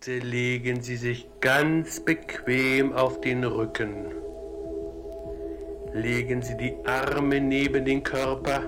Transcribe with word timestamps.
Bitte 0.00 0.24
legen 0.24 0.80
Sie 0.80 0.96
sich 0.96 1.26
ganz 1.40 1.98
bequem 1.98 2.92
auf 2.92 3.20
den 3.20 3.42
Rücken. 3.42 4.12
Legen 5.92 6.40
Sie 6.40 6.56
die 6.56 6.72
Arme 6.86 7.40
neben 7.40 7.84
den 7.84 8.04
Körper 8.04 8.62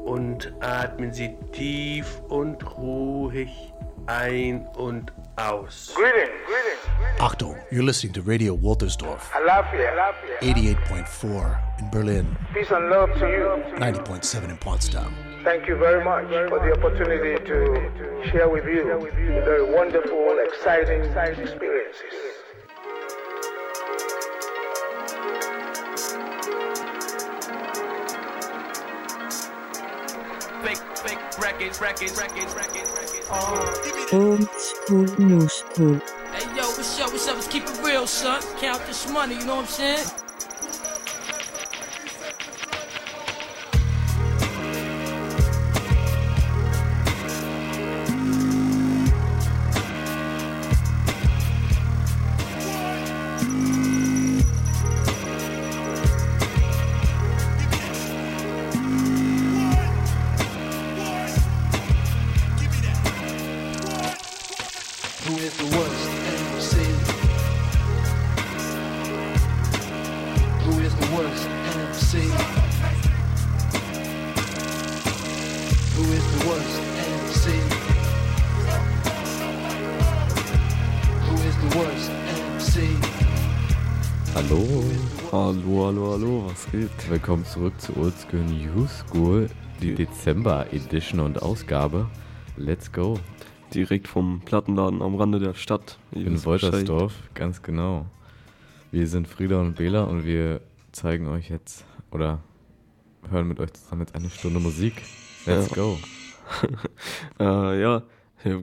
und 0.00 0.52
atmen 0.58 1.12
Sie 1.12 1.36
tief 1.52 2.20
und 2.28 2.76
ruhig 2.76 3.72
ein 4.06 4.66
und 4.76 5.12
aus. 5.36 5.94
Greetings. 5.94 6.32
Greetings. 6.48 7.20
Achtung, 7.20 7.54
you're 7.70 7.84
listening 7.84 8.12
to 8.12 8.22
Radio 8.22 8.60
Waltersdorf, 8.60 9.30
Alafia. 9.36 9.88
Alafia. 9.92 10.74
88.4 10.82 11.56
in 11.78 11.90
Berlin, 11.92 12.36
Peace 12.52 12.72
and 12.72 12.90
love 12.90 13.12
to 13.20 13.26
you. 13.28 13.62
90.7 13.78 14.50
in 14.50 14.56
Potsdam. 14.56 15.14
Thank 15.44 15.68
you 15.68 15.76
very 15.76 16.02
much 16.02 16.28
for 16.48 16.58
the 16.58 16.72
opportunity 16.72 17.36
to 17.44 18.30
share 18.30 18.48
with 18.48 18.64
you 18.64 18.82
very 19.44 19.62
wonderful, 19.62 20.38
exciting 20.42 21.02
experiences. 21.02 22.34
fake, 30.62 30.78
fake 30.96 31.38
records, 31.38 31.78
records, 31.78 32.16
records, 32.16 32.54
records, 32.54 32.90
records. 32.90 34.12
Old 34.14 34.50
school, 34.58 35.04
new 35.18 35.46
school. 35.46 36.00
Hey 36.32 36.56
yo, 36.56 36.62
what's 36.62 36.98
up? 37.00 37.12
What's 37.12 37.28
up? 37.28 37.34
Let's 37.34 37.48
keep 37.48 37.64
it 37.64 37.80
real, 37.84 38.06
son. 38.06 38.42
Count 38.58 38.80
this 38.86 39.10
money, 39.10 39.34
you 39.34 39.44
know 39.44 39.56
what 39.56 39.66
I'm 39.66 39.70
saying? 39.70 40.23
Geht? 86.80 87.10
Willkommen 87.10 87.44
zurück 87.44 87.80
zu 87.80 87.96
Oldschool 87.96 88.40
New 88.40 88.86
School, 88.88 89.48
die 89.80 89.94
Dezember 89.94 90.66
Edition 90.72 91.20
und 91.20 91.40
Ausgabe. 91.40 92.10
Let's 92.56 92.90
go. 92.90 93.18
direkt 93.72 94.08
vom 94.08 94.40
Plattenladen 94.44 95.00
am 95.00 95.14
Rande 95.14 95.38
der 95.38 95.54
Stadt. 95.54 95.98
Ihr 96.12 96.26
In 96.26 96.32
Bescheid. 96.34 96.46
Woltersdorf, 96.46 97.12
ganz 97.34 97.62
genau. 97.62 98.06
Wir 98.90 99.06
sind 99.06 99.28
Frieda 99.28 99.60
und 99.60 99.76
Bela 99.76 100.02
und 100.04 100.24
wir 100.24 100.60
zeigen 100.90 101.28
euch 101.28 101.48
jetzt 101.48 101.84
oder 102.10 102.40
hören 103.30 103.46
mit 103.46 103.60
euch 103.60 103.72
zusammen 103.72 104.02
jetzt 104.02 104.14
eine 104.16 104.30
Stunde 104.30 104.58
Musik. 104.58 104.94
Let's 105.46 105.70
Ja. 105.70 105.76
go. 105.76 105.98
Äh, 107.40 107.80
ja, 107.80 108.02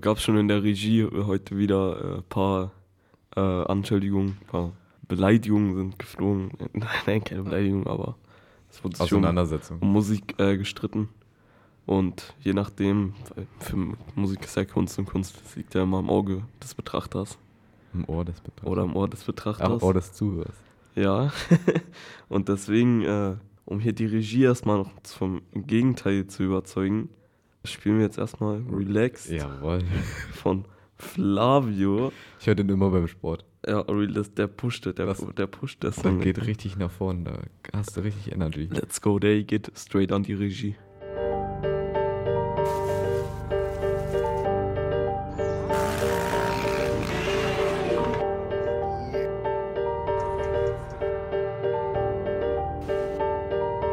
gab 0.02 0.20
schon 0.20 0.38
in 0.38 0.48
der 0.48 0.64
Regie 0.64 1.03
heute 1.06 1.58
wieder 1.58 2.18
ein 2.18 2.23
paar 2.30 2.72
äh, 3.36 3.40
Anschuldigungen, 3.40 4.38
ein 4.42 4.48
paar 4.48 4.72
Beleidigungen 5.12 5.76
sind 5.76 6.00
geflogen. 6.00 6.52
Nein, 7.06 7.22
keine 7.22 7.44
Beleidigung, 7.44 7.86
aber 7.86 8.16
es 8.69 8.81
wurde 8.81 8.96
sich 8.96 9.12
um, 9.12 9.18
Auseinandersetzung. 9.19 9.80
um 9.80 9.91
Musik 9.91 10.36
äh, 10.40 10.58
gestritten. 10.58 11.09
Und 11.86 12.34
je 12.40 12.53
nachdem, 12.53 13.13
für 13.59 13.75
Musik 14.16 14.46
ist 14.46 14.56
ja 14.56 14.63
Kunst 14.63 14.97
und 15.00 15.08
Kunst 15.08 15.36
liegt 15.58 15.74
ja 15.74 15.84
immer 15.84 16.00
im 16.00 16.09
Auge 16.09 16.44
des 16.63 16.75
Betrachters 16.75 17.38
Im 17.94 18.08
Ohr 18.08 18.24
des 18.24 18.40
Betrachters. 18.40 18.72
oder 18.72 18.84
im 18.84 18.96
Ohr 18.96 19.09
des 19.09 19.24
Betrachters. 19.25 19.69
Ach, 19.69 19.81
Ohr 19.81 19.94
des 19.94 20.13
Zuhörers. 20.13 20.56
Ja, 20.96 21.34
und 22.30 22.47
deswegen, 22.47 23.02
äh, 23.02 23.36
um 23.66 23.81
hier 23.81 23.91
die 23.91 24.06
Regie 24.06 24.44
erstmal 24.44 24.78
noch 24.78 24.91
vom 25.03 25.41
Gegenteil 25.53 26.28
zu 26.28 26.44
überzeugen, 26.44 27.09
spielen 27.66 27.97
wir 27.97 28.06
jetzt 28.06 28.18
erstmal 28.18 28.62
Relaxed 28.72 29.30
Jawohl. 29.30 29.84
von 30.31 30.63
Flavio. 30.96 32.13
Ich 32.40 32.47
höre 32.47 32.56
den 32.56 32.69
immer 32.69 32.90
beim 32.91 33.07
Sport. 33.09 33.44
Ja, 33.68 33.82
Relaxed, 33.82 34.38
der 34.40 34.48
pusht, 34.48 34.86
der, 34.86 34.94
Das- 34.94 35.24
der 35.38 35.48
pusht 35.48 35.84
das 35.84 35.96
Das 35.96 36.04
Song. 36.04 36.20
geht 36.20 36.46
richtig 36.48 36.78
nach 36.78 36.90
vorne, 36.92 37.24
da 37.24 37.78
hast 37.78 37.96
du 37.96 38.02
richtig 38.02 38.32
Energy. 38.34 38.68
Let's 38.72 39.00
go, 39.02 39.20
der 39.20 39.44
geht 39.44 39.72
straight 39.78 40.12
an 40.12 40.24
die 40.24 40.34
Regie. 40.34 40.76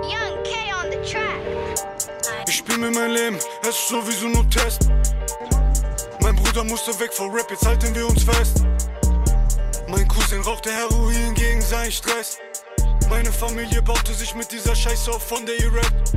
Young 0.02 0.34
K 0.44 0.52
on 0.82 0.90
the 0.90 0.98
track. 1.10 1.40
Ich 2.48 2.56
spiel 2.56 2.78
mir 2.78 2.90
mein 2.90 3.10
Leben, 3.12 3.36
es 3.62 3.68
ist 3.68 3.88
sowieso 3.88 4.28
nur 4.28 4.48
Test. 4.50 4.90
Mein 6.22 6.36
Bruder 6.36 6.64
musste 6.64 6.98
weg 7.00 7.12
vor 7.12 7.32
Rap, 7.34 7.50
jetzt 7.50 7.66
halten 7.66 7.94
wir 7.94 8.06
uns 8.08 8.24
fest. 8.24 8.64
Cousin 10.28 10.42
rauchte 10.42 10.70
Heroin 10.70 11.32
gegen 11.32 11.62
seinen 11.62 11.90
Stress. 11.90 12.36
Meine 13.08 13.32
Familie 13.32 13.80
baute 13.80 14.12
sich 14.12 14.34
mit 14.34 14.52
dieser 14.52 14.74
Scheiße 14.74 15.10
auf, 15.10 15.26
von 15.26 15.46
der 15.46 15.58
ihr 15.58 15.72
rappt. 15.72 16.12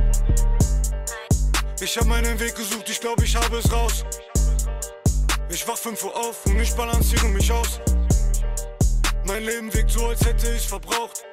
Ich 1.80 1.96
hab 1.96 2.04
meinen 2.04 2.38
Weg 2.38 2.54
gesucht, 2.54 2.90
ich 2.90 3.00
glaub, 3.00 3.22
ich 3.22 3.34
habe 3.34 3.56
es 3.56 3.72
raus. 3.72 4.04
Ich 5.48 5.66
wach 5.66 5.78
5 5.78 6.04
Uhr 6.04 6.14
auf 6.14 6.44
und 6.44 6.60
ich 6.60 6.74
balanciere 6.74 7.26
mich 7.28 7.50
aus. 7.50 7.80
Mein 9.24 9.44
Leben 9.44 9.72
wirkt 9.72 9.92
so, 9.92 10.06
als 10.06 10.20
hätte 10.26 10.52
ich 10.52 10.68
verbraucht. 10.68 11.24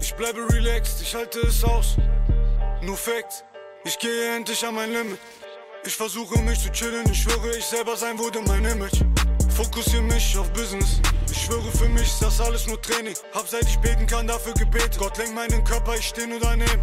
Ich 0.00 0.14
bleibe 0.14 0.50
relaxed, 0.50 1.02
ich 1.02 1.14
halte 1.14 1.40
es 1.40 1.62
aus. 1.62 1.96
Nur 2.80 2.96
Facts, 2.96 3.44
ich 3.84 3.98
gehe 3.98 4.36
endlich 4.36 4.64
an 4.66 4.76
mein 4.76 4.90
Limit. 4.90 5.18
Ich 5.84 5.94
versuche 5.94 6.38
mich 6.38 6.58
zu 6.58 6.70
chillen, 6.72 7.04
ich 7.10 7.20
schwöre, 7.20 7.54
ich 7.54 7.66
selber 7.66 7.98
sein 7.98 8.18
wurde 8.18 8.40
mein 8.40 8.64
Image. 8.64 9.02
Fokussiere 9.62 10.02
mich 10.02 10.36
auf 10.36 10.52
Business. 10.52 11.00
Ich 11.30 11.42
schwöre, 11.42 11.70
für 11.78 11.88
mich 11.88 12.02
ist 12.02 12.20
das 12.20 12.40
alles 12.40 12.66
nur 12.66 12.82
Training. 12.82 13.14
Hab 13.32 13.46
seit 13.46 13.62
ich 13.62 13.78
beten 13.78 14.06
kann, 14.08 14.26
dafür 14.26 14.54
gebetet. 14.54 14.98
Gott 14.98 15.16
lenkt 15.18 15.36
meinen 15.36 15.62
Körper, 15.62 15.94
ich 15.94 16.08
steh 16.08 16.26
nur 16.26 16.40
daneben. 16.40 16.82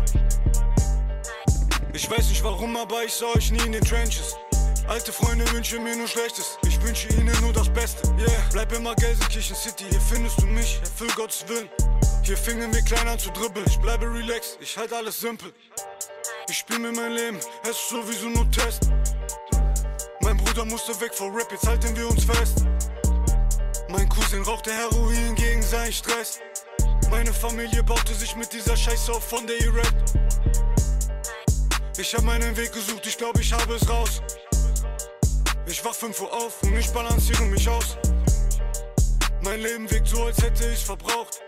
Ich 1.92 2.10
weiß 2.10 2.30
nicht 2.30 2.42
warum, 2.42 2.78
aber 2.78 3.04
ich 3.04 3.14
sah 3.14 3.26
euch 3.36 3.52
nie 3.52 3.66
in 3.66 3.74
den 3.74 3.84
Trenches. 3.84 4.38
Alte 4.88 5.12
Freunde 5.12 5.52
wünschen 5.52 5.84
mir 5.84 5.96
nur 5.96 6.08
Schlechtes. 6.08 6.58
Ich 6.66 6.82
wünsche 6.82 7.10
ihnen 7.10 7.36
nur 7.42 7.52
das 7.52 7.68
Beste. 7.70 8.08
Yeah, 8.18 8.30
bleib 8.54 8.72
immer 8.72 8.96
Gelsenkirchen 8.96 9.58
City. 9.58 9.84
Hier 9.90 10.02
findest 10.02 10.42
du 10.42 10.46
mich, 10.46 10.80
erfüll 10.82 11.10
Gottes 11.18 11.44
Willen. 11.50 11.70
Hier 12.24 12.38
fingen 12.38 12.74
wir 12.74 12.82
klein 12.84 13.08
an 13.10 13.20
zu 13.20 13.30
dribbeln. 13.32 13.66
Ich 13.68 13.78
bleibe 13.80 14.06
relaxed, 14.06 14.58
ich 14.62 14.78
halte 14.78 14.96
alles 14.96 15.20
simpel. 15.20 15.52
Ich 16.50 16.58
spiel 16.58 16.80
mir 16.80 16.94
mein 16.94 17.12
Leben, 17.12 17.40
es 17.64 17.72
ist 17.72 17.90
sowieso 17.90 18.30
nur 18.30 18.50
Test. 18.52 18.90
Mein 20.22 20.38
Bruder 20.38 20.66
musste 20.66 21.00
weg 21.02 21.14
vor 21.14 21.36
Rap, 21.36 21.52
jetzt 21.52 21.68
halten 21.68 21.96
wir 21.96 22.08
uns 22.10 22.24
fest. 22.24 22.66
Mein 23.90 24.08
Cousin 24.08 24.44
rauchte 24.44 24.72
Heroin 24.72 25.36
gegen 25.36 25.62
seinen 25.62 25.92
Stress. 25.92 26.40
Meine 27.10 27.34
Familie 27.34 27.84
baute 27.84 28.14
sich 28.14 28.36
mit 28.36 28.54
dieser 28.54 28.78
Scheiße 28.78 29.12
auf, 29.12 29.28
von 29.28 29.48
der 29.48 29.60
ihr 29.60 29.74
rappt. 29.76 30.14
Ich 31.98 32.14
hab 32.14 32.24
meinen 32.24 32.56
Weg 32.56 32.72
gesucht, 32.72 33.06
ich 33.08 33.18
glaub, 33.18 33.38
ich 33.40 33.52
habe 33.52 33.74
es 33.74 33.90
raus. 33.90 34.22
Ich 35.66 35.84
wach 35.84 35.94
5 35.94 36.22
Uhr 36.22 36.32
auf 36.32 36.62
und 36.64 36.78
ich 36.78 36.90
balanciere 36.92 37.46
mich 37.46 37.68
aus. 37.68 37.98
Mein 39.42 39.60
Leben 39.62 39.90
wirkt 39.90 40.08
so, 40.08 40.24
als 40.24 40.38
hätte 40.42 40.70
ich 40.70 40.86
verbraucht. 40.86 41.42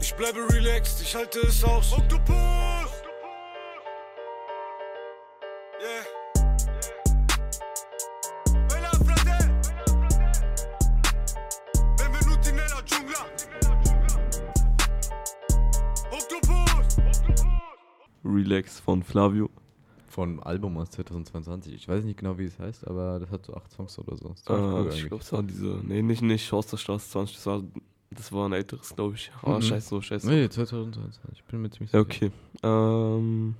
Ich 0.00 0.14
bleibe 0.14 0.40
relaxed, 0.52 1.02
ich 1.02 1.14
halte 1.14 1.40
es 1.40 1.62
aus. 1.64 1.92
Yeah. 2.28 2.71
Relax 18.52 18.80
von 18.80 19.02
Flavio. 19.02 19.48
Von 20.08 20.42
Album 20.42 20.76
aus 20.76 20.90
2022. 20.90 21.72
Ich 21.72 21.88
weiß 21.88 22.04
nicht 22.04 22.18
genau, 22.18 22.36
wie 22.36 22.44
es 22.44 22.58
heißt, 22.58 22.86
aber 22.86 23.18
das 23.18 23.30
hat 23.30 23.46
so 23.46 23.54
acht 23.54 23.70
Songs 23.72 23.98
oder 23.98 24.14
so. 24.18 24.28
Ist 24.28 24.44
ziemlich 24.44 24.62
cool 24.74 24.86
Äh, 24.90 24.94
ich 24.94 25.06
glaube, 25.06 25.22
es 25.22 25.32
war 25.32 25.42
diese. 25.42 25.80
Nee, 25.82 26.02
nicht, 26.02 26.20
nicht 26.20 26.52
aus 26.52 26.66
der 26.66 26.76
Straße 26.76 27.08
20. 27.10 27.36
Das 27.36 27.46
war, 27.46 27.62
das 28.10 28.30
war 28.30 28.46
ein 28.46 28.52
älteres, 28.52 28.94
glaube 28.94 29.14
ich. 29.14 29.32
Ah, 29.42 29.56
Mhm. 29.56 29.62
scheiße, 29.62 30.02
scheiße. 30.02 30.28
Nee, 30.28 30.50
2022. 30.50 31.18
Ich 31.32 31.44
bin 31.44 31.62
mir 31.62 31.70
ziemlich 31.70 31.90
sicher. 31.92 32.02
okay. 32.02 32.30
Ähm. 32.62 33.54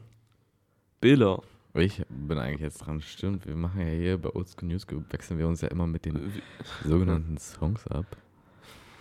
Bela, 1.01 1.41
Ich 1.75 2.03
bin 2.11 2.37
eigentlich 2.37 2.61
jetzt 2.61 2.79
dran, 2.85 3.01
stimmt. 3.01 3.47
Wir 3.47 3.57
machen 3.57 3.81
ja 3.81 3.87
hier 3.87 4.19
bei 4.19 4.29
Oldschool 4.35 4.69
News, 4.69 4.87
wechseln 5.09 5.39
wir 5.39 5.49
uns 5.49 5.63
ja 5.63 5.69
immer 5.69 5.87
mit 5.87 6.05
den 6.05 6.31
sogenannten 6.85 7.39
Songs 7.39 7.87
ab. 7.87 8.05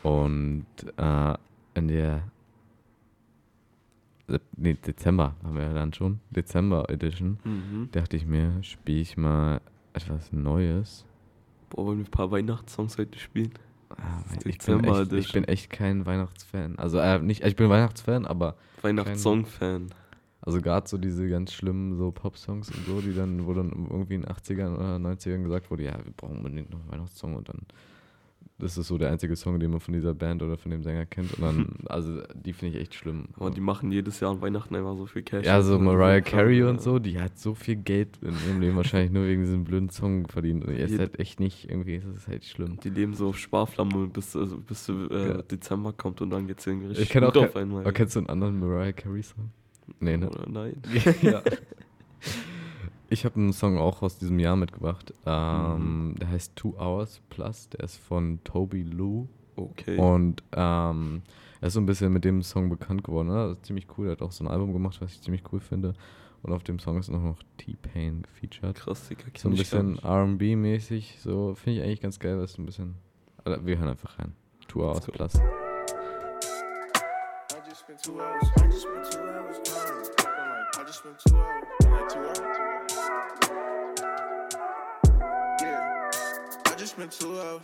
Und 0.03 0.65
äh, 0.95 1.33
in 1.73 1.89
der 1.89 2.23
nee, 4.55 4.73
Dezember 4.75 5.35
haben 5.43 5.55
wir 5.55 5.63
ja 5.63 5.73
dann 5.73 5.93
schon, 5.93 6.19
Dezember 6.29 6.89
Edition, 6.89 7.39
Mhm. 7.43 7.89
dachte 7.91 8.15
ich 8.17 8.25
mir, 8.25 8.61
spiele 8.63 8.99
ich 9.01 9.17
mal 9.17 9.61
etwas 9.93 10.31
Neues. 10.31 11.05
Boah, 11.69 11.85
wollen 11.87 11.99
wir 11.99 12.05
ein 12.05 12.11
paar 12.11 12.31
Weihnachtssongs 12.31 12.97
heute 12.97 13.17
spielen? 13.19 13.51
Ah, 13.89 14.21
ich, 14.45 14.57
bin 14.59 14.79
Dezember 14.79 15.01
echt, 15.01 15.13
ich 15.13 15.33
bin 15.33 15.43
echt 15.45 15.69
kein 15.69 16.05
Weihnachtsfan. 16.05 16.77
Also 16.77 16.97
äh, 16.99 17.19
nicht, 17.19 17.43
ich 17.43 17.55
bin 17.55 17.69
Weihnachtsfan, 17.69 18.25
aber 18.25 18.55
Weihnachtssong-Fan. 18.81 19.93
Also 20.43 20.59
gerade 20.59 20.87
so 20.87 20.97
diese 20.97 21.29
ganz 21.29 21.53
schlimmen 21.53 21.95
so 21.97 22.11
Pop-Songs 22.11 22.69
und 22.71 22.85
so, 22.85 22.99
die 23.01 23.13
dann, 23.13 23.45
wo 23.45 23.53
dann 23.53 23.69
irgendwie 23.89 24.15
in 24.15 24.21
den 24.21 24.31
80ern 24.31 24.73
oder 24.75 24.95
90ern 24.95 25.43
gesagt 25.43 25.69
wurde, 25.69 25.83
ja, 25.83 25.93
wir 26.03 26.11
brauchen 26.17 26.37
unbedingt 26.37 26.71
noch 26.71 26.79
einen 26.79 26.91
Weihnachtssong 26.91 27.35
und 27.35 27.47
dann 27.49 27.59
das 28.61 28.77
ist 28.77 28.87
so 28.87 28.97
der 28.97 29.11
einzige 29.11 29.35
Song, 29.35 29.59
den 29.59 29.71
man 29.71 29.79
von 29.79 29.93
dieser 29.93 30.13
Band 30.13 30.43
oder 30.43 30.57
von 30.57 30.71
dem 30.71 30.83
Sänger 30.83 31.05
kennt 31.05 31.33
und 31.33 31.41
dann, 31.41 31.67
also 31.87 32.21
die 32.33 32.53
finde 32.53 32.75
ich 32.77 32.81
echt 32.83 32.93
schlimm. 32.95 33.25
Aber 33.37 33.49
die 33.51 33.61
machen 33.61 33.91
jedes 33.91 34.19
Jahr 34.19 34.31
an 34.31 34.41
Weihnachten 34.41 34.75
einfach 34.75 34.95
so 34.97 35.05
viel 35.05 35.23
Cash. 35.23 35.45
Ja, 35.45 35.61
so 35.61 35.75
Und 35.75 35.83
Mariah 35.85 36.21
Carey 36.21 36.63
und 36.63 36.81
so, 36.81 36.99
die 36.99 37.19
hat 37.19 37.37
so 37.37 37.53
viel 37.55 37.75
Geld 37.75 38.19
in 38.21 38.33
ihrem 38.47 38.61
Leben 38.61 38.75
wahrscheinlich 38.75 39.11
nur 39.11 39.25
wegen 39.25 39.41
diesem 39.41 39.63
blöden 39.63 39.89
Song 39.89 40.27
verdient. 40.27 40.65
Und 40.65 40.77
jetzt 40.77 40.97
halt 40.99 41.19
echt 41.19 41.39
nicht, 41.39 41.69
irgendwie 41.69 41.95
ist 41.95 42.05
es 42.05 42.27
halt 42.27 42.45
schlimm. 42.45 42.79
Die 42.83 42.89
leben 42.89 43.13
so 43.13 43.29
auf 43.29 43.37
Sparflamme, 43.37 44.07
bis, 44.07 44.35
also 44.35 44.57
bis 44.57 44.87
äh, 44.89 44.93
Ja. 45.11 45.41
Dezember 45.41 45.93
kommt 45.93 46.21
und 46.21 46.29
dann 46.29 46.47
geht's 46.47 46.65
irgendwie 46.67 46.87
richtig 46.87 47.05
Ich 47.05 47.09
kenne 47.11 47.27
auch, 47.29 47.33
gut 47.33 47.43
auf 47.43 47.55
einmal. 47.55 47.81
aber 47.81 47.91
kennst 47.91 48.15
du 48.15 48.19
einen 48.19 48.29
anderen 48.29 48.59
Mariah 48.59 48.91
Carey 48.93 49.23
Song? 49.23 49.49
Nee, 49.99 50.17
ne? 50.17 50.29
Oder 50.29 50.47
nein. 50.49 50.81
ja. 51.21 51.41
Ich 53.13 53.25
habe 53.25 53.35
einen 53.35 53.51
Song 53.51 53.77
auch 53.77 54.01
aus 54.03 54.17
diesem 54.17 54.39
Jahr 54.39 54.55
mitgebracht. 54.55 55.13
Ähm, 55.25 56.15
Der 56.21 56.29
heißt 56.29 56.55
Two 56.55 56.75
Hours 56.79 57.21
Plus. 57.29 57.67
Der 57.67 57.81
ist 57.81 57.97
von 57.97 58.39
Toby 58.45 58.83
Lou. 58.83 59.27
Okay. 59.57 59.97
Und 59.97 60.41
ähm, 60.53 61.21
er 61.59 61.67
ist 61.67 61.73
so 61.73 61.81
ein 61.81 61.85
bisschen 61.85 62.13
mit 62.13 62.23
dem 62.23 62.41
Song 62.41 62.69
bekannt 62.69 63.03
geworden. 63.03 63.27
Ne? 63.27 63.49
Das 63.49 63.57
ist 63.57 63.65
ziemlich 63.65 63.87
cool. 63.97 64.07
Er 64.07 64.11
hat 64.13 64.21
auch 64.21 64.31
so 64.31 64.45
ein 64.45 64.47
Album 64.47 64.71
gemacht, 64.71 65.01
was 65.01 65.11
ich 65.11 65.21
ziemlich 65.21 65.43
cool 65.51 65.59
finde. 65.59 65.93
Und 66.41 66.53
auf 66.53 66.63
dem 66.63 66.79
Song 66.79 66.97
ist 66.97 67.09
auch 67.09 67.21
noch 67.21 67.37
T-Pain 67.57 68.21
gefeatured. 68.23 68.75
Krass, 68.77 69.09
Digga, 69.09 69.23
So 69.37 69.49
ein 69.49 69.55
bisschen. 69.55 69.99
RB-mäßig. 69.99 71.19
So 71.19 71.53
finde 71.55 71.79
ich 71.79 71.85
eigentlich 71.85 72.01
ganz 72.01 72.17
geil, 72.17 72.37
weil 72.37 72.45
es 72.45 72.53
so 72.53 72.61
ein 72.61 72.65
bisschen. 72.65 72.95
Also, 73.43 73.65
wir 73.65 73.77
hören 73.77 73.89
einfach 73.89 74.17
rein. 74.19 74.33
Two 74.69 74.83
Hours. 74.85 75.05
Plus. 75.05 75.35
I 75.35 75.39
just 77.67 77.81
spent 77.81 78.01
two 78.01 78.13
hours. 78.13 78.49
I 78.57 78.65
just 78.67 78.83
spent 78.83 79.11
two 79.11 79.19
hours 79.19 79.57
like, 79.67 80.79
I 80.79 80.83
just 80.87 80.99
spent 80.99 81.17
two 81.27 81.35
hours. 81.35 81.60
Spent 87.01 87.19
two 87.19 87.39
hours. 87.41 87.61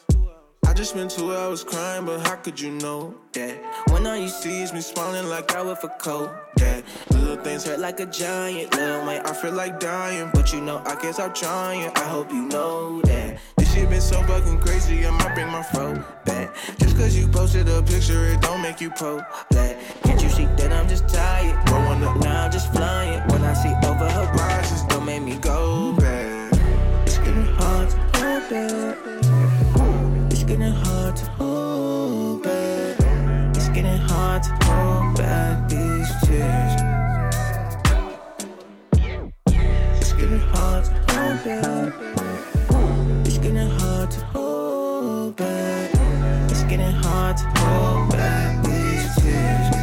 I 0.65 0.73
just 0.73 0.91
spent 0.91 1.11
two 1.11 1.35
hours 1.35 1.63
crying, 1.63 2.05
but 2.05 2.25
how 2.25 2.35
could 2.37 2.59
you 2.59 2.71
know 2.71 3.13
that? 3.33 3.55
When 3.91 4.07
all 4.07 4.17
you 4.17 4.29
see 4.29 4.63
is 4.63 4.73
me 4.73 4.81
smiling 4.81 5.29
like 5.29 5.53
I 5.55 5.61
would 5.61 5.77
for 5.77 5.89
cold. 5.99 6.31
That 6.55 6.83
little 7.11 7.37
things 7.43 7.65
hurt 7.65 7.79
like 7.79 7.99
a 7.99 8.07
giant. 8.07 8.73
Little 8.75 9.05
mate, 9.05 9.21
I 9.25 9.33
feel 9.33 9.53
like 9.53 9.79
dying, 9.79 10.31
but 10.33 10.51
you 10.53 10.61
know 10.61 10.81
I 10.85 10.95
can't 10.95 11.13
stop 11.13 11.35
trying. 11.35 11.91
I 11.95 12.03
hope 12.05 12.31
you 12.31 12.47
know 12.47 13.01
that. 13.03 13.37
This 13.57 13.73
shit 13.73 13.87
been 13.89 14.01
so 14.01 14.21
fucking 14.23 14.59
crazy, 14.59 15.05
I 15.05 15.11
might 15.11 15.35
bring 15.35 15.51
my 15.51 15.61
fro 15.61 15.93
back. 16.25 16.55
Just 16.79 16.97
cause 16.97 17.15
you 17.15 17.27
posted 17.27 17.69
a 17.69 17.83
picture, 17.83 18.25
it 18.25 18.41
don't 18.41 18.61
make 18.63 18.81
you 18.81 18.89
pro 18.89 19.21
black. 19.51 19.77
Can't 20.03 20.21
you 20.21 20.29
see 20.29 20.45
that 20.45 20.73
I'm 20.73 20.89
just 20.89 21.07
tired? 21.07 21.63
Growing 21.67 22.03
up 22.03 22.17
now, 22.21 22.45
I'm 22.45 22.51
just 22.51 22.73
flying. 22.73 23.21
When 23.29 23.43
I 23.43 23.53
see 23.53 23.73
over 23.87 24.09
horizons, 24.09 24.83
don't 24.85 25.05
make 25.05 25.21
me 25.21 25.35
go 25.37 25.93
back. 25.93 26.53
It's 27.05 27.19
getting 27.19 27.45
hard 27.45 27.89
to 27.89 27.97
hold 28.17 28.49
back. 28.49 29.26
It's 30.47 30.55
getting 30.55 30.71
hard 30.71 31.15
to 31.17 31.25
hold 31.31 32.44
back. 32.44 32.97
It's 33.53 33.67
getting 33.67 33.97
hard 33.97 34.44
to 34.44 34.49
hold 34.63 35.17
back 35.17 35.67
these 35.67 36.09
tears. 36.23 36.73
It's 39.99 40.13
getting 40.13 40.39
hard 40.39 40.85
to 40.85 40.91
hold 41.11 41.44
back. 41.44 41.94
It's 43.25 43.38
getting 43.39 43.69
hard 43.71 44.09
to 44.11 44.19
hold 44.27 45.35
back. 45.35 45.91
It's 46.49 46.63
getting 46.63 46.94
hard 46.94 47.35
to 47.35 47.44
hold 47.59 48.11
back 48.11 48.63
these 48.63 49.15
tears. 49.17 49.75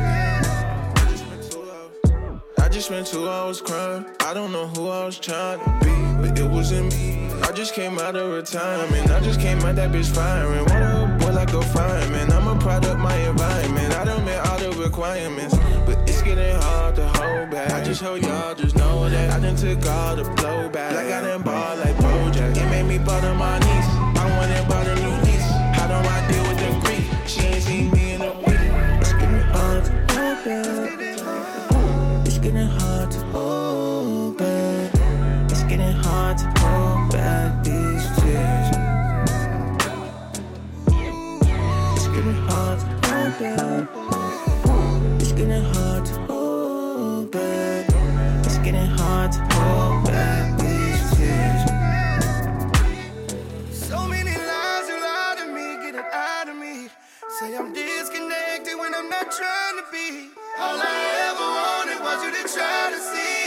I 2.58 2.68
just 2.70 2.86
spent 2.86 3.06
two 3.06 3.28
hours 3.28 3.60
crying. 3.60 4.06
I 4.20 4.32
don't 4.32 4.50
know 4.50 4.68
who 4.68 4.88
I 4.88 5.04
was 5.04 5.18
trying 5.18 5.58
to 5.58 5.70
be, 5.84 6.26
but 6.26 6.38
it 6.38 6.50
wasn't 6.50 6.90
me. 6.94 7.23
I 7.44 7.52
just 7.52 7.74
came 7.74 7.98
out 7.98 8.16
of 8.16 8.32
retirement. 8.32 9.10
I 9.10 9.20
just 9.20 9.38
came 9.38 9.58
out 9.60 9.76
that 9.76 9.92
bitch 9.92 10.08
firing. 10.14 10.64
What 10.64 10.82
a 10.82 11.16
boy 11.20 11.32
like 11.32 11.52
a 11.52 11.62
fireman. 11.62 12.32
I'm 12.32 12.48
a 12.48 12.58
product 12.58 12.98
my 12.98 13.14
environment. 13.16 13.94
I 13.94 14.04
done 14.04 14.24
met 14.24 14.46
all 14.48 14.58
the 14.58 14.70
requirements, 14.82 15.54
but 15.84 15.98
it's 16.08 16.22
getting 16.22 16.56
hard 16.62 16.96
to 16.96 17.06
hold 17.06 17.50
back. 17.50 17.70
I 17.70 17.84
just 17.84 18.00
hope 18.00 18.22
y'all 18.22 18.54
just 18.54 18.76
know 18.76 19.08
that 19.10 19.30
I 19.30 19.38
done 19.40 19.56
took 19.56 19.86
all 19.86 20.16
the 20.16 20.22
blowback. 20.22 20.96
I 20.96 21.20
done 21.20 21.42
ball 21.42 21.76
like 21.76 21.96
Bojack. 21.96 22.56
It 22.56 22.66
made 22.70 22.86
me 22.86 22.98
butter 22.98 23.34
my 23.34 23.58
knees. 23.58 23.88
I 24.16 24.24
want 24.38 24.50
to 24.50 24.92
a 24.92 24.94
new 25.04 25.16
lease. 25.24 25.50
How 25.76 25.86
do 25.86 25.94
I 25.94 26.26
deal 26.30 26.42
with 26.48 26.58
the 26.58 26.86
grief? 26.86 27.28
She 27.28 27.40
ain't 27.40 27.62
seen 27.62 27.90
me 27.90 28.12
in 28.12 28.22
a 28.22 28.32
week. 28.38 28.64
It's 29.00 29.12
getting 29.12 29.40
hard 29.52 29.84
to 29.84 29.92
hold 30.14 30.44
back. 30.44 31.13
It's 43.36 45.32
getting 45.32 45.64
hard 45.74 46.06
to 46.06 46.12
hold 46.28 47.32
back. 47.32 47.86
It's 48.44 48.58
getting 48.58 48.86
hard 48.86 49.32
to 49.32 49.40
hold 49.54 50.04
back 50.04 50.56
these. 50.60 51.18
So 53.72 54.06
many 54.06 54.30
lies 54.30 54.88
you 54.88 55.00
lie 55.00 55.34
to 55.38 55.46
me, 55.52 55.76
get 55.82 55.96
it 55.96 56.04
out 56.12 56.48
of 56.48 56.56
me. 56.56 56.88
Say 57.40 57.56
I'm 57.56 57.72
disconnected 57.72 58.78
when 58.78 58.94
I'm 58.94 59.08
not 59.08 59.32
trying 59.32 59.78
to 59.78 59.84
be. 59.90 60.30
All 60.60 60.78
I 60.78 60.94
ever 61.28 61.48
wanted 61.58 62.00
was 62.04 62.22
you 62.22 62.30
to 62.30 62.44
try 62.54 62.90
to 62.92 63.00
see 63.00 63.43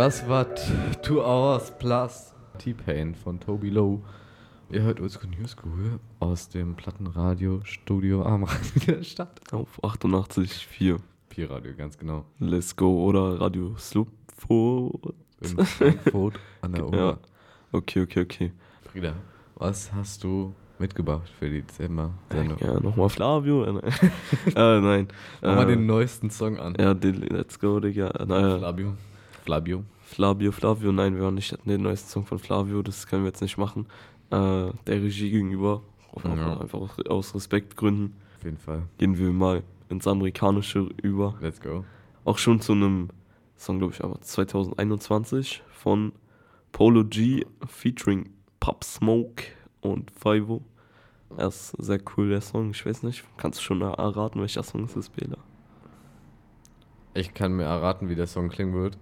Das 0.00 0.26
war 0.26 0.46
Two 1.02 1.20
Hours 1.20 1.76
Plus 1.78 2.32
T-Pain 2.56 3.14
von 3.14 3.38
Toby 3.38 3.68
Lowe. 3.68 4.00
Ihr 4.70 4.80
hört 4.80 4.98
Oldschool 4.98 5.28
New 5.28 5.46
School 5.46 6.00
aus 6.20 6.48
dem 6.48 6.74
Plattenradio 6.74 7.60
Studio 7.64 8.22
am 8.22 8.44
Rand 8.44 8.88
der 8.88 9.02
Stadt. 9.02 9.38
Auf 9.52 9.78
88,4. 9.82 10.96
Pi-Radio, 11.28 11.74
ganz 11.76 11.98
genau. 11.98 12.24
Let's 12.38 12.74
go 12.74 13.04
oder 13.04 13.42
Radio 13.42 13.76
Slupfo. 13.76 14.98
In 15.42 15.66
Frankfurt 15.66 16.40
an 16.62 16.72
der 16.72 16.86
Oder. 16.88 16.98
Ja. 16.98 17.18
Okay, 17.72 18.00
okay, 18.00 18.22
okay. 18.22 18.52
Frieda, 18.90 19.12
was 19.56 19.92
hast 19.92 20.24
du 20.24 20.54
mitgebracht 20.78 21.30
für 21.38 21.50
die 21.50 21.60
Dezember? 21.60 22.14
Ja, 22.32 22.80
nochmal 22.80 23.10
Flavio. 23.10 23.64
Äh, 23.64 23.72
nein. 24.54 25.08
äh. 25.42 25.46
Mach 25.46 25.56
mal 25.56 25.64
Äh, 25.64 25.76
den 25.76 25.84
neuesten 25.84 26.30
Song 26.30 26.58
an. 26.58 26.74
Ja, 26.80 26.94
den 26.94 27.20
Let's 27.20 27.58
Go, 27.58 27.80
Digga. 27.80 28.24
Naja. 28.24 28.56
Flavio. 28.56 28.94
Flavio. 29.44 29.84
Flavio, 30.04 30.52
Flavio, 30.52 30.92
nein, 30.92 31.14
wir 31.16 31.22
waren 31.22 31.34
nicht 31.34 31.56
den 31.64 31.82
neuesten 31.82 32.08
Song 32.08 32.26
von 32.26 32.38
Flavio, 32.38 32.82
das 32.82 33.06
können 33.06 33.22
wir 33.22 33.28
jetzt 33.28 33.40
nicht 33.42 33.58
machen. 33.58 33.86
Äh, 34.30 34.70
der 34.86 35.02
Regie 35.02 35.30
gegenüber, 35.30 35.82
Ja. 36.24 36.58
einfach 36.60 36.78
aus- 36.80 37.06
aus 37.06 37.34
Respektgründen. 37.34 38.14
Auf 38.38 38.44
jeden 38.44 38.58
Fall. 38.58 38.82
Gehen 38.98 39.16
wir 39.18 39.30
mal 39.32 39.62
ins 39.88 40.06
Amerikanische 40.06 40.88
über. 41.02 41.36
Let's 41.40 41.60
go. 41.60 41.84
Auch 42.24 42.38
schon 42.38 42.60
zu 42.60 42.72
einem 42.72 43.08
Song, 43.56 43.78
glaube 43.78 43.92
ich, 43.94 44.02
aber 44.02 44.20
2021 44.20 45.62
von 45.70 46.12
Polo 46.72 47.04
G 47.04 47.44
featuring 47.66 48.30
Pop 48.60 48.84
Smoke 48.84 49.44
und 49.80 50.10
Fivo. 50.10 50.62
Er 51.36 51.48
ist 51.48 51.70
sehr 51.78 52.00
cool, 52.16 52.28
der 52.30 52.40
Song. 52.40 52.70
Ich 52.70 52.84
weiß 52.84 53.02
nicht, 53.04 53.24
kannst 53.36 53.60
du 53.60 53.62
schon 53.62 53.80
erraten, 53.82 54.40
welcher 54.40 54.62
Song 54.62 54.84
es 54.84 54.96
ist, 54.96 55.10
Bela? 55.14 55.38
Ich 57.14 57.34
kann 57.34 57.52
mir 57.52 57.64
erraten, 57.64 58.08
wie 58.08 58.14
der 58.14 58.26
Song 58.26 58.48
klingen 58.48 58.74
wird. 58.74 58.98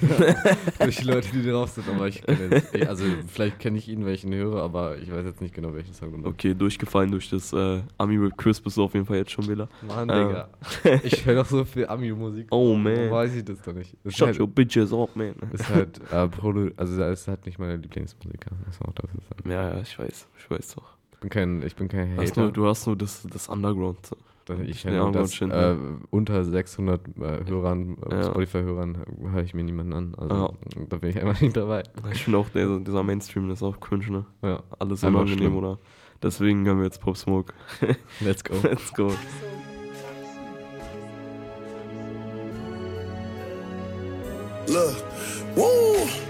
Durch 0.80 0.96
die 0.96 1.04
Leute, 1.04 1.28
die 1.32 1.48
drauf 1.48 1.70
sind, 1.70 1.88
aber 1.88 2.08
ich 2.08 2.22
kenne 2.22 2.62
also 2.88 3.04
vielleicht 3.26 3.58
kenne 3.58 3.78
ich 3.78 3.88
ihn, 3.88 4.06
ihn 4.06 4.34
höre, 4.34 4.62
aber 4.62 4.98
ich 4.98 5.10
weiß 5.10 5.24
jetzt 5.24 5.40
nicht 5.40 5.54
genau, 5.54 5.74
welchen 5.74 5.94
Song 5.94 6.10
du 6.12 6.18
meinst. 6.18 6.28
Okay, 6.28 6.54
durchgefallen 6.54 7.10
durch 7.10 7.28
das 7.30 7.52
äh, 7.52 7.80
Ami 7.98 8.16
Rip 8.16 8.36
Chris 8.36 8.60
bist 8.60 8.76
du 8.76 8.84
auf 8.84 8.94
jeden 8.94 9.06
Fall 9.06 9.16
jetzt 9.18 9.30
schon, 9.30 9.46
Bela. 9.46 9.68
Mann, 9.86 10.08
Äh, 10.08 10.26
Digga. 10.26 10.48
Ich 11.02 11.24
höre 11.26 11.36
doch 11.36 11.46
so 11.46 11.64
viel 11.64 11.86
Ami-Musik. 11.86 12.46
Oh, 12.50 12.68
Warum 12.68 12.82
man. 12.82 13.10
weiß 13.10 13.34
ich 13.36 13.44
das 13.44 13.60
doch 13.62 13.72
nicht? 13.72 13.96
Das 14.04 14.14
Shut 14.14 14.30
ist 14.30 14.40
your 14.40 14.46
halt, 14.46 14.54
bitches 14.54 14.92
up, 14.92 15.14
man. 15.14 15.34
ist 15.52 15.68
halt, 15.68 16.00
äh, 16.12 16.28
Produ 16.28 16.70
also 16.76 17.02
ist 17.02 17.28
halt 17.28 17.46
nicht 17.46 17.58
meine 17.58 17.76
Lieblingsmusiker. 17.76 18.50
muss 18.66 18.80
man 18.80 18.90
auch 18.90 18.94
dafür 18.94 19.20
sagen. 19.28 19.50
Ja, 19.50 19.74
ja, 19.74 19.80
ich 19.80 19.98
weiß, 19.98 20.26
ich 20.38 20.50
weiß 20.50 20.74
doch. 20.76 20.84
Ich 21.12 21.18
bin 21.20 21.30
kein, 21.30 21.62
ich 21.66 21.74
bin 21.74 21.88
kein 21.88 22.16
Hast 22.16 22.36
nur, 22.36 22.46
Hater. 22.46 22.54
du 22.54 22.66
hast 22.68 22.86
nur 22.86 22.96
das, 22.96 23.26
das 23.30 23.48
Underground. 23.48 23.98
Ich 24.66 24.84
Ja, 24.84 24.90
kenne 24.90 25.02
nur 25.02 25.12
das, 25.12 25.40
äh, 25.40 25.46
ne? 25.46 26.00
unter 26.10 26.44
600 26.44 27.00
äh, 27.18 27.44
Hörern, 27.48 27.96
äh, 28.10 28.14
Ja. 28.14 28.22
Spotify-Hörern, 28.24 28.98
höre 29.32 29.42
ich 29.42 29.54
mir 29.54 29.64
niemanden 29.64 29.92
an. 29.92 30.14
Also 30.16 30.34
Ja. 30.34 30.50
da 30.88 30.96
bin 30.96 31.10
ich 31.10 31.20
einfach 31.22 31.40
nicht 31.40 31.56
dabei. 31.56 31.82
Ich 32.12 32.24
finde 32.24 32.38
auch, 32.38 32.48
der, 32.50 32.78
dieser 32.80 33.02
Mainstream 33.02 33.50
ist 33.50 33.62
auch 33.62 33.78
cringe, 33.80 34.10
ne? 34.10 34.26
Ja. 34.42 34.62
Alles 34.78 35.04
Einfach 35.04 35.20
unangenehm, 35.20 35.38
schlimm. 35.52 35.56
oder? 35.56 35.78
Deswegen 36.22 36.68
haben 36.68 36.78
wir 36.78 36.84
jetzt 36.84 37.00
Pop 37.00 37.16
Smoke. 37.16 37.52
Let's 38.20 38.42
go. 38.42 38.54
Let's 38.62 38.92
go. 38.94 39.12
Look, 44.66 44.96
woo! 45.56 46.27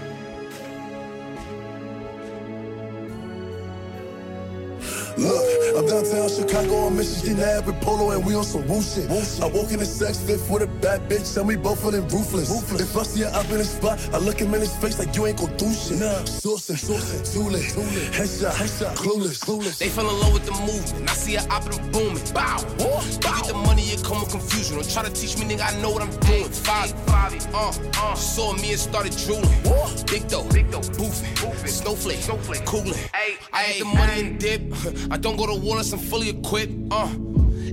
Look, 5.17 5.77
I'm 5.77 5.85
downtown 5.87 6.29
Chicago 6.29 6.75
on 6.87 6.97
Michigan 6.97 7.39
Ave 7.39 7.65
with 7.65 7.81
Polo 7.81 8.11
and 8.11 8.25
we 8.25 8.35
on 8.35 8.43
some 8.43 8.67
woo 8.67 8.81
shit. 8.81 9.09
I 9.09 9.47
walk 9.47 9.71
in 9.71 9.79
the 9.79 9.85
sex 9.85 10.19
fifth 10.19 10.49
with 10.49 10.63
a 10.63 10.67
bad 10.67 11.09
bitch 11.09 11.37
and 11.37 11.47
we 11.47 11.55
both 11.55 11.81
feeling 11.81 12.07
ruthless. 12.07 12.49
If 12.79 12.95
I 12.95 13.03
see 13.03 13.21
her 13.23 13.31
up 13.33 13.49
in 13.49 13.57
the 13.57 13.63
spot, 13.63 13.99
I 14.13 14.17
look 14.17 14.39
him 14.39 14.53
in 14.53 14.61
his 14.61 14.75
face 14.77 14.99
like 14.99 15.15
you 15.15 15.25
ain't 15.25 15.37
gon' 15.37 15.55
do 15.57 15.71
shit. 15.73 15.99
Nah, 15.99 16.23
sourcing, 16.23 16.77
sourcing, 16.77 17.33
too 17.33 17.49
late, 17.49 17.71
headshot, 18.13 18.51
headshot, 18.51 18.95
clueless, 18.95 19.39
clueless. 19.39 19.77
They 19.77 19.89
fell 19.89 20.09
in 20.09 20.19
love 20.19 20.33
with 20.33 20.45
the 20.45 20.51
movement. 20.51 21.09
I 21.09 21.13
see 21.13 21.35
her 21.35 21.45
op 21.49 21.65
and 21.65 21.91
booming. 21.91 22.23
Bow. 22.33 22.59
You 22.79 23.19
get 23.19 23.45
the 23.47 23.53
money, 23.53 23.83
it 23.83 24.03
come 24.03 24.21
with 24.21 24.31
confusion. 24.31 24.75
Don't 24.75 24.89
try 24.89 25.03
to 25.03 25.11
teach 25.11 25.37
me, 25.37 25.45
nigga. 25.45 25.73
I 25.73 25.81
know 25.81 25.89
what 25.91 26.01
I'm 26.01 26.11
doing. 26.27 26.49
Five, 26.49 26.91
five, 27.05 27.33
uh, 27.53 27.73
uh. 27.97 28.15
Saw 28.15 28.53
me 28.53 28.71
and 28.71 28.79
started 28.79 29.15
drooling. 29.17 29.49
Big 30.07 30.27
dough, 30.27 30.47
big 30.53 30.69
boofing, 30.71 31.33
boofing. 31.35 31.69
Snowflake, 31.69 32.19
snowflake, 32.19 32.65
cooling. 32.65 32.93
I 33.51 33.67
get 33.67 33.79
the 33.79 33.85
money 33.85 34.19
and 34.19 34.39
dip. 34.39 34.61
I 35.11 35.17
don't 35.17 35.37
go 35.37 35.45
to 35.47 35.55
war 35.55 35.73
unless 35.73 35.93
I'm 35.93 35.99
fully 35.99 36.29
equipped. 36.29 36.73
Uh. 36.91 37.13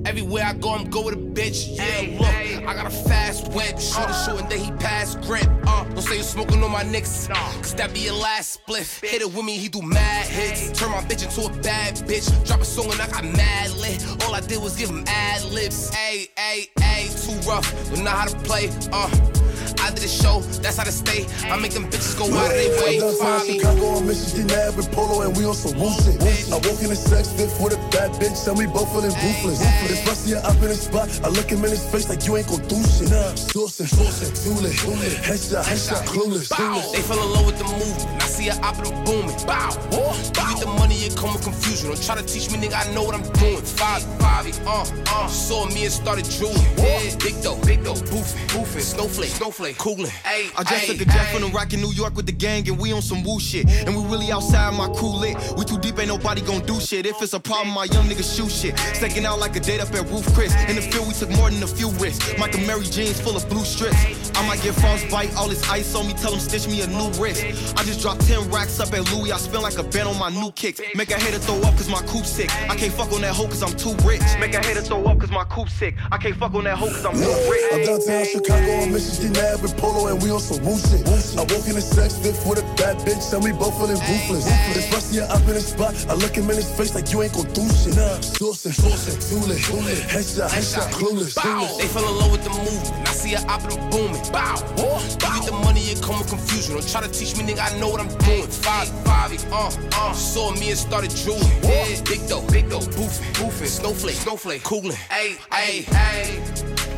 Everywhere 0.05 0.45
I 0.45 0.53
go, 0.53 0.73
I'm 0.73 0.89
go 0.89 1.03
with 1.03 1.15
a 1.15 1.17
bitch. 1.17 1.77
Yeah, 1.77 2.19
look, 2.21 2.69
I 2.69 2.75
got 2.75 2.87
a 2.87 2.91
fast 2.91 3.49
whip. 3.49 3.81
Shoot 3.81 4.09
a 4.09 4.15
shoot 4.25 4.41
and 4.41 4.49
then 4.49 4.61
he 4.61 4.71
pass 4.73 5.17
grip. 5.17 5.49
Uh, 5.67 5.85
don't 5.85 6.01
say 6.03 6.15
you're 6.15 6.23
smoking 6.23 6.63
on 6.63 6.71
my 6.71 6.85
nicks. 6.85 7.27
Cause 7.27 7.75
that 7.75 7.93
be 7.93 8.01
your 8.01 8.15
last 8.15 8.61
spliff. 8.65 9.05
Hit 9.05 9.23
it 9.23 9.33
with 9.33 9.45
me, 9.45 9.57
he 9.57 9.69
do 9.69 9.83
mad 9.83 10.27
hits. 10.27 10.79
Turn 10.79 10.93
my 10.93 11.01
bitch 11.01 11.25
into 11.25 11.53
a 11.53 11.63
bad 11.63 11.97
bitch. 12.07 12.29
Drop 12.47 12.61
a 12.61 12.65
song 12.65 12.91
and 12.93 13.01
I 13.01 13.09
got 13.09 13.25
mad 13.25 13.73
lit. 13.73 14.05
All 14.25 14.35
I 14.35 14.41
did 14.41 14.63
was 14.63 14.77
give 14.77 14.91
him 14.91 15.03
ad 15.09 15.43
libs. 15.47 15.91
Ay, 15.95 16.29
ay, 16.37 16.69
ay, 16.81 17.09
too 17.25 17.33
rough. 17.49 17.67
Don't 17.91 18.05
know 18.05 18.11
how 18.11 18.27
to 18.27 18.37
play. 18.41 18.71
Uh, 18.93 19.11
A 19.87 20.09
show, 20.09 20.41
that's 20.61 20.77
how 20.77 20.85
to 20.85 20.93
stay. 20.93 21.27
I 21.49 21.57
make 21.59 21.73
them 21.73 21.89
bitches 21.91 22.19
go 22.19 22.27
out 22.27 22.51
of 22.51 22.53
their 22.53 22.71
way. 22.83 23.01
I'm 23.01 23.47
me. 23.47 23.59
Chicago 23.59 23.87
on 23.97 24.07
Michigan 24.07 24.51
Ave 24.51 24.77
with 24.77 24.91
Polo 24.93 25.23
and 25.23 25.35
we 25.37 25.47
on 25.47 25.55
some 25.55 25.79
woo 25.79 25.89
shit. 26.03 26.21
I 26.53 26.59
walk 26.69 26.83
in 26.83 26.91
the 26.91 26.97
sex 26.97 27.33
fifth 27.33 27.59
with 27.63 27.73
a 27.73 27.81
bad 27.89 28.13
bitch 28.21 28.47
and 28.47 28.59
we 28.59 28.67
both 28.67 28.91
feeling 28.93 29.15
ruthless. 29.15 29.63
If 29.63 30.07
I 30.07 30.13
see 30.13 30.35
her 30.35 30.43
up 30.45 30.57
in 30.61 30.69
the 30.69 30.75
spot, 30.75 31.09
I 31.25 31.29
look 31.29 31.49
him 31.49 31.65
in 31.65 31.71
his 31.71 31.87
face 31.89 32.09
like 32.11 32.27
you 32.27 32.37
ain't 32.37 32.49
gon' 32.49 32.61
do 32.69 32.77
shit. 32.77 33.09
Sourcing, 33.49 33.89
sourcing, 33.89 34.35
too 34.37 34.59
late, 34.61 34.77
headshot, 34.77 35.65
headshot, 35.65 36.05
clueless. 36.05 36.51
Bow. 36.51 36.83
They 36.93 37.01
fell 37.01 37.23
in 37.23 37.31
love 37.33 37.47
with 37.47 37.59
the 37.59 37.65
movement. 37.65 38.23
I 38.23 38.27
see 38.27 38.49
her 38.53 38.59
op 38.63 38.77
and 38.85 38.93
booming. 39.07 39.39
Bow. 39.47 39.71
You 39.91 40.29
get 40.35 40.61
the 40.61 40.67
money, 40.77 41.09
it 41.09 41.17
come 41.17 41.33
with 41.33 41.43
confusion. 41.43 41.89
Don't 41.89 42.03
try 42.03 42.17
to 42.17 42.27
teach 42.27 42.51
me, 42.51 42.59
nigga. 42.59 42.77
I 42.77 42.93
know 42.93 43.03
what 43.03 43.15
I'm 43.15 43.25
doing. 43.41 43.65
Five, 43.65 44.03
five, 44.21 44.45
uh, 44.67 44.85
uh. 45.09 45.27
Saw 45.29 45.65
me 45.73 45.85
and 45.85 45.93
started 45.93 46.29
drooling. 46.37 46.61
Yeah, 46.77 47.17
big 47.17 47.41
dough, 47.43 47.59
big 47.65 47.83
dough, 47.83 47.95
boofing, 48.13 48.47
boofing. 48.53 48.83
Snowflake, 48.83 49.31
snowflake, 49.31 49.76
cooling. 49.79 50.11
Ay, 50.25 50.51
I 50.57 50.63
just 50.65 50.85
ay, 50.85 50.87
took 50.93 51.01
a 51.01 51.05
jet 51.05 51.29
ay. 51.29 51.33
from 51.33 51.43
the 51.43 51.49
rock 51.49 51.73
in 51.73 51.81
New 51.81 51.93
York 51.93 52.17
with 52.17 52.27
the 52.27 52.33
gang 52.33 52.69
and 52.69 52.79
we 52.79 52.93
on 52.93 53.03
some 53.03 53.23
woo 53.23 53.41
shit. 53.41 53.69
And 53.87 53.97
we 53.97 54.03
really 54.11 54.31
outside 54.33 54.75
my 54.75 54.89
crew 54.89 55.15
lit. 55.15 55.37
We 55.57 55.65
too 55.65 55.79
deep, 55.79 55.99
ain't 55.99 56.09
nobody 56.09 56.41
gon' 56.41 56.65
do 56.67 56.81
shit. 56.81 57.07
If 57.07 57.21
it's 57.23 57.35
a 57.35 57.41
problem, 57.41 57.75
my 57.75 57.85
young 57.85 58.07
niggas 58.07 58.37
shoot 58.37 58.51
shit. 58.51 58.79
Sticking 58.95 59.25
out 59.25 59.39
like 59.39 59.57
a 59.57 59.61
date 59.61 59.81
up 59.81 59.93
at 59.95 60.09
Roof 60.11 60.27
Chris. 60.35 60.55
In 60.69 60.77
the 60.77 60.83
field, 60.83 61.09
we 61.09 61.15
took 61.15 61.31
more 61.31 61.51
than 61.51 61.63
a 61.63 61.67
few 61.67 61.91
risks. 62.03 62.37
Michael 62.39 62.61
Mary 62.67 62.85
jeans 62.85 63.21
full 63.21 63.37
of 63.37 63.49
blue 63.49 63.65
strips. 63.65 63.97
I 64.37 64.47
might 64.47 64.63
get 64.63 64.75
frostbite, 64.75 65.35
all 65.37 65.49
this 65.49 65.69
ice 65.69 65.95
on 65.95 66.07
me, 66.07 66.15
tell 66.15 66.31
them 66.31 66.41
stitch 66.41 66.67
me 66.69 66.83
a 66.83 66.87
new 66.87 67.09
wrist. 67.21 67.45
I 67.77 67.83
just 67.85 68.01
dropped 68.01 68.27
10 68.27 68.51
racks 68.51 68.81
up 68.81 68.93
at 68.93 69.11
Louis, 69.13 69.33
I 69.33 69.39
spend 69.39 69.63
like 69.63 69.79
a 69.79 69.83
band 69.83 70.09
on 70.09 70.19
my 70.19 70.31
new 70.31 70.53
kicks. 70.53 70.81
Make 70.95 71.11
a 71.11 71.19
hater 71.19 71.39
throw 71.39 71.57
up 71.63 71.77
cause 71.77 71.89
my 71.89 72.03
coupe 72.03 72.27
sick. 72.27 72.51
I 72.71 72.77
can't 72.77 72.93
fuck 72.93 73.13
on 73.13 73.23
that 73.23 73.35
hoe 73.35 73.47
cause 73.47 73.63
I'm 73.63 73.77
too 73.77 73.95
rich. 74.05 74.23
Make 74.39 74.55
a 74.55 74.65
hater 74.65 74.83
throw 74.83 75.05
up 75.05 75.19
cause 75.19 75.31
my 75.31 75.45
coupe 75.45 75.69
sick. 75.69 75.95
I 76.13 76.19
can't 76.19 76.37
fuck 76.37 76.55
on 76.55 76.65
that 76.65 76.77
hoe 76.77 76.89
cause 76.89 77.05
I'm 77.05 77.15
too 77.15 77.51
rich. 77.51 77.65
I'm 77.73 77.85
downtown 77.85 78.25
Chicago 78.25 78.73
on 78.83 78.93
Michigan 78.93 79.37
Ave 79.37 79.66
with 79.67 79.77
Polo 79.79 80.07
and 80.07 80.23
we 80.23 80.31
on 80.31 80.39
some 80.39 80.63
woo 80.65 80.79
shit. 80.79 81.03
I 81.35 81.43
walk 81.43 81.67
in 81.67 81.75
the 81.75 81.83
sex 81.83 82.17
fifth 82.19 82.47
with 82.47 82.63
a 82.63 82.67
bad 82.79 82.97
bitch 83.03 83.35
and 83.35 83.43
we 83.43 83.51
both 83.53 83.75
feeling 83.75 83.99
ruthless. 83.99 84.47
If 84.47 84.95
I 84.95 84.99
see 84.99 85.19
her 85.19 85.27
up 85.27 85.43
in 85.43 85.59
the 85.59 85.61
spot, 85.61 85.95
I 86.09 86.15
look 86.15 86.35
him 86.37 86.49
in 86.51 86.57
his 86.57 86.71
face 86.71 86.95
like 86.95 87.11
you 87.13 87.23
ain't 87.23 87.35
gon' 87.35 87.51
do 87.51 87.67
shit. 87.75 87.99
Sourcing, 88.39 88.71
sourcing, 88.71 89.19
too 89.19 89.43
late, 89.51 89.59
headshot, 90.07 90.51
headshot, 90.55 90.87
clueless. 90.95 91.35
Bow. 91.35 91.67
They 91.79 91.89
fell 91.91 92.07
in 92.07 92.15
love 92.15 92.31
with 92.31 92.45
the 92.45 92.51
movement. 92.51 93.09
I 93.09 93.13
see 93.13 93.35
her 93.35 93.45
op 93.51 93.67
and 93.67 93.91
booming. 93.91 94.23
Bow. 94.31 94.55
Bow. 94.79 95.03
You 95.03 95.17
get 95.19 95.45
the 95.51 95.59
money, 95.67 95.81
it 95.91 96.01
come 96.03 96.19
with 96.19 96.29
confusion. 96.29 96.75
Don't 96.75 96.87
try 96.87 97.03
to 97.03 97.11
teach 97.11 97.37
me, 97.37 97.43
nigga. 97.43 97.67
I 97.67 97.79
know 97.81 97.89
what 97.89 98.01
I'm 98.01 98.13
doing. 98.23 98.47
Five, 98.47 98.89
five, 99.03 99.35
uh, 99.51 99.71
uh. 99.99 100.13
Saw 100.13 100.53
me 100.53 100.71
and 100.71 100.79
started 100.79 101.11
drooling. 101.23 101.51
Yeah, 101.63 102.01
big 102.07 102.23
dough, 102.29 102.47
big 102.53 102.71
dough, 102.71 102.87
boofing, 102.95 103.27
boofing. 103.35 103.67
Snowflake, 103.67 104.17
snowflake, 104.17 104.63
cooling. 104.63 104.97
Ay, 105.11 105.37
ay, 105.51 105.87
ay. 105.91 106.96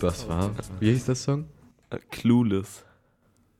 Das 0.00 0.28
war. 0.28 0.50
Wie 0.80 0.90
hieß 0.90 1.06
der 1.06 1.14
Song? 1.14 1.46
Äh, 1.90 1.98
Clueless. 2.10 2.84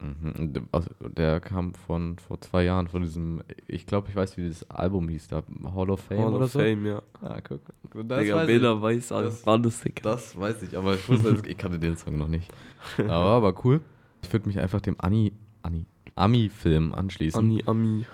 Mhm. 0.01 0.53
Der- 0.55 0.63
also, 0.73 0.89
Der 1.15 1.41
kam 1.41 1.75
von 1.75 2.19
vor 2.19 2.41
zwei 2.41 2.65
Jahren, 2.65 2.89
von 2.89 3.03
diesem, 3.03 3.43
ich 3.67 3.85
glaube, 3.87 4.09
ich 4.09 4.17
weiß, 4.17 4.37
wie 4.39 4.49
das 4.49 4.69
Album 4.71 5.09
hieß, 5.11 5.29
da 5.29 5.43
Hall 5.75 5.91
of 5.91 6.01
Fame 6.01 6.19
Hall 6.21 6.35
oder 6.35 6.45
of 6.47 6.53
so. 6.53 6.59
Fame, 6.61 6.87
ja. 6.87 7.03
Ah, 7.21 7.39
guck. 7.47 7.61
Digga, 7.95 8.45
Bilder 8.47 8.81
weiß 8.81 9.13
alles. 9.13 9.45
War 9.45 9.59
das 9.59 9.81
dick. 9.83 10.03
Das 10.03 10.39
weiß 10.39 10.63
ich, 10.63 10.77
aber 10.79 10.95
ich 10.95 11.07
wusste, 11.09 11.43
ich 11.47 11.59
kannte 11.59 11.79
den 11.79 11.97
Song 11.97 12.17
noch 12.17 12.29
nicht. 12.29 12.51
Aber, 12.99 13.13
aber 13.13 13.55
cool. 13.65 13.81
Ich 14.23 14.33
würde 14.33 14.47
mich 14.49 14.59
einfach 14.59 14.81
dem 14.81 14.97
Ani, 14.99 15.33
Ani, 15.63 15.85
Ami-Film 16.15 16.95
anschließen. 16.95 17.39
Ami, 17.39 17.63
Ami. 17.67 18.07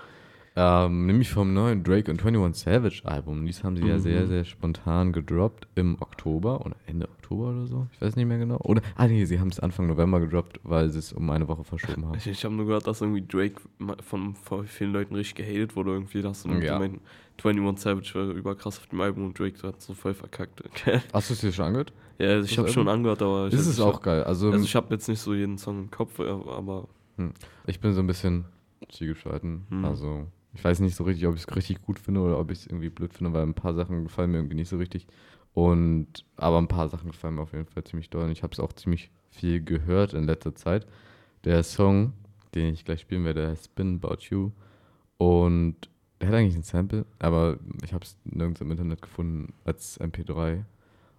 Ähm, 0.59 1.05
nämlich 1.05 1.29
vom 1.29 1.53
neuen 1.53 1.83
Drake 1.83 2.09
und 2.09 2.25
21 2.25 2.63
Savage 2.63 3.01
Album. 3.05 3.45
Dies 3.45 3.63
haben 3.63 3.77
sie 3.77 3.85
ja 3.85 3.95
Mhm. 3.97 3.99
sehr, 3.99 4.25
sehr 4.25 4.43
spontan 4.43 5.13
gedroppt 5.13 5.67
im 5.75 6.01
Oktober 6.01 6.65
oder 6.65 6.75
Ende 6.87 7.07
Oktober 7.09 7.49
oder 7.51 7.67
so. 7.67 7.85
Ich 7.93 8.01
weiß 8.01 8.15
nicht 8.15 8.25
mehr 8.25 8.39
genau. 8.39 8.57
Oder, 8.63 8.81
ah 8.95 9.07
nee, 9.07 9.23
sie 9.25 9.39
haben 9.39 9.49
es 9.49 9.59
Anfang 9.59 9.85
November 9.85 10.19
gedroppt, 10.19 10.59
weil 10.63 10.89
sie 10.89 10.97
es 10.97 11.13
um 11.13 11.29
eine 11.29 11.47
Woche 11.47 11.63
verschoben 11.63 12.05
haben. 12.07 12.15
Ich, 12.17 12.25
ich 12.25 12.43
habe 12.43 12.55
nur 12.55 12.65
gehört, 12.65 12.87
dass 12.87 13.01
irgendwie 13.01 13.21
Drake 13.27 13.61
von, 14.03 14.33
vielen 14.65 14.93
Leuten 14.93 15.13
richtig 15.13 15.35
gehatet 15.45 15.75
wurde. 15.75 15.91
Irgendwie, 15.91 16.23
dass 16.23 16.41
du 16.41 16.49
Ja. 16.49 16.81
ja. 16.81 16.89
21 17.43 17.83
Savage 17.83 18.11
war 18.15 18.35
überkrass 18.35 18.79
auf 18.79 18.87
dem 18.87 18.99
Album 19.01 19.25
und 19.27 19.37
Drake 19.39 19.61
hat 19.61 19.79
so 19.79 19.93
voll 19.93 20.15
verkackt. 20.15 20.63
Hast 21.13 21.29
du 21.29 21.33
es 21.35 21.41
dir 21.41 21.51
schon 21.51 21.65
angehört? 21.65 21.93
Ja, 22.17 22.39
ich 22.39 22.57
habe 22.57 22.69
schon 22.69 22.87
angehört, 22.87 23.21
aber 23.21 23.47
ich 23.49 23.53
ist 23.53 23.79
auch 23.79 23.97
hab- 23.97 24.01
geil. 24.03 24.23
Also, 24.23 24.49
also 24.49 24.65
ich 24.65 24.75
habe 24.75 24.91
jetzt 24.95 25.07
nicht 25.07 25.19
so 25.19 25.35
jeden 25.35 25.59
Song 25.59 25.77
im 25.83 25.91
Kopf, 25.91 26.19
aber 26.19 26.87
Hm. 27.17 27.31
Ich 27.67 27.79
bin 27.79 27.93
so 27.93 27.99
ein 27.99 28.07
bisschen 28.07 28.45
zwiegespalten. 28.89 29.67
Hm. 29.69 29.85
Also, 29.85 30.25
ich 30.57 30.63
weiß 30.63 30.79
nicht 30.79 30.95
so 30.95 31.03
richtig, 31.03 31.27
ob 31.27 31.35
ich 31.35 31.41
es 31.41 31.55
richtig 31.55 31.81
gut 31.83 31.99
finde 31.99 32.21
oder 32.21 32.39
ob 32.39 32.49
ich 32.49 32.59
es 32.59 32.65
irgendwie 32.67 32.89
blöd 32.89 33.13
finde, 33.13 33.31
weil 33.33 33.43
ein 33.43 33.53
paar 33.53 33.75
Sachen 33.75 34.03
gefallen 34.03 34.31
mir 34.31 34.39
irgendwie 34.39 34.55
nicht 34.55 34.69
so 34.69 34.77
richtig. 34.77 35.05
Und, 35.53 36.25
aber 36.35 36.57
ein 36.57 36.67
paar 36.67 36.89
Sachen 36.89 37.11
gefallen 37.11 37.35
mir 37.35 37.41
auf 37.43 37.53
jeden 37.53 37.67
Fall 37.67 37.83
ziemlich 37.83 38.09
doll. 38.09 38.23
Und 38.25 38.31
ich 38.31 38.41
habe 38.41 38.53
es 38.53 38.59
auch 38.59 38.73
ziemlich 38.73 39.11
viel 39.29 39.63
gehört 39.63 40.13
in 40.13 40.23
letzter 40.23 40.55
Zeit. 40.55 40.87
Der 41.43 41.61
Song, 41.63 42.13
den 42.55 42.73
ich 42.73 42.85
gleich 42.85 43.01
spielen 43.01 43.23
werde, 43.23 43.47
heißt 43.49 43.65
Spin 43.65 43.99
About 44.01 44.17
You. 44.29 44.51
Und 45.17 45.75
der 46.19 46.29
hat 46.29 46.35
eigentlich 46.35 46.55
ein 46.55 46.63
Sample, 46.63 47.05
aber 47.19 47.59
ich 47.83 47.93
habe 47.93 48.03
es 48.03 48.17
nirgends 48.25 48.61
im 48.61 48.71
Internet 48.71 49.01
gefunden 49.01 49.53
als 49.63 49.99
MP3. 49.99 50.65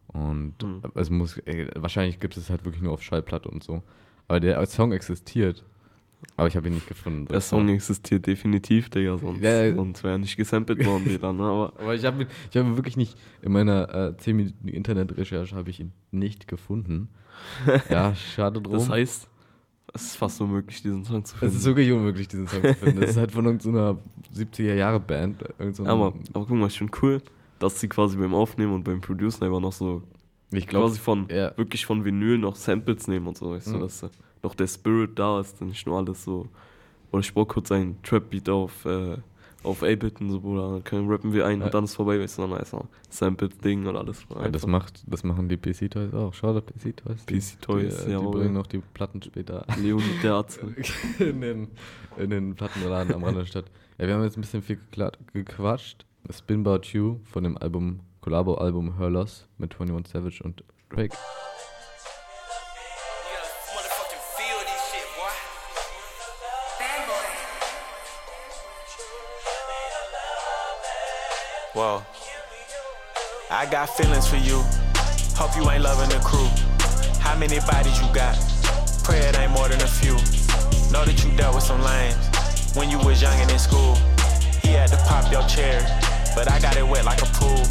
Und 0.08 0.54
Mhm. 0.62 0.82
es 0.94 1.10
muss, 1.10 1.38
ey, 1.38 1.68
wahrscheinlich 1.76 2.18
gibt 2.18 2.36
es 2.36 2.50
halt 2.50 2.64
wirklich 2.64 2.82
nur 2.82 2.92
auf 2.92 3.02
Schallplatte 3.02 3.48
und 3.48 3.62
so. 3.62 3.82
Aber 4.26 4.40
der 4.40 4.64
Song 4.66 4.92
existiert. 4.92 5.64
Aber 6.36 6.48
ich 6.48 6.56
habe 6.56 6.68
ihn 6.68 6.74
nicht 6.74 6.88
gefunden. 6.88 7.26
Der 7.26 7.40
Song 7.40 7.68
existiert 7.68 8.26
definitiv, 8.26 8.90
Digga, 8.90 9.18
sonst, 9.18 9.40
Ja, 9.40 9.64
ja. 9.64 9.74
sonst 9.74 10.02
wäre 10.02 10.14
er 10.14 10.18
nicht 10.18 10.36
gesampelt 10.36 10.84
worden 10.84 11.04
wieder, 11.10 11.32
ne? 11.32 11.42
Aber 11.44 11.72
Aber 11.78 11.94
ich 11.94 12.04
habe 12.04 12.26
ich 12.50 12.56
hab 12.56 12.76
wirklich 12.76 12.96
nicht, 12.96 13.16
in 13.42 13.52
meiner 13.52 13.94
äh, 14.12 14.16
10 14.16 14.36
Minuten 14.36 14.68
Internet-Recherche 14.68 15.54
habe 15.56 15.70
ich 15.70 15.80
ihn 15.80 15.92
nicht 16.10 16.48
gefunden. 16.48 17.08
Ja, 17.90 18.14
schade 18.16 18.60
drum. 18.60 18.74
das 18.74 18.88
heißt, 18.88 19.28
es 19.94 20.02
ist 20.02 20.16
fast 20.16 20.40
unmöglich, 20.40 20.82
diesen 20.82 21.04
Song 21.04 21.24
zu 21.24 21.36
finden. 21.36 21.54
es 21.54 21.60
ist 21.60 21.66
wirklich 21.66 21.90
unmöglich, 21.92 22.26
diesen 22.28 22.46
Song 22.48 22.62
zu 22.62 22.74
finden. 22.74 23.00
Das 23.00 23.10
ist 23.10 23.16
halt 23.16 23.30
von 23.32 23.44
irgendeiner 23.46 23.96
70er-Jahre-Band. 24.34 25.44
irgend 25.58 25.76
so 25.76 25.86
aber, 25.86 26.14
aber 26.32 26.46
guck 26.46 26.50
mal, 26.50 26.66
ist 26.66 26.76
schon 26.76 26.90
cool, 27.02 27.22
dass 27.58 27.80
sie 27.80 27.88
quasi 27.88 28.16
beim 28.16 28.34
Aufnehmen 28.34 28.72
und 28.74 28.84
beim 28.84 29.00
Producen 29.00 29.44
einfach 29.44 29.60
noch 29.60 29.72
so 29.72 30.02
ich 30.50 30.66
glaube, 30.66 30.86
quasi 30.86 30.98
von 31.00 31.28
wirklich 31.28 31.84
von 31.86 32.04
Vinyl 32.04 32.38
noch 32.38 32.56
Samples 32.56 33.06
nehmen 33.08 33.26
und 33.26 33.36
so, 33.36 33.50
weißt 33.50 33.68
du, 33.68 33.76
Mhm. 33.76 33.80
dass 33.80 34.02
äh, 34.02 34.08
noch 34.42 34.54
der 34.54 34.66
Spirit 34.66 35.18
da 35.18 35.40
ist, 35.40 35.60
dann 35.60 35.68
nicht 35.68 35.86
nur 35.86 35.98
alles 35.98 36.24
so. 36.24 36.48
Oder 37.10 37.20
ich 37.20 37.32
brauche 37.32 37.46
kurz 37.46 37.72
einen 37.72 38.00
Trap-Beat 38.02 38.48
auf, 38.48 38.84
äh, 38.84 39.16
auf 39.62 39.82
8-Bit 39.82 40.20
und 40.20 40.30
so, 40.30 40.40
Bruder, 40.40 40.70
dann 40.72 40.84
können 40.84 41.08
rappen 41.10 41.32
wir 41.32 41.46
ein 41.46 41.60
Ja. 41.60 41.66
und 41.66 41.74
dann 41.74 41.84
ist 41.84 41.94
vorbei, 41.94 42.20
weißt 42.20 42.38
du, 42.38 42.46
dann 42.46 42.60
ist 42.60 42.74
Sample-Ding 43.10 43.86
und 43.86 43.96
alles. 43.96 44.24
Ja, 44.34 44.48
das, 44.48 44.66
macht, 44.66 45.02
das 45.06 45.24
machen 45.24 45.48
die 45.48 45.56
PC-Toys 45.56 46.12
auch. 46.14 46.32
Schau 46.34 46.52
da 46.52 46.60
PC-Toys. 46.60 47.24
PC-Toys, 47.26 47.96
die, 47.96 48.02
äh, 48.02 48.06
die 48.06 48.12
jawohl. 48.12 48.32
bringen 48.40 48.54
noch 48.54 48.66
die 48.66 48.78
Platten 48.78 49.22
später. 49.22 49.64
Leonid 49.80 50.22
der 50.22 50.34
Arzt. 50.34 50.60
in, 51.18 51.40
den, 51.40 51.68
in 52.16 52.30
den 52.30 52.54
Plattenladen 52.54 53.14
am 53.14 53.24
Rand 53.24 53.38
der 53.38 53.46
Stadt. 53.46 53.64
Ja, 53.98 54.06
wir 54.06 54.14
haben 54.14 54.22
jetzt 54.22 54.36
ein 54.36 54.42
bisschen 54.42 54.62
viel 54.62 54.78
gequatscht. 55.32 56.04
Spin 56.30 56.60
About 56.60 56.88
You 56.92 57.20
von 57.24 57.42
dem 57.42 57.56
Album, 57.56 58.00
Collabo-Album 58.20 58.98
Her 58.98 59.08
Loss 59.10 59.48
mit 59.56 59.74
21 59.80 60.12
Savage 60.12 60.42
und 60.44 60.62
Drake. 60.90 61.16
Whoa. 71.74 72.02
I 73.50 73.66
got 73.66 73.90
feelings 73.90 74.26
for 74.26 74.36
you. 74.36 74.64
Hope 75.36 75.54
you 75.54 75.70
ain't 75.70 75.82
loving 75.82 76.08
the 76.08 76.18
crew. 76.24 76.48
How 77.20 77.36
many 77.36 77.60
bodies 77.60 78.00
you 78.00 78.08
got? 78.14 78.36
Pray 79.04 79.18
it 79.18 79.38
ain't 79.38 79.52
more 79.52 79.68
than 79.68 79.80
a 79.82 79.86
few. 79.86 80.14
Know 80.90 81.04
that 81.04 81.22
you 81.22 81.30
dealt 81.36 81.54
with 81.54 81.64
some 81.64 81.82
lames 81.82 82.16
when 82.74 82.88
you 82.88 82.98
was 82.98 83.20
young 83.20 83.38
and 83.38 83.50
in 83.50 83.58
school. 83.58 83.94
He 84.62 84.72
had 84.72 84.88
to 84.88 84.96
pop 85.08 85.30
your 85.30 85.42
cherry, 85.46 85.84
but 86.34 86.50
I 86.50 86.58
got 86.58 86.76
it 86.78 86.88
wet 86.88 87.04
like 87.04 87.20
a 87.20 87.26
pool. 87.36 87.62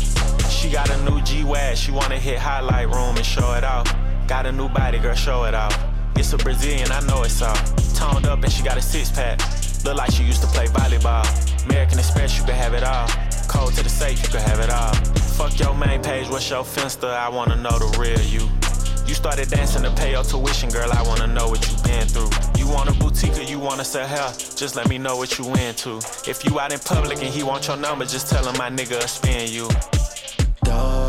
She 0.47 0.69
got 0.69 0.89
a 0.91 0.97
new 1.09 1.19
G-Wag, 1.23 1.75
she 1.75 1.91
wanna 1.91 2.19
hit 2.19 2.37
highlight 2.37 2.89
room 2.89 3.17
and 3.17 3.25
show 3.25 3.53
it 3.53 3.63
off. 3.63 3.91
Got 4.27 4.45
a 4.45 4.51
new 4.51 4.69
body, 4.69 4.99
girl, 4.99 5.15
show 5.15 5.45
it 5.45 5.55
off. 5.55 5.75
It's 6.15 6.31
a 6.33 6.37
Brazilian, 6.37 6.91
I 6.91 6.99
know 7.01 7.23
it's 7.23 7.41
all. 7.41 7.55
Toned 7.95 8.27
up 8.27 8.43
and 8.43 8.51
she 8.51 8.61
got 8.61 8.77
a 8.77 8.81
six 8.81 9.11
pack. 9.11 9.39
Look 9.83 9.97
like 9.97 10.11
she 10.11 10.23
used 10.23 10.41
to 10.41 10.47
play 10.47 10.67
volleyball. 10.67 11.25
American 11.65 11.97
Express, 11.97 12.37
you 12.37 12.45
can 12.45 12.53
have 12.53 12.73
it 12.73 12.83
all. 12.83 13.07
Code 13.57 13.73
to 13.73 13.81
the 13.81 13.89
safe, 13.89 14.21
you 14.21 14.29
can 14.29 14.41
have 14.41 14.59
it 14.59 14.69
all. 14.69 14.93
Fuck 15.33 15.59
your 15.59 15.73
main 15.73 15.99
page, 16.03 16.29
what's 16.29 16.47
your 16.47 16.63
finster? 16.63 17.07
I 17.07 17.27
wanna 17.27 17.55
know 17.55 17.71
the 17.79 17.89
real 17.97 18.21
you. 18.21 18.47
You 19.07 19.15
started 19.15 19.49
dancing 19.49 19.81
to 19.81 19.89
pay 19.93 20.11
your 20.11 20.23
tuition, 20.23 20.69
girl. 20.69 20.91
I 20.91 21.01
wanna 21.01 21.25
know 21.25 21.49
what 21.49 21.67
you 21.67 21.75
been 21.81 22.07
through. 22.07 22.29
You 22.55 22.67
want 22.67 22.87
a 22.87 22.93
boutique 22.93 23.35
or 23.35 23.41
you 23.41 23.57
wanna 23.57 23.83
sell 23.83 24.05
hair? 24.05 24.29
Just 24.55 24.75
let 24.75 24.87
me 24.87 24.99
know 24.99 25.17
what 25.17 25.39
you 25.39 25.45
into. 25.55 25.97
If 26.29 26.45
you 26.45 26.59
out 26.59 26.71
in 26.71 26.77
public 26.77 27.17
and 27.23 27.33
he 27.33 27.41
want 27.41 27.67
your 27.67 27.77
number, 27.77 28.05
just 28.05 28.29
tell 28.29 28.45
him 28.47 28.55
my 28.59 28.69
nigga 28.69 29.01
spin 29.07 29.47
you. 29.51 29.67
You 30.67 31.06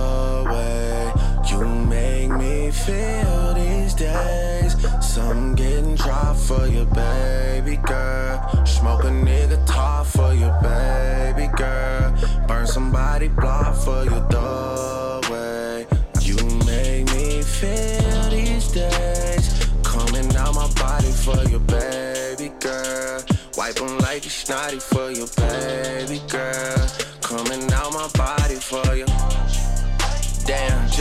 feel 2.71 3.55
these 3.55 3.95
days. 3.95 4.77
Some 5.01 5.55
getting 5.55 5.95
dropped 5.95 6.41
for 6.41 6.67
you, 6.67 6.85
baby 6.87 7.77
girl. 7.77 8.67
Smoke 8.67 9.05
a 9.05 9.09
nigga 9.09 9.59
top 9.67 10.07
for 10.07 10.33
you, 10.35 10.51
baby 10.63 11.49
girl. 11.57 12.15
Burn 12.47 12.67
somebody 12.67 13.29
block 13.29 13.75
for 13.77 14.05
you, 14.05 14.19
the 14.31 15.29
way 15.31 15.87
you 16.21 16.37
make 16.67 17.07
me 17.15 17.43
feel 17.43 18.31
these 18.31 18.69
days. 18.73 19.67
Coming 19.83 20.35
out 20.37 20.55
my 20.55 20.69
body 20.75 21.13
for 21.13 21.43
you, 21.51 21.59
baby 21.61 22.53
girl. 22.61 23.23
Wipe 23.57 23.81
Wipe 23.81 23.91
'em 23.91 23.99
like 23.99 24.25
you 24.25 24.31
snotty 24.31 24.79
for 24.79 25.11
you, 25.11 25.27
baby 25.37 26.21
girl. 26.29 26.58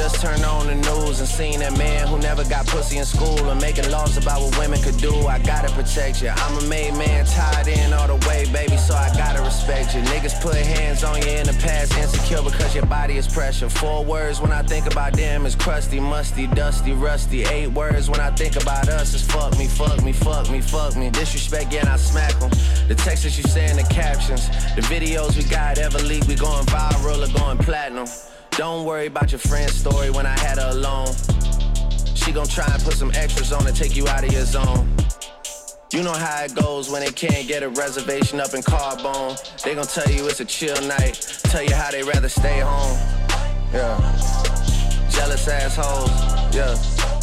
Just 0.10 0.22
turned 0.22 0.46
on 0.46 0.68
the 0.68 0.76
news 0.76 1.20
and 1.20 1.28
seen 1.28 1.60
that 1.60 1.78
man 1.78 2.08
who 2.08 2.18
never 2.20 2.44
got 2.46 2.66
pussy 2.68 2.98
in 2.98 3.04
school 3.04 3.50
and 3.50 3.60
making 3.60 3.90
laws 3.92 4.16
about 4.16 4.40
what 4.42 4.58
women 4.58 4.82
could 4.82 4.96
do. 4.98 5.14
I 5.28 5.38
gotta 5.40 5.70
protect 5.74 6.22
you. 6.22 6.30
I'm 6.30 6.58
a 6.58 6.68
made 6.68 6.94
man, 6.94 7.26
tied 7.26 7.68
in 7.68 7.92
all 7.92 8.08
the 8.08 8.16
way, 8.28 8.46
baby, 8.54 8.78
so 8.78 8.96
I 8.96 9.10
gotta 9.18 9.42
respect 9.42 9.94
you. 9.94 10.02
Niggas 10.04 10.42
put 10.42 10.56
hands 10.56 11.04
on 11.04 11.22
you 11.24 11.32
in 11.32 11.46
the 11.46 11.58
past, 11.60 11.98
insecure 11.98 12.42
because 12.42 12.74
your 12.74 12.86
body 12.86 13.18
is 13.18 13.28
pressure. 13.28 13.70
Four 13.70 14.06
words 14.06 14.40
when 14.40 14.54
I 14.54 14.62
think 14.64 14.86
about 14.86 15.12
them 15.12 15.46
is 15.46 15.56
crusty, 15.56 16.00
musty, 16.00 16.48
dusty, 16.48 16.94
rusty. 16.94 17.44
Eight 17.44 17.68
words 17.68 18.10
when 18.10 18.22
I 18.22 18.32
think 18.32 18.56
about 18.56 18.88
us 18.88 19.14
is 19.14 19.24
fuck 19.24 19.58
me, 19.58 19.68
fuck 19.68 20.02
me, 20.04 20.14
fuck 20.14 20.50
me, 20.50 20.62
fuck 20.62 20.96
me. 20.96 21.10
Disrespect, 21.10 21.74
yeah, 21.74 21.82
and 21.82 21.90
I 21.90 21.98
smack 21.98 22.40
them. 22.40 22.52
The 22.88 22.96
texts 22.96 23.26
that 23.26 23.38
you 23.38 23.44
say 23.44 23.70
in 23.70 23.76
the 23.76 23.88
captions, 23.94 24.48
the 24.76 24.84
videos 24.84 25.36
we 25.36 25.44
got 25.50 25.80
ever 25.80 26.00
leak, 26.00 26.26
we 26.28 26.36
going 26.36 26.66
viral 26.68 27.28
or 27.28 27.40
going 27.40 27.58
platinum. 27.58 28.08
Don't 28.58 28.86
worry 28.86 29.06
about 29.06 29.32
your 29.32 29.38
friend's 29.38 29.76
story 29.76 30.10
when 30.10 30.26
I 30.26 30.36
had 30.40 30.58
her 30.58 30.70
alone. 30.72 31.14
She 32.16 32.32
gon' 32.32 32.48
try 32.48 32.66
and 32.66 32.82
put 32.82 32.96
some 32.96 33.12
extras 33.14 33.54
on 33.54 33.64
to 33.66 33.72
take 33.72 33.96
you 33.96 34.08
out 34.08 34.24
of 34.24 34.34
your 34.34 34.46
zone. 34.46 34.92
You 35.94 36.02
know 36.02 36.12
how 36.12 36.44
it 36.44 36.56
goes 36.56 36.90
when 36.90 37.06
they 37.06 37.12
can't 37.12 37.48
get 37.48 37.62
a 37.62 37.70
reservation 37.70 38.40
up 38.40 38.56
in 38.56 38.64
Carbone. 38.64 39.38
They 39.62 39.76
gon' 39.76 39.86
tell 39.86 40.12
you 40.12 40.28
it's 40.28 40.40
a 40.40 40.46
chill 40.46 40.76
night, 40.88 41.22
tell 41.44 41.62
you 41.62 41.76
how 41.76 41.92
they 41.92 42.02
rather 42.02 42.30
stay 42.30 42.62
home. 42.62 42.98
Yeah. 43.72 43.96
Jealous 45.12 45.48
assholes, 45.48 46.10
yeah. 46.56 47.17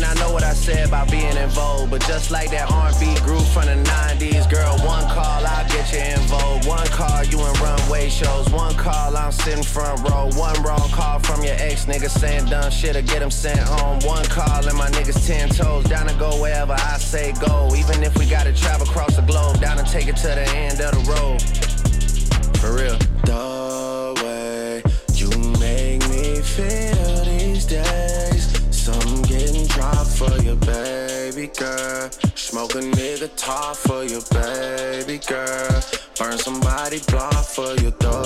And 0.00 0.08
I 0.08 0.14
know 0.14 0.32
what 0.32 0.42
I 0.42 0.54
said 0.54 0.88
about 0.88 1.10
being 1.10 1.36
in 1.36 1.50
vogue, 1.50 1.90
but 1.90 2.00
just 2.06 2.30
like 2.30 2.50
that 2.52 2.70
R&B 2.70 3.20
group 3.20 3.44
from 3.52 3.66
the 3.66 3.76
90s, 3.84 4.48
girl, 4.48 4.72
one 4.78 5.04
call, 5.12 5.44
I'll 5.44 5.68
get 5.68 5.92
you 5.92 5.98
in 5.98 6.18
vogue. 6.20 6.64
One 6.64 6.86
call, 6.86 7.22
you 7.24 7.38
in 7.38 7.52
runway 7.60 8.08
shows. 8.08 8.48
One 8.48 8.74
call, 8.76 9.14
I'm 9.14 9.30
sitting 9.30 9.62
front 9.62 10.08
row. 10.08 10.30
One 10.40 10.56
wrong 10.62 10.88
call 10.88 11.18
from 11.18 11.44
your 11.44 11.54
ex 11.58 11.84
nigga 11.84 12.08
saying 12.08 12.46
dumb 12.46 12.70
shit 12.70 12.96
or 12.96 13.02
get 13.02 13.20
him 13.20 13.30
sent 13.30 13.60
home. 13.60 13.98
One 14.00 14.24
call 14.24 14.66
and 14.66 14.78
my 14.78 14.88
niggas 14.88 15.26
10 15.26 15.50
toes, 15.50 15.84
down 15.84 16.06
to 16.06 16.14
go 16.14 16.30
wherever 16.40 16.72
I 16.72 16.96
say 16.96 17.32
go. 17.32 17.68
Even 17.76 18.02
if 18.02 18.16
we 18.16 18.24
gotta 18.24 18.54
travel 18.54 18.88
across 18.88 19.16
the 19.16 19.22
globe, 19.22 19.60
down 19.60 19.78
and 19.78 19.86
take 19.86 20.08
it 20.08 20.16
to 20.16 20.28
the 20.28 20.48
end 20.56 20.80
of 20.80 20.92
the 20.92 21.12
road. 21.12 21.42
For 22.56 22.72
real. 22.72 22.96
The 23.28 24.16
way 24.24 24.82
you 25.12 25.28
make 25.60 26.08
me 26.08 26.40
feel 26.40 27.24
these 27.26 27.66
days. 27.66 27.99
Girl. 31.60 32.10
Smoke 32.34 32.74
a 32.74 32.78
nigga 32.78 33.28
top 33.36 33.76
for 33.76 34.02
you, 34.02 34.20
baby 34.32 35.18
girl. 35.18 35.80
Burn 36.18 36.38
somebody 36.38 36.98
block 37.08 37.44
for 37.44 37.74
your 37.82 37.94
the 38.00 38.18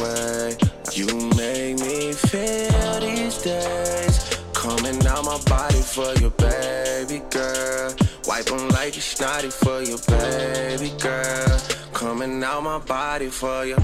way 0.00 0.56
you 0.92 1.06
make 1.40 1.80
me 1.80 2.12
feel 2.12 3.00
these 3.00 3.38
days. 3.42 4.16
Coming 4.52 5.04
out 5.06 5.24
my 5.24 5.38
body 5.46 5.82
for 5.94 6.12
you, 6.20 6.30
baby 6.30 7.22
girl. 7.30 7.94
Wipe 8.26 8.52
'em 8.52 8.68
like 8.68 8.94
you 8.94 9.02
snotty 9.02 9.50
for 9.50 9.80
you, 9.82 9.96
baby 10.06 10.90
girl. 10.98 11.58
Coming 11.94 12.44
out 12.44 12.62
my 12.62 12.78
body 12.78 13.30
for 13.30 13.64
you. 13.64 13.76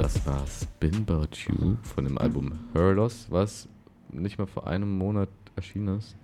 Das 0.00 0.26
war 0.26 0.46
Spin 0.46 1.04
About 1.06 1.28
You 1.44 1.76
von 1.82 2.04
dem 2.04 2.16
Album 2.16 2.58
Her 2.72 2.94
Loss, 2.94 3.26
was 3.28 3.68
nicht 4.10 4.38
mal 4.38 4.46
vor 4.46 4.66
einem 4.66 4.96
Monat 4.96 5.28
erschienen 5.56 5.98
ist. 5.98 6.16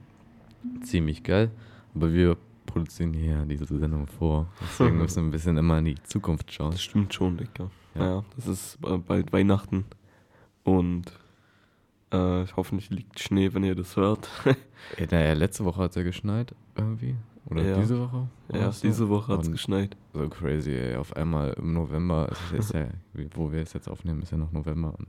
Ziemlich 0.82 1.22
geil, 1.22 1.50
aber 1.94 2.10
wir 2.10 2.38
produzieren 2.64 3.12
hier 3.12 3.44
diese 3.44 3.66
Sendung 3.66 4.06
vor. 4.06 4.46
Deswegen 4.62 4.96
müssen 5.02 5.16
wir 5.16 5.22
ein 5.24 5.30
bisschen 5.30 5.58
immer 5.58 5.78
in 5.80 5.84
die 5.84 6.02
Zukunft 6.04 6.50
schauen. 6.50 6.70
Das 6.70 6.82
stimmt 6.82 7.12
schon, 7.12 7.36
Digga. 7.36 7.70
Ja. 7.94 8.04
Ja, 8.06 8.24
das 8.36 8.46
ist 8.46 8.78
äh, 8.82 8.96
bald 8.96 9.34
Weihnachten. 9.34 9.84
Und 10.64 11.12
äh, 12.12 12.46
hoffentlich 12.56 12.88
liegt 12.88 13.20
Schnee, 13.20 13.52
wenn 13.52 13.62
ihr 13.62 13.74
das 13.74 13.96
hört. 13.96 14.30
Ja, 14.98 15.06
naja, 15.10 15.32
letzte 15.34 15.64
Woche 15.66 15.82
hat 15.82 15.90
es 15.90 15.96
ja 15.96 16.02
geschneit 16.02 16.54
irgendwie. 16.76 17.16
Oder 17.48 17.62
Ja. 17.64 17.78
diese 17.78 17.98
Woche? 18.00 18.28
Ja, 18.52 18.72
so? 18.72 18.86
diese 18.86 19.08
Woche 19.08 19.32
hat's 19.32 19.46
Und 19.46 19.52
geschneit. 19.52 19.96
So 20.12 20.28
crazy, 20.28 20.72
ey. 20.72 20.96
Auf 20.96 21.14
einmal 21.16 21.52
im 21.54 21.72
November, 21.72 22.28
es 22.30 22.38
jetzt 22.52 22.74
ja, 22.74 22.88
wo 23.34 23.52
wir 23.52 23.62
es 23.62 23.72
jetzt 23.72 23.88
aufnehmen, 23.88 24.22
ist 24.22 24.32
ja 24.32 24.38
noch 24.38 24.52
November. 24.52 24.94
Und, 24.98 25.06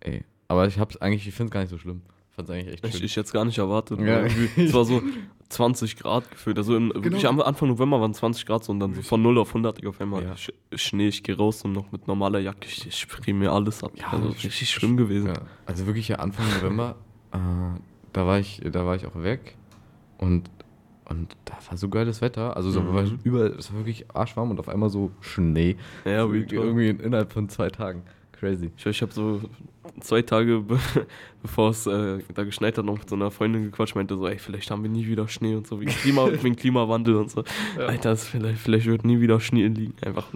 ey. 0.00 0.24
Aber 0.48 0.66
ich 0.66 0.78
hab's 0.78 0.96
eigentlich, 0.96 1.26
ich 1.26 1.34
finde 1.34 1.50
es 1.50 1.52
gar 1.52 1.60
nicht 1.60 1.70
so 1.70 1.78
schlimm. 1.78 2.02
Fand's 2.30 2.50
eigentlich 2.50 2.74
echt 2.74 2.84
Ich, 2.86 2.92
schön. 2.96 3.04
ich 3.06 3.12
hätte 3.16 3.26
es 3.26 3.32
gar 3.32 3.44
nicht 3.44 3.58
erwartet. 3.58 4.00
Ja. 4.00 4.24
Es 4.56 4.72
war 4.74 4.84
so 4.84 5.00
20 5.48 5.96
Grad 5.96 6.30
gefühlt. 6.30 6.58
Also 6.58 6.76
in, 6.76 6.92
wirklich 6.94 7.26
am 7.26 7.40
Anfang 7.40 7.68
November 7.68 8.00
waren 8.00 8.12
20 8.12 8.44
Grad 8.44 8.62
so 8.64 8.72
und 8.72 8.80
dann 8.80 8.94
so 8.94 9.02
von 9.02 9.22
0 9.22 9.38
auf 9.38 9.48
100 9.48 9.86
auf 9.86 10.00
einmal 10.00 10.22
Ja. 10.22 10.36
Sch 10.36 10.50
Schnee. 10.74 11.08
Ich 11.08 11.22
gehe 11.22 11.36
raus 11.36 11.62
und 11.64 11.72
noch 11.72 11.92
mit 11.92 12.06
normaler 12.08 12.40
Jacke. 12.40 12.66
Ich, 12.66 12.86
ich 12.86 13.06
friere 13.06 13.36
mir 13.36 13.52
alles 13.52 13.82
ab. 13.82 13.92
also 14.10 14.28
richtig 14.28 14.68
schlimm 14.70 14.96
gewesen. 14.96 15.28
Ja. 15.28 15.40
Also 15.64 15.86
wirklich 15.86 16.08
ja 16.08 16.16
Anfang 16.16 16.46
November, 16.60 16.96
äh, 17.32 17.38
da 18.12 18.26
war 18.26 18.38
ich, 18.38 18.60
da 18.70 18.84
war 18.84 18.96
ich 18.96 19.06
auch 19.06 19.22
weg 19.22 19.56
und 20.18 20.50
und 21.08 21.36
da 21.44 21.54
war 21.68 21.76
so 21.76 21.88
geiles 21.88 22.20
Wetter. 22.20 22.56
Also 22.56 22.70
so 22.70 22.80
Mhm. 22.80 22.94
war 22.94 23.04
über, 23.24 23.58
es 23.58 23.72
war 23.72 23.80
wirklich 23.80 24.04
arschwarm 24.14 24.50
und 24.50 24.58
auf 24.60 24.68
einmal 24.68 24.90
so 24.90 25.10
Schnee. 25.20 25.76
Ja, 26.04 26.30
wie 26.32 26.44
irgendwie, 26.50 26.88
in, 26.88 27.00
innerhalb 27.00 27.32
von 27.32 27.48
zwei 27.48 27.68
Tagen. 27.70 28.02
Crazy. 28.32 28.70
Ich, 28.76 28.84
ich 28.84 29.00
habe 29.02 29.12
so 29.12 29.40
zwei 30.00 30.20
Tage, 30.22 30.60
be 30.60 30.78
bevor 31.42 31.70
es 31.70 31.86
äh, 31.86 32.18
da 32.34 32.44
geschneit 32.44 32.76
hat, 32.76 32.84
noch 32.84 32.98
mit 32.98 33.08
so 33.08 33.16
einer 33.16 33.30
Freundin 33.30 33.64
gequatscht, 33.64 33.94
meinte 33.94 34.16
so, 34.16 34.26
ey, 34.26 34.38
vielleicht 34.38 34.70
haben 34.70 34.82
wir 34.82 34.90
nie 34.90 35.06
wieder 35.06 35.26
Schnee 35.26 35.54
und 35.54 35.66
so, 35.66 35.80
wegen, 35.80 35.90
Klima, 35.90 36.28
wegen 36.42 36.54
Klimawandel 36.56 37.16
und 37.16 37.30
so. 37.30 37.44
Ja. 37.78 37.86
Alter, 37.86 38.14
vielleicht, 38.16 38.58
vielleicht 38.60 38.86
wird 38.86 39.04
nie 39.06 39.20
wieder 39.20 39.40
Schnee 39.40 39.68
liegen. 39.68 39.94
Einfach 40.04 40.26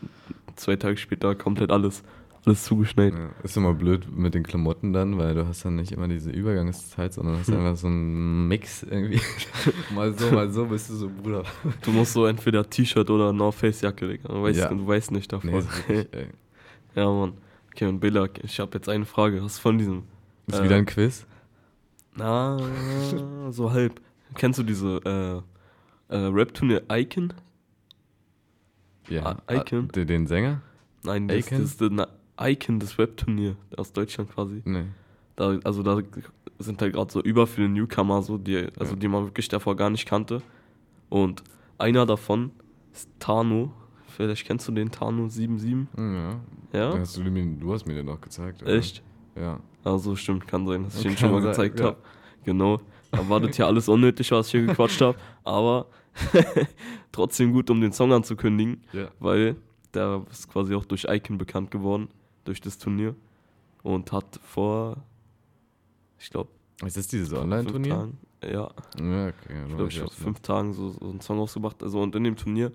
zwei 0.57 0.77
Tage 0.77 0.97
später 0.97 1.35
komplett 1.35 1.71
alles, 1.71 2.03
alles 2.47 2.65
zugeschneit. 2.65 3.13
Ja, 3.13 3.31
ist 3.43 3.57
immer 3.57 3.75
blöd 3.75 4.07
mit 4.15 4.35
den 4.35 4.43
Klamotten 4.43 4.93
dann, 4.93 5.19
weil 5.19 5.35
du 5.35 5.47
hast 5.47 5.65
dann 5.65 5.77
nicht 5.77 5.93
immer 5.93 6.09
diese 6.09 6.31
Übergangszeit, 6.31 7.13
sondern 7.13 7.39
hast 7.39 7.51
einfach 7.51 7.77
so 7.77 7.87
einen 7.87 8.49
Mix 8.49 8.83
irgendwie. 8.83 9.21
mal 9.95 10.17
so, 10.19 10.31
mal 10.31 10.51
so 10.51 10.67
bist 10.67 10.89
du 10.91 10.95
so, 10.95 11.11
Bruder. 11.11 11.45
Du 11.83 11.91
musst 11.91 12.15
so 12.15 12.27
entweder 12.27 12.69
T-Shirt 12.69 13.11
oder 13.11 13.33
North 13.33 13.57
Face 13.57 13.83
Jacke, 13.83 14.09
Digga. 14.09 14.29
Du 14.29 14.43
weißt, 14.43 14.59
Ja. 14.59 14.69
du 14.69 14.87
weißt 14.87 15.11
nicht 15.13 15.33
davon. 15.33 15.51
Nee, 15.89 16.07
ja, 16.95 17.11
Mann. 17.11 17.35
Okay, 17.73 17.87
und 17.87 18.01
Billa, 18.01 18.27
ich 18.43 18.59
habe 18.59 18.71
jetzt 18.75 18.89
eine 18.89 19.05
Frage. 19.05 19.43
Was 19.43 19.59
von 19.59 19.79
diesem? 19.79 20.05
Ist 20.47 20.63
wieder 20.63 20.77
ein 20.77 20.87
Quiz? 20.87 21.27
Na, 22.17 22.59
so 23.51 23.71
halb. 23.71 24.01
Kennst 24.35 24.59
du 24.59 24.63
diese 24.63 25.45
äh, 26.11 26.15
äh, 26.15 26.27
Rap-Turnier 26.27 26.83
Icon? 26.91 27.33
Ja. 29.09 29.41
Ah, 29.47 29.55
Icon? 29.55 29.89
Ah, 29.89 29.93
den, 29.93 30.07
den 30.07 30.27
Sänger? 30.27 30.63
Nein, 31.03 31.29
das, 31.29 31.39
Icon? 31.39 31.61
das 31.61 31.71
ist 31.71 31.81
der 31.81 31.91
Icon, 32.41 32.79
das 32.79 32.97
Webturnier 32.99 33.57
aus 33.77 33.93
Deutschland 33.93 34.31
quasi. 34.33 34.63
Nee. 34.65 34.85
Da, 35.37 35.59
also 35.65 35.83
da 35.83 36.01
sind 36.59 36.81
halt 36.83 36.93
gerade 36.95 37.13
so 37.13 37.21
über 37.23 37.47
viele 37.47 37.69
Newcomer, 37.69 38.23
so, 38.23 38.39
die, 38.39 38.67
also 38.79 38.97
die 38.97 39.09
man 39.09 39.25
wirklich 39.25 39.49
davor 39.49 39.77
gar 39.77 39.91
nicht 39.91 40.07
kannte. 40.07 40.43
Und 41.09 41.43
einer 41.79 42.07
davon 42.07 42.51
ist 42.93 43.09
Tano. 43.19 43.73
Vielleicht 44.09 44.47
kennst 44.47 44.69
du 44.69 44.73
den 44.73 44.91
Tano 44.91 45.29
77. 45.29 45.89
Ja. 45.97 46.41
Ja? 46.73 46.91
Da 46.93 46.99
Hast 46.99 47.17
du, 47.17 47.23
mir, 47.23 47.47
du 47.57 47.73
hast 47.73 47.87
mir 47.87 47.95
den 47.95 48.07
noch 48.07 48.21
gezeigt. 48.21 48.63
oder? 48.63 48.73
Echt? 48.75 49.03
Ja. 49.37 49.61
Also 49.85 50.15
stimmt, 50.17 50.47
kann 50.47 50.67
sein, 50.67 50.85
dass 50.85 50.97
ich 50.97 51.03
Kann 51.05 51.13
den 51.13 51.19
schon 51.19 51.31
mal 51.33 51.43
sein, 51.43 51.51
gezeigt 51.53 51.81
ja. 51.81 51.87
habe. 51.87 51.97
Genau. 52.45 52.81
Da 53.11 53.29
war 53.29 53.41
das 53.41 53.57
ja 53.57 53.67
alles 53.67 53.89
unnötig, 53.89 54.31
was 54.31 54.47
ich 54.47 54.53
hier 54.53 54.67
gequatscht 54.67 55.01
habe. 55.01 55.17
Aber 55.45 55.87
trotzdem 57.13 57.53
gut, 57.53 57.71
um 57.71 57.81
den 57.81 57.93
Song 57.93 58.13
anzukündigen. 58.13 58.83
Ja. 58.93 59.09
Weil 59.19 59.57
der 59.95 60.25
ist 60.31 60.51
quasi 60.53 60.75
auch 60.75 60.85
durch 60.85 61.07
Icon 61.09 61.39
bekannt 61.39 61.71
geworden, 61.71 62.09
durch 62.51 62.61
das 62.61 62.79
Turnier. 62.79 63.15
Und 63.83 64.13
hat 64.13 64.39
vor, 64.43 64.99
ich 66.19 66.29
glaube, 66.29 66.51
Ist 66.85 66.97
das 66.97 67.09
dieses 67.09 67.33
Online-Turnier? 67.33 68.11
Ja. 68.43 68.71
Ja, 68.99 69.29
okay. 69.29 69.65
Ich 69.69 69.75
glaube, 69.77 69.89
ich 69.89 70.01
habe 70.01 70.11
fünf 70.11 70.41
Tagen 70.41 70.75
so, 70.75 70.91
so 70.91 71.09
einen 71.09 71.21
Song 71.21 71.39
ausgebracht. 71.39 71.83
Also 71.83 72.01
und 72.01 72.15
in 72.15 72.25
dem 72.25 72.37
Turnier, 72.37 72.73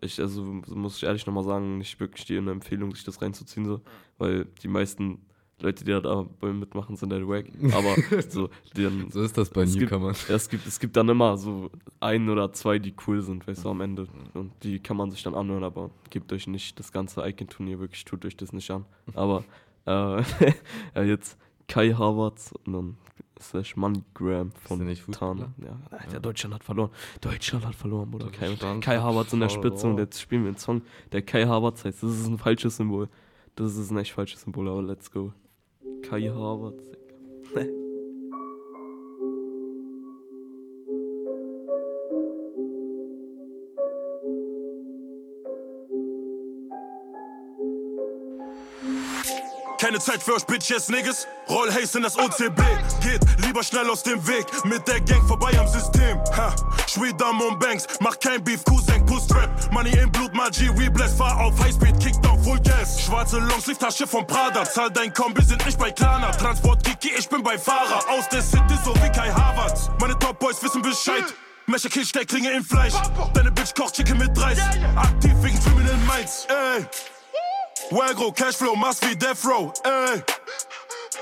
ich, 0.00 0.20
also 0.20 0.42
muss 0.42 0.96
ich 0.96 1.04
ehrlich 1.04 1.26
nochmal 1.26 1.44
sagen, 1.44 1.78
nicht 1.78 2.00
wirklich 2.00 2.36
eine 2.36 2.50
Empfehlung, 2.50 2.94
sich 2.94 3.04
das 3.04 3.20
reinzuziehen, 3.20 3.66
so, 3.66 3.80
weil 4.16 4.46
die 4.62 4.68
meisten 4.68 5.20
Leute, 5.60 5.84
die 5.84 5.90
da 5.90 6.00
dabei 6.00 6.52
mitmachen, 6.52 6.96
sind 6.96 7.12
halt 7.12 7.26
wack. 7.26 7.46
Aber 7.74 7.94
so, 8.28 8.48
dann, 8.74 9.10
So 9.10 9.22
ist 9.22 9.36
das 9.36 9.50
bei 9.50 9.64
Newcomern. 9.64 10.12
Gibt, 10.12 10.28
ja, 10.28 10.36
es, 10.36 10.48
gibt, 10.48 10.66
es 10.66 10.78
gibt 10.78 10.96
dann 10.96 11.08
immer 11.08 11.36
so 11.36 11.70
ein 12.00 12.28
oder 12.28 12.52
zwei, 12.52 12.78
die 12.78 12.94
cool 13.06 13.22
sind, 13.22 13.46
weißt 13.46 13.64
du, 13.64 13.70
am 13.70 13.80
Ende. 13.80 14.06
Und 14.34 14.52
die 14.62 14.78
kann 14.78 14.96
man 14.96 15.10
sich 15.10 15.22
dann 15.22 15.34
anhören, 15.34 15.64
aber 15.64 15.90
gebt 16.10 16.32
euch 16.32 16.46
nicht 16.46 16.78
das 16.78 16.92
ganze 16.92 17.26
Icon-Turnier, 17.26 17.80
wirklich 17.80 18.04
tut 18.04 18.24
euch 18.24 18.36
das 18.36 18.52
nicht 18.52 18.70
an. 18.70 18.84
Aber 19.14 19.42
äh, 19.86 20.22
ja, 20.94 21.02
jetzt 21.02 21.36
Kai 21.66 21.92
Havertz 21.92 22.52
und 22.64 22.72
dann 22.72 22.96
slash 23.40 23.76
MoneyGram 23.76 24.52
von 24.52 24.84
nicht 24.84 25.10
Tarn. 25.12 25.54
Ja, 25.58 25.78
Alter, 25.90 26.20
Deutschland 26.20 26.54
hat 26.54 26.64
verloren. 26.64 26.90
Deutschland 27.20 27.66
hat 27.66 27.74
verloren, 27.74 28.10
Bruder. 28.10 28.30
Kai, 28.30 28.54
Kai 28.80 28.98
Havertz 28.98 29.32
in 29.32 29.40
der 29.40 29.48
Spitze 29.48 29.86
und 29.86 29.98
jetzt 29.98 30.20
spielen 30.20 30.42
wir 30.42 30.48
einen 30.48 30.58
Song, 30.58 30.82
der 31.12 31.22
Kai 31.22 31.46
Havertz 31.46 31.84
heißt. 31.84 32.02
Das 32.02 32.10
ist 32.10 32.26
ein 32.26 32.38
falsches 32.38 32.76
Symbol. 32.76 33.08
Das 33.54 33.76
ist 33.76 33.90
ein 33.90 33.98
echt 33.98 34.12
falsches 34.12 34.42
Symbol, 34.42 34.68
aber 34.68 34.82
let's 34.82 35.10
go. 35.10 35.32
Kai 36.02 36.28
Havertz. 36.28 37.87
Keine 49.88 50.00
Zeit 50.00 50.22
für 50.22 50.34
euch 50.34 50.44
Bitches, 50.44 50.90
Niggas. 50.90 51.26
Roll 51.48 51.72
Haze 51.72 51.96
in 51.96 52.04
das 52.04 52.14
OCB. 52.18 52.60
Geht 53.00 53.22
lieber 53.38 53.62
schnell 53.62 53.88
aus 53.88 54.02
dem 54.02 54.20
Weg. 54.28 54.44
Mit 54.66 54.86
der 54.86 55.00
Gang 55.00 55.26
vorbei 55.26 55.58
am 55.58 55.66
System. 55.66 56.20
Ha, 56.36 56.54
Schweder 56.86 57.32
Mon 57.32 57.58
Banks. 57.58 57.86
Mach 58.00 58.18
kein 58.20 58.44
Beef, 58.44 58.62
Cousin, 58.64 59.06
Puss-Trap. 59.06 59.72
Money 59.72 59.96
im 59.96 60.12
Blut, 60.12 60.34
Magie, 60.34 60.68
we 60.76 60.90
bless. 60.90 61.14
Fahr 61.14 61.40
auf 61.40 61.58
Highspeed, 61.58 61.98
Kickdown, 62.00 62.38
Full 62.44 62.60
Gas. 62.60 63.00
Schwarze 63.00 63.38
Longsleeve-Tasche 63.38 64.06
von 64.06 64.26
Prada. 64.26 64.62
Zahl 64.66 64.90
dein 64.90 65.10
Kombi, 65.10 65.42
sind 65.42 65.64
nicht 65.64 65.78
bei 65.78 65.90
Klarna. 65.90 66.32
Transport 66.32 66.84
Kiki, 66.84 67.14
ich 67.18 67.26
bin 67.26 67.42
bei 67.42 67.56
Fahrer. 67.56 68.04
Aus 68.10 68.28
der 68.28 68.42
City, 68.42 68.76
so 68.84 68.94
wie 68.96 69.10
Kai 69.10 69.32
Havertz. 69.32 69.88
Meine 70.02 70.18
Top 70.18 70.38
Boys 70.38 70.62
wissen 70.62 70.82
Bescheid. 70.82 71.24
Mescher 71.64 71.88
Kill, 71.88 72.04
Stecklinge 72.04 72.50
in 72.50 72.62
Fleisch. 72.62 72.92
Deine 73.32 73.50
Bitch 73.52 73.74
kocht 73.74 73.94
Chicken 73.94 74.18
mit 74.18 74.38
Reis. 74.38 74.58
Aktiv 74.96 75.32
wegen 75.40 75.58
Criminal 75.58 75.96
Minds. 76.06 76.46
Ey. 76.50 76.84
Ouais, 77.90 78.12
gros, 78.14 78.32
cash 78.32 78.54
flow, 78.54 78.76
must 78.76 79.00
be 79.02 79.14
death 79.14 79.44
row, 79.44 79.72
hey. 79.82 80.37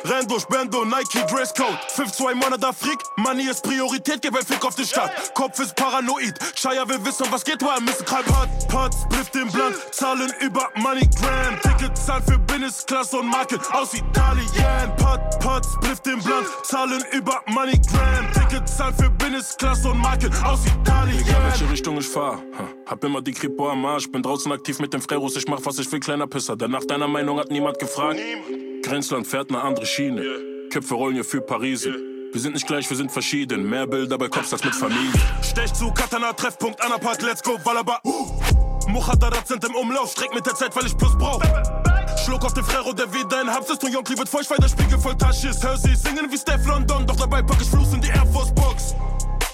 Renn 0.08 0.26
durch 0.28 0.44
Bando, 0.46 0.84
Nike, 0.84 1.24
Dresscode. 1.28 1.78
5-2 1.96 2.34
Monate 2.34 2.72
Freak, 2.72 2.98
Money 3.16 3.48
ist 3.48 3.62
Priorität, 3.62 4.22
gib 4.22 4.36
ein 4.36 4.46
Fick 4.46 4.64
auf 4.64 4.74
die 4.74 4.84
Stadt. 4.84 5.34
Kopf 5.34 5.58
ist 5.58 5.74
paranoid, 5.74 6.34
Shire 6.54 6.88
will 6.88 7.04
wissen, 7.04 7.26
was 7.30 7.44
geht, 7.44 7.62
weil 7.62 7.80
Mr. 7.80 8.04
Krall 8.04 8.22
Pot, 8.24 8.68
Pots, 8.68 9.08
Bliff 9.08 9.30
den 9.30 9.48
Blunt, 9.50 9.76
Zahlen 9.90 10.32
über 10.40 10.68
MoneyGram. 10.76 11.60
Ticket, 11.62 11.96
Zahlen 11.96 12.22
für 12.24 12.38
Business-Klasse 12.38 13.18
und 13.18 13.28
Marken 13.28 13.60
aus 13.72 13.94
Italien. 13.94 14.96
Pot, 14.96 15.20
Pots, 15.40 15.76
Bliff 15.80 16.00
den 16.00 16.20
Blunt, 16.20 16.46
Zahlen 16.62 17.02
über 17.12 17.42
MoneyGram. 17.46 18.32
Ticket, 18.32 18.68
Zahlen 18.68 18.94
für 18.94 19.10
Business-Klasse 19.10 19.88
und 19.90 19.98
Marken 19.98 20.32
aus 20.44 20.60
Italien. 20.66 21.18
Egal 21.18 21.42
welche 21.50 21.70
Richtung 21.70 21.98
ich 21.98 22.08
fahr, 22.08 22.38
ha, 22.58 22.68
hab 22.86 23.02
immer 23.02 23.20
die 23.22 23.32
Kripo 23.32 23.70
am 23.70 23.84
Arsch. 23.86 24.10
Bin 24.10 24.22
draußen 24.22 24.50
aktiv 24.52 24.78
mit 24.78 24.92
den 24.92 25.02
Freros, 25.02 25.36
ich 25.36 25.48
mach 25.48 25.60
was 25.64 25.78
ich 25.78 25.90
will, 25.90 26.00
kleiner 26.00 26.26
Pisser. 26.26 26.56
Denn 26.56 26.70
nach 26.70 26.84
deiner 26.84 27.08
Meinung 27.08 27.38
hat 27.40 27.50
niemand 27.50 27.78
gefragt. 27.78 28.20
Grenzland 28.86 29.26
fährt 29.26 29.50
eine 29.50 29.62
andere 29.62 29.84
Schiene. 29.84 30.22
Köpfe 30.70 30.94
rollen 30.94 31.14
hier 31.14 31.24
für 31.24 31.40
Paris. 31.40 31.84
Wir 31.84 32.40
sind 32.40 32.54
nicht 32.54 32.68
gleich, 32.68 32.88
wir 32.88 32.96
sind 32.96 33.10
verschieden. 33.10 33.68
Mehr 33.68 33.84
Bilder 33.84 34.16
bei 34.16 34.28
Cops 34.28 34.52
als 34.52 34.62
mit 34.64 34.76
Familie. 34.76 35.10
Stech 35.42 35.72
zu 35.72 35.90
Katana, 35.90 36.32
Treffpunkt, 36.32 36.80
Anapart, 36.80 37.20
let's 37.22 37.42
go, 37.42 37.58
Wallaba. 37.64 38.00
Muchadarat 38.86 39.48
sind 39.48 39.64
im 39.64 39.74
Umlauf, 39.74 40.12
streck 40.12 40.32
mit 40.32 40.46
der 40.46 40.54
Zeit, 40.54 40.76
weil 40.76 40.86
ich 40.86 40.96
Plus 40.96 41.18
brauch. 41.18 41.42
Schluck 42.24 42.44
auf 42.44 42.54
den 42.54 42.62
Frero, 42.62 42.92
der 42.92 43.12
wieder 43.12 43.42
in 43.42 43.52
Haps 43.52 43.70
ist 43.70 43.82
und 43.82 43.92
Jonkli 43.92 44.16
wird 44.16 44.28
feucht, 44.28 44.48
weil 44.50 44.58
der 44.58 44.68
Spiegel 44.68 45.00
voll 45.00 45.16
Tasche 45.16 45.48
ist. 45.48 45.64
Hör 45.64 45.76
sie 45.76 45.96
singen 45.96 46.30
wie 46.30 46.38
Steph 46.38 46.64
London, 46.64 47.04
doch 47.08 47.16
dabei 47.16 47.42
pack 47.42 47.60
ich 47.60 47.68
Fluss 47.68 47.92
in 47.92 48.00
die 48.00 48.08
Air 48.08 48.26
Force 48.32 48.54
Box. 48.54 48.94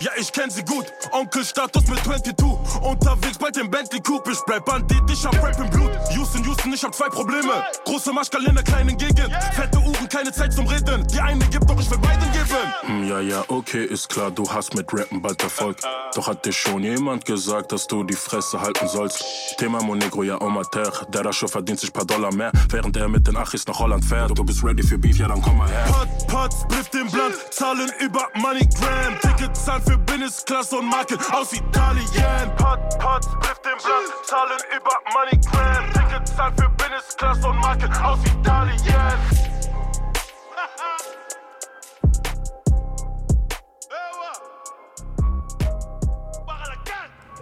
Ja, 0.03 0.11
ich 0.17 0.33
kenn 0.33 0.51
sie 0.51 0.65
gut. 0.65 0.87
Onkel 1.13 1.45
Status 1.45 1.87
mit 1.87 2.03
22. 2.03 2.35
Unterwegs 2.83 3.39
bald 3.39 3.57
im 3.57 3.71
Bentley 3.71 4.01
Coupe. 4.01 4.33
Ich 4.33 4.41
bleib 4.45 4.65
Bandit, 4.65 5.01
ich 5.09 5.25
hab 5.25 5.35
Rap 5.35 5.57
im 5.61 5.71
Blut. 5.71 5.93
Houston, 6.11 6.43
Houston, 6.43 6.73
ich 6.73 6.83
hab 6.83 6.93
zwei 6.93 7.09
Probleme. 7.09 7.65
Große 7.85 8.13
Maschkal 8.13 8.45
in 8.45 8.57
der 8.57 8.65
kleinen 8.65 8.97
Gegend. 8.97 9.31
Fette 9.55 9.79
Uhren, 9.79 10.09
keine 10.09 10.33
Zeit 10.33 10.53
zum 10.55 10.67
Reden. 10.67 11.07
Die 11.07 11.21
eine 11.21 11.45
gibt, 11.47 11.71
doch 11.71 11.81
ich 11.81 11.89
will 11.89 11.99
beiden 11.99 12.33
geben. 12.33 12.73
Hm, 12.81 13.09
ja, 13.09 13.21
ja, 13.21 13.45
okay, 13.47 13.85
ist 13.85 14.09
klar, 14.09 14.33
du 14.33 14.51
hast 14.51 14.75
mit 14.75 14.93
Rappen 14.93 15.23
bald 15.23 15.41
Erfolg. 15.41 15.77
Doch 16.17 16.27
hat 16.27 16.45
dir 16.45 16.53
schon 16.53 16.83
jemand 16.83 17.25
gesagt, 17.25 17.71
dass 17.71 17.87
du 17.87 18.03
die 18.03 18.17
Fresse 18.17 18.61
halten 18.61 18.89
sollst. 18.89 19.25
Thema 19.57 19.81
Monegro, 19.85 20.25
ja, 20.25 20.41
Omater. 20.41 21.07
Der 21.15 21.25
Rascho 21.25 21.47
verdient 21.47 21.79
sich 21.79 21.93
paar 21.93 22.07
Dollar 22.07 22.35
mehr, 22.35 22.51
während 22.71 22.97
er 22.97 23.09
mit 23.09 23.29
den 23.29 23.37
Achis 23.37 23.65
nach 23.69 23.79
Holland 23.79 24.05
fährt. 24.05 24.37
Du 24.37 24.43
bist 24.43 24.65
ready 24.65 24.83
für 24.83 24.99
Beef, 24.99 25.17
ja, 25.17 25.29
dann 25.29 25.41
komm 25.41 25.59
mal 25.59 25.71
her. 25.71 25.85
Pot, 25.85 26.27
Pots, 26.27 26.67
Bliff 26.67 26.89
den 26.89 27.09
Blunt, 27.09 27.37
Zahlen 27.51 27.91
über 28.01 28.27
MoneyGram. 28.35 29.21
Ticket, 29.21 29.57
Zahlen 29.57 29.83
für 29.85 29.92
Business-Klasse 29.99 30.79
und 30.79 30.87
Marken 30.87 31.19
aus 31.33 31.53
Italien. 31.53 32.55
Pot, 32.57 32.79
Pots, 32.99 33.29
Bliff 33.41 33.59
den 33.61 33.77
Blunt, 33.79 34.27
Zahlen 34.27 34.59
über 34.77 34.91
MoneyGram. 35.13 35.93
Ticket, 35.93 36.29
Zahlen 36.29 36.55
für 36.57 36.69
Business-Klasse 36.71 37.49
und 37.49 37.59
Marken 37.59 37.93
aus 37.95 38.19
Italien. 38.25 38.83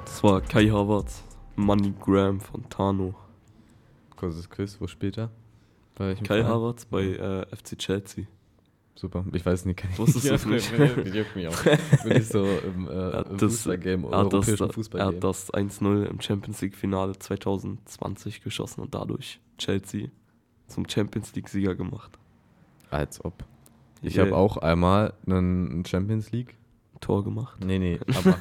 Das 0.05 0.23
war 0.23 0.41
Kai 0.43 0.67
Havertz, 0.69 1.23
MoneyGram 1.57 2.41
von 2.41 2.69
Tano. 2.69 3.15
Kurzes 4.17 4.51
Quiz, 4.51 4.77
wo 4.79 4.87
spielt 4.87 5.17
er? 5.17 5.31
Kai 5.97 6.15
Verein? 6.15 6.47
Havertz 6.47 6.85
bei 6.85 7.03
äh, 7.03 7.47
FC 7.57 7.79
Chelsea. 7.79 8.27
Super. 8.95 9.25
Ich 9.33 9.47
weiß 9.47 9.65
nicht, 9.65 9.79
kann 9.79 9.91
ich 9.93 9.99
Wusstest 9.99 10.29
du 10.29 10.35
es 10.35 10.47
nicht? 10.47 10.73
Ich 11.07 11.15
juckt 11.15 11.35
mich 11.37 11.49
auch. 11.49 11.63
Bin 12.05 12.17
ich 12.17 12.29
so 12.29 12.45
im, 12.45 12.87
äh, 12.89 12.91
Er 12.93 13.13
hat 13.19 13.31
im 13.31 13.39
das- 13.39 13.53
Fußballgame, 13.55 14.09
er 14.11 14.19
hat 14.19 14.33
das, 14.33 14.61
europäischen 14.61 14.97
er 14.99 15.07
hat 15.07 15.25
das 15.25 15.51
1-0 15.55 16.05
im 16.05 16.21
Champions 16.21 16.61
League 16.61 16.77
Finale 16.77 17.19
2020 17.19 18.43
geschossen 18.43 18.81
und 18.83 18.95
dadurch 18.95 19.41
Chelsea 19.59 20.09
zum 20.67 20.89
Champions 20.89 21.35
League 21.35 21.49
Sieger 21.49 21.75
gemacht. 21.75 22.19
Als 22.91 23.25
ob. 23.25 23.45
Ich 24.03 24.17
Yeah. 24.17 24.27
habe 24.27 24.37
auch 24.37 24.57
einmal 24.59 25.15
einen 25.27 25.85
Champions 25.87 26.31
League 26.33 26.57
Tor 27.01 27.25
gemacht. 27.25 27.57
Nee, 27.65 27.79
nee, 27.79 27.99
aber 28.15 28.37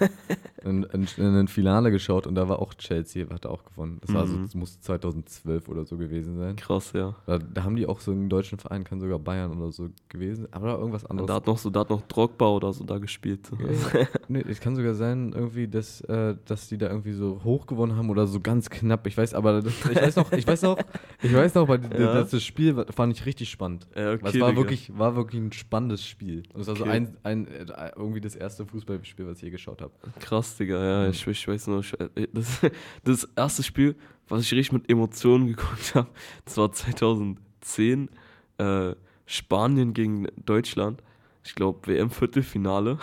in, 0.64 0.84
in, 0.84 1.08
in 1.18 1.36
ein 1.36 1.48
Finale 1.48 1.92
geschaut 1.92 2.28
und 2.28 2.36
da 2.36 2.48
war 2.50 2.60
auch 2.60 2.74
Chelsea, 2.74 3.26
hat 3.30 3.46
auch 3.46 3.64
gewonnen. 3.66 3.98
Das 4.02 4.14
war 4.14 4.28
so, 4.28 4.36
Mhm. 4.36 4.42
das 4.44 4.56
muss 4.56 4.80
2012 4.82 5.68
oder 5.70 5.86
so 5.86 5.98
gewesen 5.98 6.38
sein. 6.38 6.56
Krass, 6.56 6.92
ja. 6.94 7.16
Da, 7.26 7.38
da 7.40 7.64
haben 7.64 7.76
die 7.76 7.86
auch 7.88 8.00
so 8.00 8.12
einen 8.12 8.30
deutschen 8.30 8.58
Verein, 8.60 8.84
kann 8.84 9.00
sogar 9.00 9.20
Bayern 9.20 9.58
oder 9.58 9.72
so 9.72 9.90
gewesen, 10.10 10.48
aber 10.52 10.78
irgendwas 10.78 11.06
anderes. 11.06 11.28
Da 11.28 11.36
hat 11.36 11.48
noch 11.48 11.58
so, 11.58 11.70
da 11.70 11.82
hat 11.82 11.90
noch 11.90 12.02
Drogba 12.04 12.48
oder 12.50 12.74
so 12.74 12.84
da 12.84 12.98
gespielt. 12.98 13.48
So. 13.48 13.56
Ja, 13.58 14.06
nee, 14.28 14.44
es 14.48 14.60
kann 14.60 14.76
sogar 14.76 14.94
sein, 14.96 15.34
irgendwie, 15.34 15.68
dass, 15.68 16.02
äh, 16.02 16.36
dass 16.46 16.68
die 16.70 16.78
da 16.78 16.88
irgendwie 16.90 17.14
so 17.14 17.42
hoch 17.44 17.66
gewonnen 17.68 17.96
haben 17.96 18.10
oder 18.10 18.28
so 18.28 18.40
ganz 18.40 18.70
knapp. 18.70 19.06
Ich 19.08 19.18
weiß, 19.18 19.34
aber 19.34 19.62
das, 19.62 19.74
ich 19.90 19.96
weiß 19.96 20.16
noch, 20.16 20.32
ich 20.32 20.48
weiß 20.48 20.62
noch, 20.64 20.78
ich 21.22 21.34
weiß 21.34 21.56
noch, 21.56 21.68
weil 21.68 21.82
Ja. 22.00 22.14
das, 22.24 22.40
Spiel 22.44 22.86
fand 22.92 23.14
ich 23.14 23.26
richtig 23.26 23.50
spannend. 23.50 23.88
Ja, 23.96 24.14
okay, 24.14 24.20
es 24.24 24.40
war 24.40 24.50
Digga. 24.50 24.56
wirklich, 24.56 24.98
war 24.98 25.16
wirklich 25.16 25.42
ein 25.42 25.52
spannendes 25.52 26.06
Spiel. 26.06 26.44
Und 26.54 26.62
es 26.62 26.68
war 26.68 26.76
so 26.76 26.84
Okay. 26.84 26.92
ein, 26.94 27.18
ein, 27.24 27.48
äh, 27.48 27.92
irgendwie 27.96 28.22
das 28.22 28.36
erste 28.36 28.66
Fußballspiel, 28.66 29.28
was 29.28 29.38
ich 29.38 29.44
je 29.44 29.50
geschaut 29.50 29.82
habe. 29.82 29.92
Krass, 30.20 30.49
Digga, 30.58 30.84
ja, 30.84 31.10
ich, 31.10 31.26
ich 31.26 31.48
weiß 31.48 31.68
nur, 31.68 31.80
ich, 31.80 31.94
äh, 32.00 32.28
das, 32.34 32.62
das 33.04 33.28
erste 33.36 33.64
Spiel, 33.64 33.96
was 34.28 34.44
ich 34.44 34.54
richtig 34.54 34.74
mit 34.74 34.90
Emotionen 34.90 35.48
geguckt 35.56 35.96
habe, 35.96 36.10
das 36.46 36.58
war 36.58 36.72
2010, 36.72 38.10
äh, 38.58 38.96
Spanien 39.26 39.94
gegen 39.94 40.28
Deutschland. 40.44 41.04
Ich 41.44 41.56
glaube, 41.56 41.80
WM-Viertelfinale. 41.88 42.98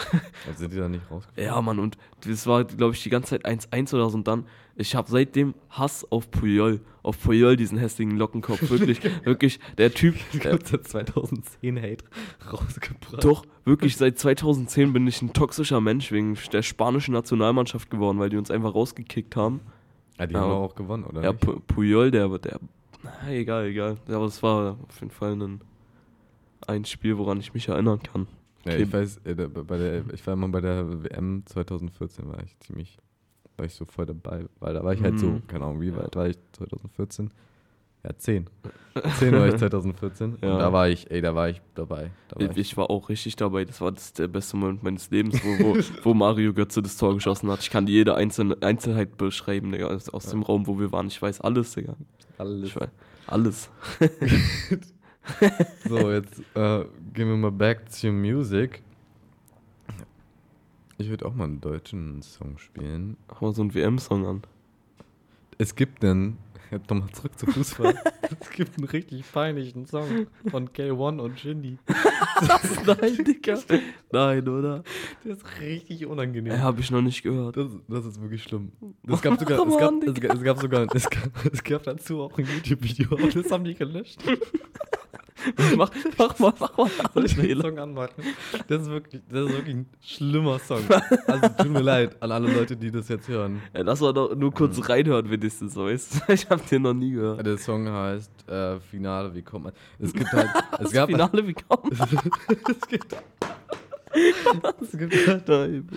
Also 0.46 0.58
sind 0.60 0.72
die 0.72 0.76
da 0.76 0.88
nicht 0.88 1.10
rausgekommen? 1.10 1.46
Ja, 1.48 1.60
Mann, 1.62 1.78
und 1.78 1.96
das 2.26 2.46
war, 2.46 2.64
glaube 2.64 2.94
ich, 2.94 3.02
die 3.02 3.08
ganze 3.10 3.30
Zeit 3.30 3.46
1-1 3.46 3.94
oder 3.94 4.10
so. 4.10 4.16
Und 4.18 4.28
dann, 4.28 4.44
ich 4.76 4.94
habe 4.94 5.10
seitdem 5.10 5.54
Hass 5.70 6.06
auf 6.12 6.30
Puyol. 6.30 6.80
Auf 7.02 7.20
Puyol, 7.22 7.56
diesen 7.56 7.78
hässlichen 7.78 8.16
Lockenkopf. 8.18 8.68
Wirklich, 8.70 9.00
wirklich, 9.24 9.58
der 9.78 9.92
Typ. 9.92 10.16
Ich 10.32 10.40
glaube, 10.40 10.58
seit 10.64 10.86
2010 10.86 11.80
Hate 11.80 12.04
rausgebracht. 12.52 13.24
doch, 13.24 13.44
wirklich, 13.64 13.96
seit 13.96 14.18
2010 14.18 14.92
bin 14.92 15.06
ich 15.06 15.22
ein 15.22 15.32
toxischer 15.32 15.80
Mensch 15.80 16.12
wegen 16.12 16.36
der 16.52 16.62
spanischen 16.62 17.14
Nationalmannschaft 17.14 17.90
geworden, 17.90 18.18
weil 18.18 18.28
die 18.30 18.36
uns 18.36 18.50
einfach 18.50 18.74
rausgekickt 18.74 19.34
haben. 19.36 19.60
Ja, 20.18 20.26
die 20.26 20.36
haben 20.36 20.50
auch 20.50 20.74
gewonnen, 20.74 21.04
oder 21.04 21.22
Ja, 21.22 21.32
nicht? 21.32 21.42
Pu- 21.44 21.60
Puyol, 21.66 22.10
der, 22.10 22.28
der, 22.38 22.58
na, 23.02 23.30
egal, 23.30 23.66
egal. 23.66 23.96
Ja, 24.08 24.16
Aber 24.16 24.26
es 24.26 24.42
war 24.42 24.76
auf 24.88 25.00
jeden 25.00 25.10
Fall 25.10 25.32
ein, 25.34 25.60
ein 26.66 26.84
Spiel, 26.84 27.18
woran 27.18 27.38
ich 27.40 27.54
mich 27.54 27.68
erinnern 27.68 28.00
kann. 28.02 28.26
Ja, 28.64 28.74
ich 28.76 28.92
weiß, 28.92 29.20
äh, 29.24 29.34
bei 29.34 29.78
der, 29.78 30.02
ich 30.12 30.26
war 30.26 30.34
immer 30.34 30.48
bei 30.48 30.60
der 30.60 31.04
WM 31.04 31.42
2014, 31.46 32.28
war 32.28 32.42
ich 32.42 32.58
ziemlich, 32.60 32.98
war 33.56 33.66
ich 33.66 33.74
so 33.74 33.84
voll 33.84 34.06
dabei, 34.06 34.44
weil 34.60 34.74
da 34.74 34.82
war 34.82 34.92
ich 34.92 35.02
halt 35.02 35.18
so, 35.20 35.26
Mhm. 35.26 35.46
keine 35.46 35.64
Ahnung, 35.64 35.80
wie 35.80 35.94
weit 35.94 36.16
war 36.16 36.28
ich 36.28 36.36
2014? 36.52 37.30
Ja, 38.04 38.10
10. 38.16 38.46
10 39.18 39.32
war 39.32 39.48
ich 39.48 39.56
2014 39.58 40.38
Ja. 40.42 40.52
und 40.52 40.58
da 40.60 40.72
war 40.72 40.88
ich, 40.88 41.10
ey, 41.10 41.20
da 41.20 41.34
war 41.34 41.48
ich 41.48 41.60
dabei. 41.74 42.10
Da 42.28 42.36
war 42.40 42.50
Ich, 42.50 42.56
ich 42.56 42.76
war 42.76 42.88
auch 42.90 43.08
richtig 43.08 43.34
dabei. 43.36 43.64
Das 43.64 43.80
war 43.80 43.90
das 43.92 44.12
der 44.12 44.28
beste 44.28 44.56
Moment 44.56 44.82
meines 44.84 45.10
Lebens, 45.10 45.40
wo, 45.44 45.48
wo, 45.64 45.76
wo 46.04 46.14
Mario 46.14 46.52
Götze 46.52 46.82
das 46.82 46.96
Tor 46.96 47.14
geschossen 47.14 47.50
hat. 47.50 47.60
Ich 47.62 47.70
kann 47.70 47.86
jede 47.88 48.14
einzelne 48.14 48.56
Einzelheit 48.62 49.16
beschreiben, 49.16 49.72
Digga, 49.72 49.88
aus, 49.88 50.08
aus 50.08 50.26
dem 50.26 50.42
Raum, 50.42 50.66
wo 50.66 50.78
wir 50.78 50.92
waren. 50.92 51.06
Ich 51.08 51.20
weiß 51.20 51.40
alles, 51.40 51.72
Digga. 51.74 51.96
Alles. 52.38 52.76
Weiß, 52.76 52.88
alles. 53.26 53.70
So, 55.88 56.10
jetzt 56.10 56.40
äh, 56.54 56.84
gehen 57.14 57.28
wir 57.28 57.36
mal 57.36 57.52
back 57.52 57.90
to 57.90 58.12
music. 58.12 58.82
Ich 60.98 61.10
würde 61.10 61.26
auch 61.26 61.34
mal 61.34 61.44
einen 61.44 61.60
deutschen 61.60 62.22
Song 62.22 62.58
spielen. 62.58 63.16
Mach 63.28 63.40
mal 63.40 63.54
so 63.54 63.62
einen 63.62 63.74
WM-Song 63.74 64.26
an. 64.26 64.42
Es 65.58 65.74
gibt 65.74 66.02
einen, 66.02 66.38
jetzt 66.70 66.88
nochmal 66.88 67.10
zurück 67.10 67.38
zu 67.38 67.46
Fußball. 67.46 67.94
es 68.40 68.50
gibt 68.50 68.78
einen 68.78 68.86
richtig 68.86 69.30
peinlichen 69.30 69.86
Song 69.86 70.26
von 70.50 70.70
K1 70.70 71.20
und 71.20 71.38
Shindy. 71.38 71.78
Nein, 72.86 73.24
Digga. 73.24 73.58
Nein, 74.10 74.48
oder? 74.48 74.82
Der 75.24 75.32
ist 75.32 75.44
richtig 75.60 76.06
unangenehm. 76.06 76.54
Äh, 76.54 76.58
hab 76.58 76.78
ich 76.78 76.90
noch 76.90 77.02
nicht 77.02 77.22
gehört. 77.22 77.58
Das, 77.58 77.70
das 77.88 78.06
ist 78.06 78.20
wirklich 78.20 78.42
schlimm. 78.42 78.72
Es 79.06 79.20
gab 79.20 79.38
sogar, 79.38 79.66
es 79.66 79.78
gab, 79.78 80.02
es 80.02 80.14
gab, 80.14 80.34
es 80.34 80.42
gab 80.42 80.58
sogar, 80.58 80.86
es 80.94 81.10
gab, 81.10 81.46
es 81.52 81.62
gab 81.62 81.82
dazu 81.82 82.22
auch 82.22 82.38
ein 82.38 82.46
YouTube-Video, 82.46 83.08
aber 83.12 83.28
das 83.28 83.50
haben 83.50 83.64
die 83.64 83.74
gelöscht. 83.74 84.22
mach, 85.76 85.90
mach 86.18 86.38
mal, 86.38 86.52
mach 86.58 86.76
mal. 86.76 86.90
Soll 87.14 87.26
ich 87.26 87.36
den 87.36 87.60
Song 87.60 87.78
anmachen? 87.78 88.22
Das 88.68 88.82
ist 88.82 88.90
wirklich, 88.90 89.22
das 89.28 89.46
ist 89.46 89.52
wirklich 89.52 89.76
ein 89.76 89.86
schlimmer 90.00 90.58
Song. 90.58 90.82
Also 91.26 91.48
tut 91.48 91.70
mir 91.70 91.80
leid 91.80 92.20
an 92.22 92.32
alle 92.32 92.52
Leute, 92.52 92.76
die 92.76 92.90
das 92.90 93.08
jetzt 93.08 93.28
hören. 93.28 93.62
Ja, 93.74 93.82
lass 93.82 94.00
mal 94.00 94.12
doch 94.12 94.34
nur 94.34 94.52
kurz 94.52 94.88
reinhören, 94.88 95.30
wenigstens, 95.30 95.74
so 95.74 95.86
weißt 95.86 96.14
du? 96.14 96.32
Ich 96.32 96.48
hab 96.50 96.66
den 96.68 96.82
noch 96.82 96.94
nie 96.94 97.12
gehört. 97.12 97.46
Der 97.46 97.58
Song 97.58 97.88
heißt 97.88 98.48
äh, 98.48 98.80
Finale, 98.80 99.34
wie 99.34 99.42
kommt 99.42 99.64
man? 99.64 99.72
Es 99.98 100.12
gibt 100.12 100.32
halt, 100.32 100.48
es 100.78 100.92
gab 100.92 101.08
Finale, 101.08 101.46
wie 101.46 101.54
kommt 101.54 101.98
man? 101.98 102.08
es 102.68 102.88
gibt, 102.88 103.16
es 104.82 104.98
gibt 104.98 105.28
halt, 105.28 105.48
Nein, 105.48 105.88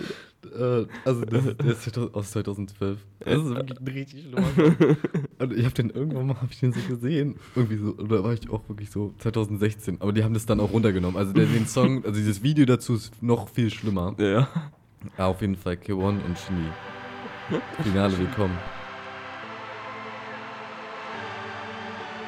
äh, 0.46 0.86
also 1.04 1.24
das, 1.24 1.56
das 1.56 1.66
ist 1.66 1.82
2000 1.82 2.14
aus 2.14 2.30
2012. 2.30 2.98
Das 3.20 3.38
ist 3.38 3.44
wirklich 3.50 3.80
ein 3.80 3.88
richtig 3.88 4.22
schlimmer 4.22 4.48
Song. 4.54 4.96
Und 5.38 5.52
ich 5.52 5.64
habe 5.64 5.74
den 5.74 5.90
irgendwann 5.90 6.26
mal, 6.26 6.40
hab 6.40 6.50
ich 6.50 6.60
den 6.60 6.72
so 6.72 6.80
gesehen, 6.88 7.36
irgendwie 7.54 7.76
so, 7.76 7.96
oder 7.96 8.24
war 8.24 8.32
ich 8.32 8.48
auch 8.50 8.68
wirklich 8.68 8.90
so 8.90 9.14
2016. 9.18 10.00
Aber 10.00 10.12
die 10.12 10.24
haben 10.24 10.34
das 10.34 10.46
dann 10.46 10.60
auch 10.60 10.72
runtergenommen. 10.72 11.16
Also 11.16 11.32
der, 11.32 11.46
den 11.46 11.66
Song, 11.66 12.04
also 12.04 12.18
dieses 12.18 12.42
Video 12.42 12.64
dazu 12.66 12.94
ist 12.94 13.22
noch 13.22 13.48
viel 13.48 13.70
schlimmer. 13.70 14.14
Ja. 14.18 14.48
Ja, 15.16 15.26
auf 15.26 15.40
jeden 15.40 15.56
Fall 15.56 15.74
K1 15.74 16.24
und 16.24 16.38
Shindy. 16.38 16.68
Finale, 17.82 18.18
willkommen. 18.18 18.56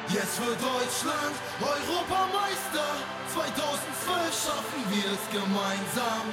Jetzt 0.09 0.39
wird 0.39 0.57
Deutschland 0.61 1.35
Europameister. 1.61 3.22
2012 3.33 4.45
schaffen 4.45 4.83
wir 4.93 5.09
es 5.09 5.23
gemeinsam. 5.33 6.25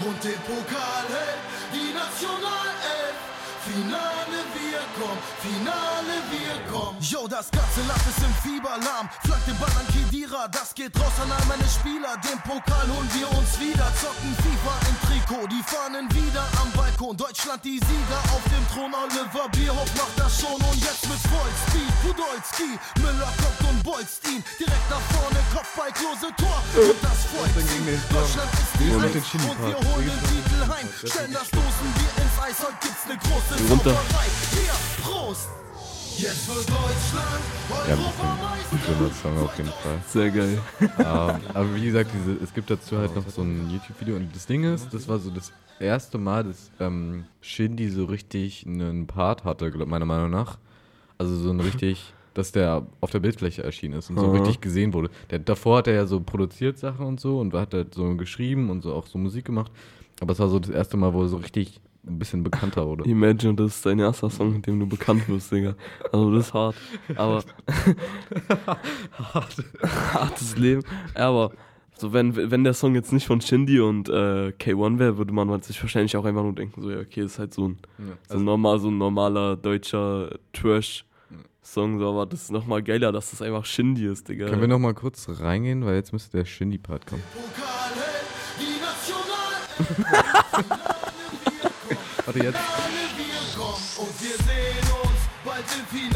Und 0.00 0.24
den 0.24 0.40
Pokal 0.48 1.04
hält 1.12 1.44
die 1.72 1.92
Nationalelf. 1.92 3.35
Finale, 3.66 4.38
wir 4.54 4.78
kommen, 4.94 5.22
Finale, 5.42 6.14
wir 6.30 6.54
kommen. 6.70 6.98
Yo, 7.02 7.26
das 7.26 7.50
ganze 7.50 7.82
Land 7.82 7.98
ist 8.06 8.22
im 8.22 8.34
Fieberlahm. 8.46 9.10
Flank 9.26 9.44
den 9.44 9.58
Ball 9.58 9.74
an 9.74 9.86
Kedira, 9.90 10.46
das 10.46 10.70
geht 10.72 10.94
raus 10.94 11.18
an 11.18 11.32
all 11.34 11.44
meine 11.50 11.66
Spieler. 11.66 12.14
Den 12.22 12.38
Pokal 12.46 12.86
holen 12.86 13.10
wir 13.10 13.26
uns 13.34 13.58
wieder, 13.58 13.90
zocken 13.98 14.30
FIFA 14.38 14.74
im 14.86 14.96
Trikot. 15.02 15.46
Die 15.50 15.64
Fahnen 15.66 16.06
wieder 16.14 16.46
am 16.62 16.70
Balkon. 16.78 17.16
Deutschland 17.16 17.58
die 17.64 17.82
Sieger 17.82 18.22
auf 18.30 18.44
dem 18.46 18.62
Thron. 18.70 18.94
Oliver 18.94 19.48
Bierhoff 19.50 19.90
macht 19.98 20.14
das 20.14 20.38
schon 20.38 20.62
und 20.62 20.78
jetzt 20.78 21.02
mit 21.10 21.18
Vollspeed. 21.26 21.90
Podolski, 22.06 22.70
Müller 23.02 23.32
kommt 23.34 23.62
und 23.66 23.82
bolzt 23.82 24.22
ihn. 24.30 24.46
Direkt 24.62 24.86
nach 24.86 25.02
vorne, 25.10 25.42
Kopfball, 25.50 25.90
Klose, 25.90 26.30
Tor. 26.38 26.62
Und 26.70 27.02
das 27.02 27.18
vollziehen. 27.34 27.98
Deutschland 28.14 28.50
ist 28.62 28.72
die 28.78 28.94
Eins 28.94 29.26
und 29.42 29.58
wir 29.58 29.78
holen 29.90 30.06
den 30.06 30.22
Titel 30.30 30.60
heim. 30.70 30.86
Stellen 31.02 31.34
das 31.34 31.50
Dosenbier 31.50 32.05
Eis, 32.46 32.60
heute 32.60 32.76
gibt's 32.80 33.08
ne 33.08 33.16
große 33.16 33.72
Runter. 33.72 33.96
Prost! 35.02 35.48
Jetzt 36.16 36.48
wird 36.48 36.68
Deutschland 36.68 37.88
Ja, 37.88 37.94
ein 37.94 38.78
schlimmer 38.78 39.10
Song 39.10 39.44
auf 39.44 39.58
jeden 39.58 39.70
Fall. 39.70 40.00
Sehr 40.06 40.30
geil. 40.30 40.58
ähm, 40.80 41.40
aber 41.54 41.74
wie 41.74 41.86
gesagt, 41.86 42.10
diese, 42.14 42.40
es 42.40 42.54
gibt 42.54 42.70
dazu 42.70 42.98
halt 42.98 43.16
noch 43.16 43.28
so 43.28 43.42
ein 43.42 43.68
YouTube-Video 43.68 44.14
und 44.14 44.32
das 44.32 44.46
Ding 44.46 44.62
ist, 44.62 44.94
das 44.94 45.08
war 45.08 45.18
so 45.18 45.30
das 45.30 45.52
erste 45.80 46.18
Mal, 46.18 46.44
dass 46.44 46.70
ähm, 46.78 47.24
Shindy 47.40 47.88
so 47.88 48.04
richtig 48.04 48.64
einen 48.64 49.08
Part 49.08 49.42
hatte, 49.42 49.72
glaub, 49.72 49.88
meiner 49.88 50.06
Meinung 50.06 50.30
nach. 50.30 50.58
Also 51.18 51.34
so 51.34 51.50
ein 51.50 51.58
richtig, 51.72 52.14
dass 52.34 52.52
der 52.52 52.86
auf 53.00 53.10
der 53.10 53.20
Bildfläche 53.20 53.64
erschienen 53.64 53.98
ist 53.98 54.08
und 54.08 54.20
so 54.20 54.26
Aha. 54.26 54.36
richtig 54.36 54.60
gesehen 54.60 54.92
wurde. 54.92 55.10
Der, 55.30 55.40
davor 55.40 55.78
hat 55.78 55.88
er 55.88 55.94
ja 55.94 56.06
so 56.06 56.20
produziert 56.20 56.78
Sachen 56.78 57.06
und 57.06 57.18
so 57.18 57.40
und 57.40 57.52
hat 57.54 57.74
halt 57.74 57.92
so 57.92 58.14
geschrieben 58.14 58.70
und 58.70 58.82
so 58.82 58.94
auch 58.94 59.08
so 59.08 59.18
Musik 59.18 59.46
gemacht. 59.46 59.72
Aber 60.20 60.32
es 60.32 60.38
war 60.38 60.48
so 60.48 60.60
das 60.60 60.70
erste 60.70 60.96
Mal, 60.96 61.12
wo 61.12 61.22
er 61.22 61.28
so 61.28 61.38
richtig 61.38 61.80
ein 62.06 62.18
bisschen 62.18 62.42
bekannter 62.42 62.86
wurde. 62.86 63.04
Imagine, 63.08 63.54
das 63.54 63.76
ist 63.76 63.86
dein 63.86 63.98
erster 63.98 64.30
Song, 64.30 64.52
mit 64.54 64.66
dem 64.66 64.78
du 64.78 64.86
bekannt 64.86 65.28
wirst, 65.28 65.50
Digga. 65.52 65.74
Also 66.12 66.32
das 66.34 66.46
ist 66.48 66.54
hart. 66.54 66.76
Aber. 67.16 67.42
Hartes 70.12 70.56
Leben. 70.56 70.82
Aber 71.14 71.52
so 71.98 72.12
wenn, 72.12 72.36
wenn 72.36 72.62
der 72.64 72.74
Song 72.74 72.94
jetzt 72.94 73.12
nicht 73.12 73.26
von 73.26 73.40
Shindy 73.40 73.80
und 73.80 74.08
äh, 74.08 74.52
K1 74.58 74.98
wäre, 74.98 75.16
würde 75.18 75.32
man 75.32 75.62
sich 75.62 75.80
wahrscheinlich 75.82 76.16
auch 76.16 76.24
einfach 76.24 76.42
nur 76.42 76.54
denken, 76.54 76.82
so 76.82 76.90
ja, 76.90 77.00
okay, 77.00 77.22
ist 77.22 77.38
halt 77.38 77.54
so 77.54 77.68
ein, 77.68 77.78
Ja, 77.98 78.04
so, 78.04 78.12
also- 78.34 78.38
ein 78.38 78.44
normal, 78.44 78.78
so 78.80 78.88
ein 78.88 78.98
normaler 78.98 79.56
deutscher 79.56 80.30
Trash-Song, 80.52 81.98
so, 81.98 82.08
aber 82.10 82.26
das 82.26 82.42
ist 82.42 82.50
nochmal 82.52 82.82
geiler, 82.82 83.12
dass 83.12 83.30
das 83.30 83.40
einfach 83.40 83.64
Shindy 83.64 84.06
ist, 84.06 84.28
Digga. 84.28 84.46
Können 84.46 84.60
wir 84.60 84.68
noch 84.68 84.78
mal 84.78 84.92
kurz 84.94 85.26
reingehen, 85.40 85.84
weil 85.86 85.94
jetzt 85.94 86.12
müsste 86.12 86.36
der 86.36 86.44
Shindy-Part 86.44 87.06
kommen. 87.06 87.22
Warte 92.26 92.40
jetzt. 92.42 92.58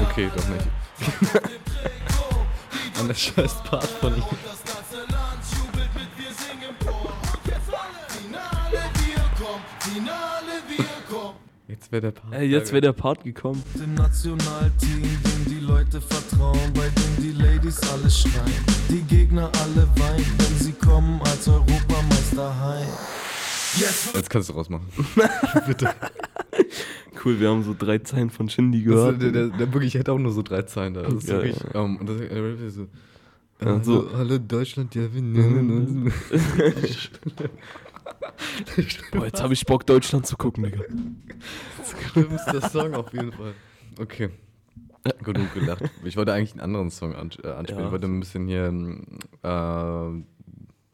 Okay, 0.03 0.31
doch 0.35 0.49
nicht. 0.49 0.67
An 2.99 3.07
der 3.09 3.15
scheiß 3.15 3.63
Part 3.63 3.87
von 3.87 4.17
ihm. 4.17 4.25
Jetzt 11.69 11.93
wäre 11.93 12.01
der 12.03 12.11
Part. 12.11 12.35
Äh, 12.35 12.43
jetzt 12.43 12.73
wäre 12.73 12.81
der 12.81 12.93
Part 12.93 13.23
gekommen. 13.23 13.63
Dem 13.75 13.95
Nationalteam, 13.95 15.03
dem 15.03 15.45
die 15.47 15.61
Leute 15.61 16.01
vertrauen, 16.01 16.73
bei 16.75 16.89
dem 16.89 17.23
die 17.23 17.33
Ladies 17.41 17.81
alle 17.93 18.11
schreien, 18.11 18.65
die 18.89 19.03
Gegner 19.03 19.51
alle 19.63 19.89
weinen, 19.97 20.35
wenn 20.39 20.59
sie 20.59 20.73
kommen 20.73 21.23
als 21.23 21.47
Europameister 21.47 22.61
heim. 22.61 22.89
Yes. 23.79 24.13
Jetzt 24.15 24.31
kannst 24.31 24.49
du 24.49 24.53
rausmachen. 24.55 24.87
Bitte. 25.67 25.95
Cool, 27.25 27.39
wir 27.39 27.49
haben 27.51 27.63
so 27.63 27.75
drei 27.79 27.99
Zeilen 27.99 28.31
von 28.31 28.49
Shindy 28.49 28.83
Das, 28.85 28.95
gehört. 28.95 29.23
der, 29.23 29.31
der, 29.33 29.47
der 29.49 29.73
wirklich 29.73 29.95
hätte 29.95 30.13
auch 30.13 30.19
nur 30.19 30.33
so 30.33 30.43
drei 30.43 30.63
Zeilen 30.63 30.95
da. 30.95 31.03
Das 31.03 31.15
ist 31.15 31.29
Ja, 31.29 31.35
wirklich. 31.37 31.57
ja. 31.75 31.85
ähm, 31.85 31.97
und 31.99 32.09
das, 32.09 32.21
rappt 32.21 32.71
so. 32.73 32.83
Ja, 33.61 33.67
hallo, 33.67 33.81
so. 33.83 34.11
hallo 34.17 34.39
Deutschland, 34.39 34.95
ja, 34.95 35.13
wir 35.13 35.23
nennen 35.23 35.71
uns. 36.03 36.11
Boah, 39.13 39.27
jetzt 39.27 39.43
habe 39.43 39.53
ich 39.53 39.65
Bock, 39.67 39.87
Deutschland 39.87 40.27
zu 40.27 40.37
gucken, 40.37 40.65
Digga. 40.65 40.81
Schlimm 42.13 42.31
ist 42.35 42.47
der 42.47 42.69
Song 42.69 42.95
auf 42.95 43.13
jeden 43.13 43.33
Fall. 43.33 43.53
Okay. 43.99 44.31
Genug 45.23 45.53
gelacht. 45.55 45.83
Ich 46.05 46.17
wollte 46.17 46.33
eigentlich 46.33 46.53
einen 46.53 46.61
anderen 46.61 46.91
Song 46.91 47.13
äh, 47.13 47.17
anspielen. 47.17 47.81
Ja. 47.81 47.87
Ich 47.87 47.93
wollte 47.93 48.07
ein 48.07 48.21
bisschen 48.21 48.47
hier 48.47 48.67
äh, 49.43 50.23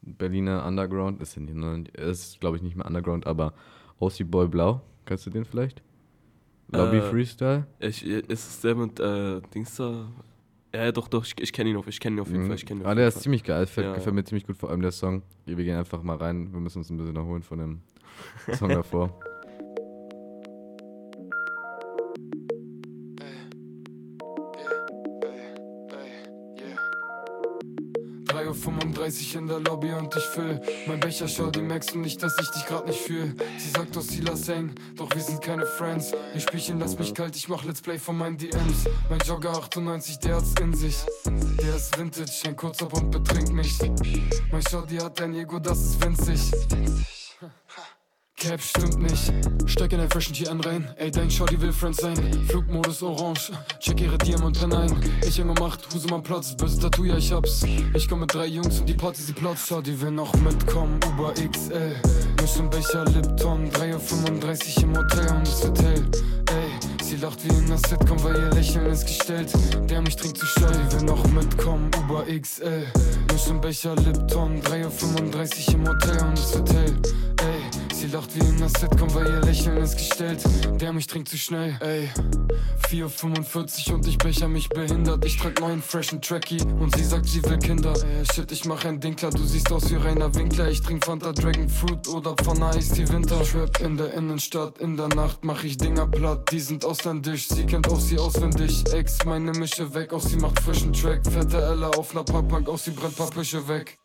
Berliner 0.06 0.64
Underground. 0.66 1.20
Ist, 1.20 1.36
ist 1.36 2.40
glaube 2.40 2.56
ich, 2.56 2.62
nicht 2.62 2.76
mehr 2.76 2.86
Underground, 2.86 3.26
aber 3.26 3.52
OC 3.98 4.30
Boy 4.30 4.48
Blau. 4.48 4.80
Kennst 5.04 5.26
du 5.26 5.30
den 5.30 5.44
vielleicht? 5.44 5.82
Lobby 6.72 6.98
Äh, 6.98 7.02
Freestyle? 7.02 7.66
Ich, 7.78 8.04
ist 8.04 8.48
es 8.48 8.60
der 8.60 8.74
mit 8.74 8.98
äh, 8.98 9.40
Dings 9.54 9.76
da? 9.76 10.06
Ja, 10.74 10.90
doch, 10.92 11.08
doch, 11.08 11.24
ich, 11.24 11.34
ich 11.40 11.52
kenne 11.52 11.70
ihn 11.70 11.76
auf, 11.76 11.86
ich 11.86 12.00
kenne 12.00 12.16
ihn 12.16 12.20
auf 12.20 12.28
jeden 12.28 12.42
Mhm. 12.42 12.46
Fall. 12.48 12.56
Ich 12.56 12.70
ihn 12.70 12.84
ah, 12.84 12.94
der 12.94 13.08
ist 13.08 13.14
Fall. 13.14 13.22
ziemlich 13.22 13.44
geil. 13.44 13.64
Gefällt, 13.64 13.86
Ja, 13.86 13.94
gefällt 13.94 14.14
mir 14.14 14.24
ziemlich 14.24 14.46
gut, 14.46 14.56
vor 14.56 14.70
allem 14.70 14.82
der 14.82 14.92
Song. 14.92 15.22
Wir 15.46 15.56
gehen 15.56 15.76
einfach 15.76 16.02
mal 16.02 16.16
rein. 16.16 16.52
Wir 16.52 16.60
müssen 16.60 16.78
uns 16.78 16.90
ein 16.90 16.96
bisschen 16.96 17.16
erholen 17.16 17.42
von 17.42 17.58
dem 17.58 17.80
Song 18.52 18.68
davor. 18.70 19.18
3.35 28.56 29.34
Uhr 29.34 29.40
in 29.40 29.46
der 29.46 29.60
Lobby 29.60 29.92
und 29.92 30.14
ich 30.16 30.24
füll 30.24 30.60
Mein 30.86 31.00
Becher, 31.00 31.28
schau, 31.28 31.50
die 31.50 31.60
merkst 31.60 31.94
du 31.94 31.98
nicht, 31.98 32.22
dass 32.22 32.36
ich 32.40 32.50
dich 32.50 32.66
grad 32.66 32.86
nicht 32.86 33.00
fühl. 33.00 33.34
Sie 33.58 33.70
sagt, 33.70 33.94
dass 33.94 34.08
sie 34.08 34.20
lass 34.20 34.48
hängen, 34.48 34.74
doch 34.96 35.10
wir 35.14 35.22
sind 35.22 35.42
keine 35.42 35.66
Friends. 35.66 36.12
Ich 36.34 36.42
Spielchen, 36.42 36.78
lass 36.78 36.98
mich 36.98 37.14
kalt, 37.14 37.36
ich 37.36 37.48
mach 37.48 37.64
Let's 37.64 37.80
Play 37.80 37.98
von 37.98 38.16
meinen 38.16 38.38
DMs 38.38 38.84
Mein 39.10 39.20
Jogger 39.20 39.50
98, 39.50 40.18
der 40.20 40.36
hat's 40.36 40.54
in 40.60 40.74
sich. 40.74 40.96
Der 41.26 41.76
ist 41.76 41.98
Vintage, 41.98 42.32
ein 42.46 42.56
kurzer 42.56 42.92
und 42.92 43.10
betrink 43.10 43.52
mich. 43.52 43.78
Mein 44.50 44.62
Shorty 44.70 44.96
hat 44.96 45.20
ein 45.20 45.34
Ego, 45.34 45.58
das 45.58 45.78
ist 45.78 46.04
winzig 46.04 47.15
Cap 48.38 48.60
stimmt 48.60 48.98
nicht. 48.98 49.32
Steig 49.64 49.94
in 49.94 50.00
ein 50.00 50.10
freshen 50.10 50.34
GN 50.34 50.60
rein. 50.60 50.86
Ey, 50.96 51.10
dein 51.10 51.30
Shorty 51.30 51.58
will 51.58 51.72
Friend 51.72 51.96
sein. 51.96 52.16
Flugmodus 52.48 53.02
orange. 53.02 53.52
Check 53.80 53.98
ihre 54.02 54.18
Diamant 54.18 54.60
renn 54.60 54.74
ein. 54.74 54.94
Ich 55.26 55.40
um 55.40 55.50
8, 55.50 55.94
Husemann 55.94 56.22
Platz. 56.22 56.54
Böse 56.54 56.78
Tattoo, 56.78 57.04
ja, 57.04 57.16
ich 57.16 57.32
hab's. 57.32 57.64
Ich 57.94 58.06
komm 58.06 58.20
mit 58.20 58.34
drei 58.34 58.46
Jungs 58.46 58.80
und 58.80 58.88
die 58.88 58.94
Party, 58.94 59.22
sie 59.22 59.32
platzt. 59.32 59.68
Shorty 59.68 59.98
will 60.02 60.10
noch 60.10 60.34
mitkommen. 60.34 61.00
Uber 61.06 61.32
XL. 61.32 61.96
Mischen 62.38 62.68
Becher, 62.68 63.06
Lipton. 63.06 63.70
3.35 63.70 64.76
Uhr 64.76 64.82
im 64.82 64.96
Hotel 64.98 65.34
und 65.34 65.46
das 65.46 65.64
Hotel. 65.66 66.04
Ey, 66.50 67.02
sie 67.02 67.16
lacht 67.16 67.42
wie 67.42 67.48
in 67.48 67.68
der 67.68 67.78
Sitcom, 67.78 68.22
weil 68.22 68.36
ihr 68.36 68.50
Lächeln 68.50 68.86
ist 68.86 69.06
gestellt. 69.06 69.50
Der 69.88 70.02
mich 70.02 70.14
trinkt 70.14 70.36
zu 70.36 70.44
schnell. 70.44 70.72
Die 70.72 70.96
will 70.96 71.06
noch 71.06 71.26
mitkommen. 71.28 71.90
Uber 72.04 72.24
XL. 72.26 72.86
Mischen 73.32 73.62
Becher, 73.62 73.96
Lipton. 73.96 74.60
3.35 74.60 75.68
Uhr 75.68 75.74
im 75.74 75.88
Hotel 75.88 76.22
und 76.22 76.38
das 76.38 76.54
Hotel. 76.54 76.94
Sie 77.96 78.08
lacht 78.08 78.34
wie 78.34 78.40
in 78.40 78.58
der 78.58 78.68
Sitcom, 78.68 79.12
weil 79.14 79.26
ihr 79.26 79.40
Lächeln 79.40 79.78
ist 79.78 79.96
gestellt. 79.96 80.42
Der 80.78 80.92
mich 80.92 81.06
trinkt 81.06 81.30
zu 81.30 81.38
schnell, 81.38 81.78
ey. 81.80 82.10
4,45 82.90 83.94
und 83.94 84.06
ich 84.06 84.18
becher 84.18 84.48
mich 84.48 84.68
behindert. 84.68 85.24
Ich 85.24 85.38
trag 85.38 85.58
neuen 85.60 85.80
freshen 85.80 86.20
Tracky 86.20 86.58
und 86.78 86.94
sie 86.94 87.04
sagt, 87.04 87.26
sie 87.26 87.42
will 87.44 87.58
Kinder. 87.58 87.94
Ey, 87.94 88.26
shit, 88.34 88.52
ich 88.52 88.66
mach 88.66 88.84
ein 88.84 89.00
Ding 89.00 89.16
klar, 89.16 89.30
du 89.30 89.42
siehst 89.42 89.72
aus 89.72 89.90
wie 89.90 89.94
Rainer 89.94 90.32
Winkler. 90.34 90.68
Ich 90.68 90.82
trink 90.82 91.06
Fanta 91.06 91.32
Dragon 91.32 91.70
Fruit 91.70 92.06
oder 92.08 92.34
Pfanne 92.34 92.66
Eis, 92.66 92.90
die 92.90 93.08
Winter. 93.08 93.42
Trap 93.42 93.80
in 93.80 93.96
der 93.96 94.12
Innenstadt, 94.12 94.76
in 94.78 94.98
der 94.98 95.08
Nacht 95.08 95.42
mach 95.42 95.64
ich 95.64 95.78
Dinger 95.78 96.06
platt. 96.06 96.52
Die 96.52 96.60
sind 96.60 96.84
ausländisch, 96.84 97.48
sie 97.48 97.64
kennt 97.64 97.88
auch 97.88 98.00
sie 98.00 98.18
auswendig. 98.18 98.84
Ex, 98.92 99.24
meine 99.24 99.52
Mische 99.52 99.94
weg, 99.94 100.12
auch 100.12 100.20
sie 100.20 100.36
macht 100.36 100.60
frischen 100.60 100.92
Track. 100.92 101.26
Fette 101.26 101.56
Ella 101.56 101.88
auf 101.90 102.12
ner 102.12 102.24
Parkbank, 102.24 102.68
auch 102.68 102.78
sie 102.78 102.90
brennt 102.90 103.16
paar 103.16 103.30
Büsche 103.30 103.66
weg. 103.66 103.98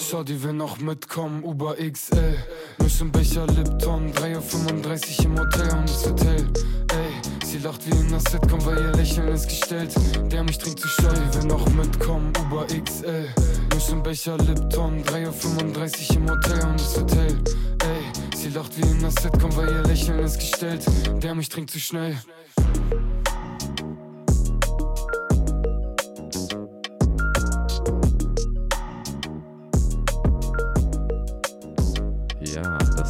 Schau, 0.00 0.22
die 0.22 0.42
will 0.42 0.52
noch 0.52 0.78
mitkommen, 0.78 1.42
Uber 1.42 1.74
XL. 1.74 2.36
Mischen 2.80 3.10
Becher, 3.10 3.46
Lipton, 3.48 4.12
3.35 4.12 5.18
Uhr 5.18 5.24
im 5.24 5.38
Hotel 5.38 5.70
und 5.76 5.88
das 5.88 6.08
Hotel. 6.08 6.46
Ey, 6.92 7.44
sie 7.44 7.58
lacht 7.58 7.84
wie 7.86 7.90
in 7.90 8.08
der 8.08 8.20
Sitcom, 8.20 8.64
weil 8.64 8.78
ihr 8.78 8.92
Lächeln 8.92 9.28
ist 9.28 9.48
gestellt. 9.48 9.92
Der 10.30 10.44
mich 10.44 10.58
trinkt 10.58 10.80
zu 10.80 10.88
schnell, 10.88 11.14
die 11.14 11.38
will 11.38 11.48
noch 11.48 11.68
mitkommen, 11.70 12.32
Uber 12.46 12.66
XL. 12.66 13.28
Mischen 13.74 14.02
Becher, 14.02 14.38
Lipton, 14.38 15.02
3.35 15.02 16.10
Uhr 16.10 16.16
im 16.16 16.30
Hotel 16.30 16.66
und 16.66 16.80
das 16.80 17.00
Hotel. 17.00 17.38
Ey, 17.82 18.36
sie 18.36 18.50
lacht 18.50 18.76
wie 18.76 18.82
in 18.82 19.00
der 19.00 19.10
Sitcom, 19.10 19.54
weil 19.56 19.68
ihr 19.68 19.82
Lächeln 19.82 20.20
ist 20.20 20.38
gestellt. 20.38 20.84
Der 21.22 21.34
mich 21.34 21.48
trinkt 21.48 21.70
zu 21.70 21.80
schnell. 21.80 22.16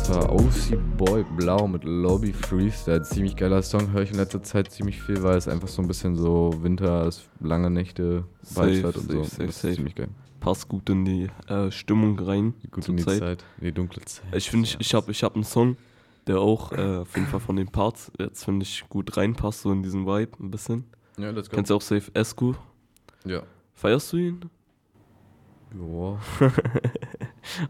War 0.09 0.33
OC 0.33 0.97
Boy 0.97 1.25
Blau 1.37 1.67
mit 1.67 1.85
Lobby 1.85 2.33
Freestyle. 2.33 3.03
Ziemlich 3.03 3.37
geiler 3.37 3.63
Song, 3.63 3.93
höre 3.93 4.03
ich 4.03 4.11
in 4.11 4.17
letzter 4.17 4.43
Zeit 4.43 4.71
ziemlich 4.71 5.03
viel, 5.03 5.23
weil 5.23 5.37
es 5.37 5.49
einfach 5.49 5.69
so 5.69 5.83
ein 5.83 5.89
bisschen 5.89 6.17
so 6.17 6.55
Winter, 6.63 7.07
ist 7.07 7.29
lange 7.41 7.69
Nächte, 7.69 8.25
Vibes 8.43 8.85
hat 8.85 8.97
und 8.97 9.11
so. 9.11 9.25
safe, 9.25 9.47
das 9.47 9.57
safe. 9.57 9.69
ist 9.69 9.77
ziemlich 9.77 9.95
geil. 9.95 10.09
Passt 10.41 10.69
gut 10.69 10.89
in 10.89 11.05
die 11.05 11.29
äh, 11.49 11.71
Stimmung 11.71 12.19
rein. 12.19 12.55
Gut 12.71 12.89
in 12.89 12.97
die 12.97 13.05
Zeit, 13.05 13.45
die 13.61 13.73
dunkle 13.73 14.03
Zeit. 14.05 14.25
Ich 14.35 14.49
finde, 14.51 14.67
ich, 14.67 14.77
ich 14.81 14.95
habe 14.95 15.11
ich 15.11 15.23
hab 15.23 15.35
einen 15.35 15.45
Song, 15.45 15.77
der 16.27 16.39
auch 16.39 16.73
äh, 16.73 16.99
auf 16.99 17.15
jeden 17.15 17.29
Fall 17.29 17.41
von 17.41 17.57
den 17.57 17.69
Parts 17.69 18.11
jetzt, 18.19 18.45
finde 18.45 18.65
ich, 18.65 18.89
gut 18.89 19.17
reinpasst, 19.17 19.63
so 19.63 19.73
in 19.73 19.83
diesen 19.83 20.07
Vibe 20.07 20.43
ein 20.43 20.51
bisschen. 20.51 20.85
Ja, 21.19 21.31
let's 21.31 21.51
go. 21.51 21.57
Kennst 21.57 21.71
du 21.71 21.75
auch 21.75 21.83
Safe 21.83 22.11
Escu? 22.15 22.55
Ja. 23.27 23.43
Feierst 23.75 24.13
du 24.13 24.17
ihn? 24.17 24.41
Ja. 25.75 26.19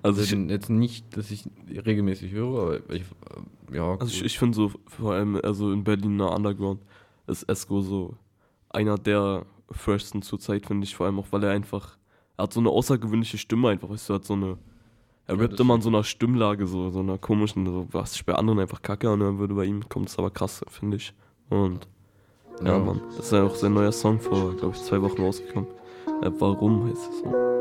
Also 0.03 0.23
ich- 0.23 0.31
jetzt 0.51 0.71
nicht, 0.71 1.17
dass 1.17 1.31
ich 1.31 1.45
regelmäßig 1.71 2.33
höre, 2.33 2.63
aber 2.63 2.95
ich, 2.95 3.03
äh, 3.03 3.77
ja. 3.77 3.93
Also 3.99 4.13
ich, 4.13 4.21
cool. 4.21 4.27
ich 4.27 4.39
finde 4.39 4.57
so, 4.57 4.73
vor 4.87 5.13
allem 5.15 5.41
also 5.43 5.73
in 5.73 5.85
Berliner 5.85 6.35
Underground 6.35 6.81
ist 7.27 7.43
Esco 7.49 7.81
so 7.81 8.15
einer 8.71 8.97
der 8.99 9.45
freshsten 9.71 10.23
zur 10.23 10.39
Zeit, 10.41 10.67
finde 10.67 10.85
ich, 10.85 10.97
vor 10.97 11.07
allem 11.07 11.19
auch, 11.19 11.27
weil 11.31 11.45
er 11.45 11.51
einfach, 11.53 11.97
er 12.37 12.45
hat 12.45 12.53
so 12.53 12.61
eine 12.61 12.71
außergewöhnliche 12.71 13.37
Stimme 13.39 13.69
einfach, 13.69 13.89
weißt 13.91 14.09
du, 14.09 14.13
er 14.15 14.17
hat 14.17 14.25
so 14.25 14.35
eine, 14.35 14.57
er 15.27 15.35
Ja, 15.37 15.41
rappt 15.43 15.61
immer 15.61 15.75
in 15.75 15.83
so 15.83 15.91
einer 15.91 16.05
Stimmlage, 16.05 16.67
so, 16.67 16.91
so 16.91 17.01
einer 17.01 17.19
komischen, 17.19 17.67
so, 17.67 17.87
was 17.93 18.15
ich 18.15 18.25
bei 18.25 18.35
anderen 18.35 18.61
einfach 18.61 18.81
kacke 18.81 19.11
anhören 19.11 19.39
würde, 19.39 19.55
bei 19.55 19.67
ihm 19.67 19.87
kommt 19.89 20.09
es 20.09 20.19
aber 20.19 20.31
krass, 20.31 20.65
finde 20.69 20.97
ich. 20.97 21.13
Und 21.51 21.87
ja, 22.63 22.73
Ja. 22.73 22.79
Mann, 22.79 23.01
das 23.17 23.27
ist 23.27 23.33
ja 23.33 23.45
auch 23.45 23.55
sein 23.55 23.75
neuer 23.75 23.93
Song 23.93 24.19
vor, 24.21 24.55
glaube 24.55 24.75
ich, 24.75 24.83
zwei 24.83 25.01
Wochen 25.03 25.21
rausgekommen. 25.21 25.69
Äh, 26.23 26.31
Warum 26.39 26.87
heißt 26.89 27.11
es 27.11 27.19
so? 27.21 27.58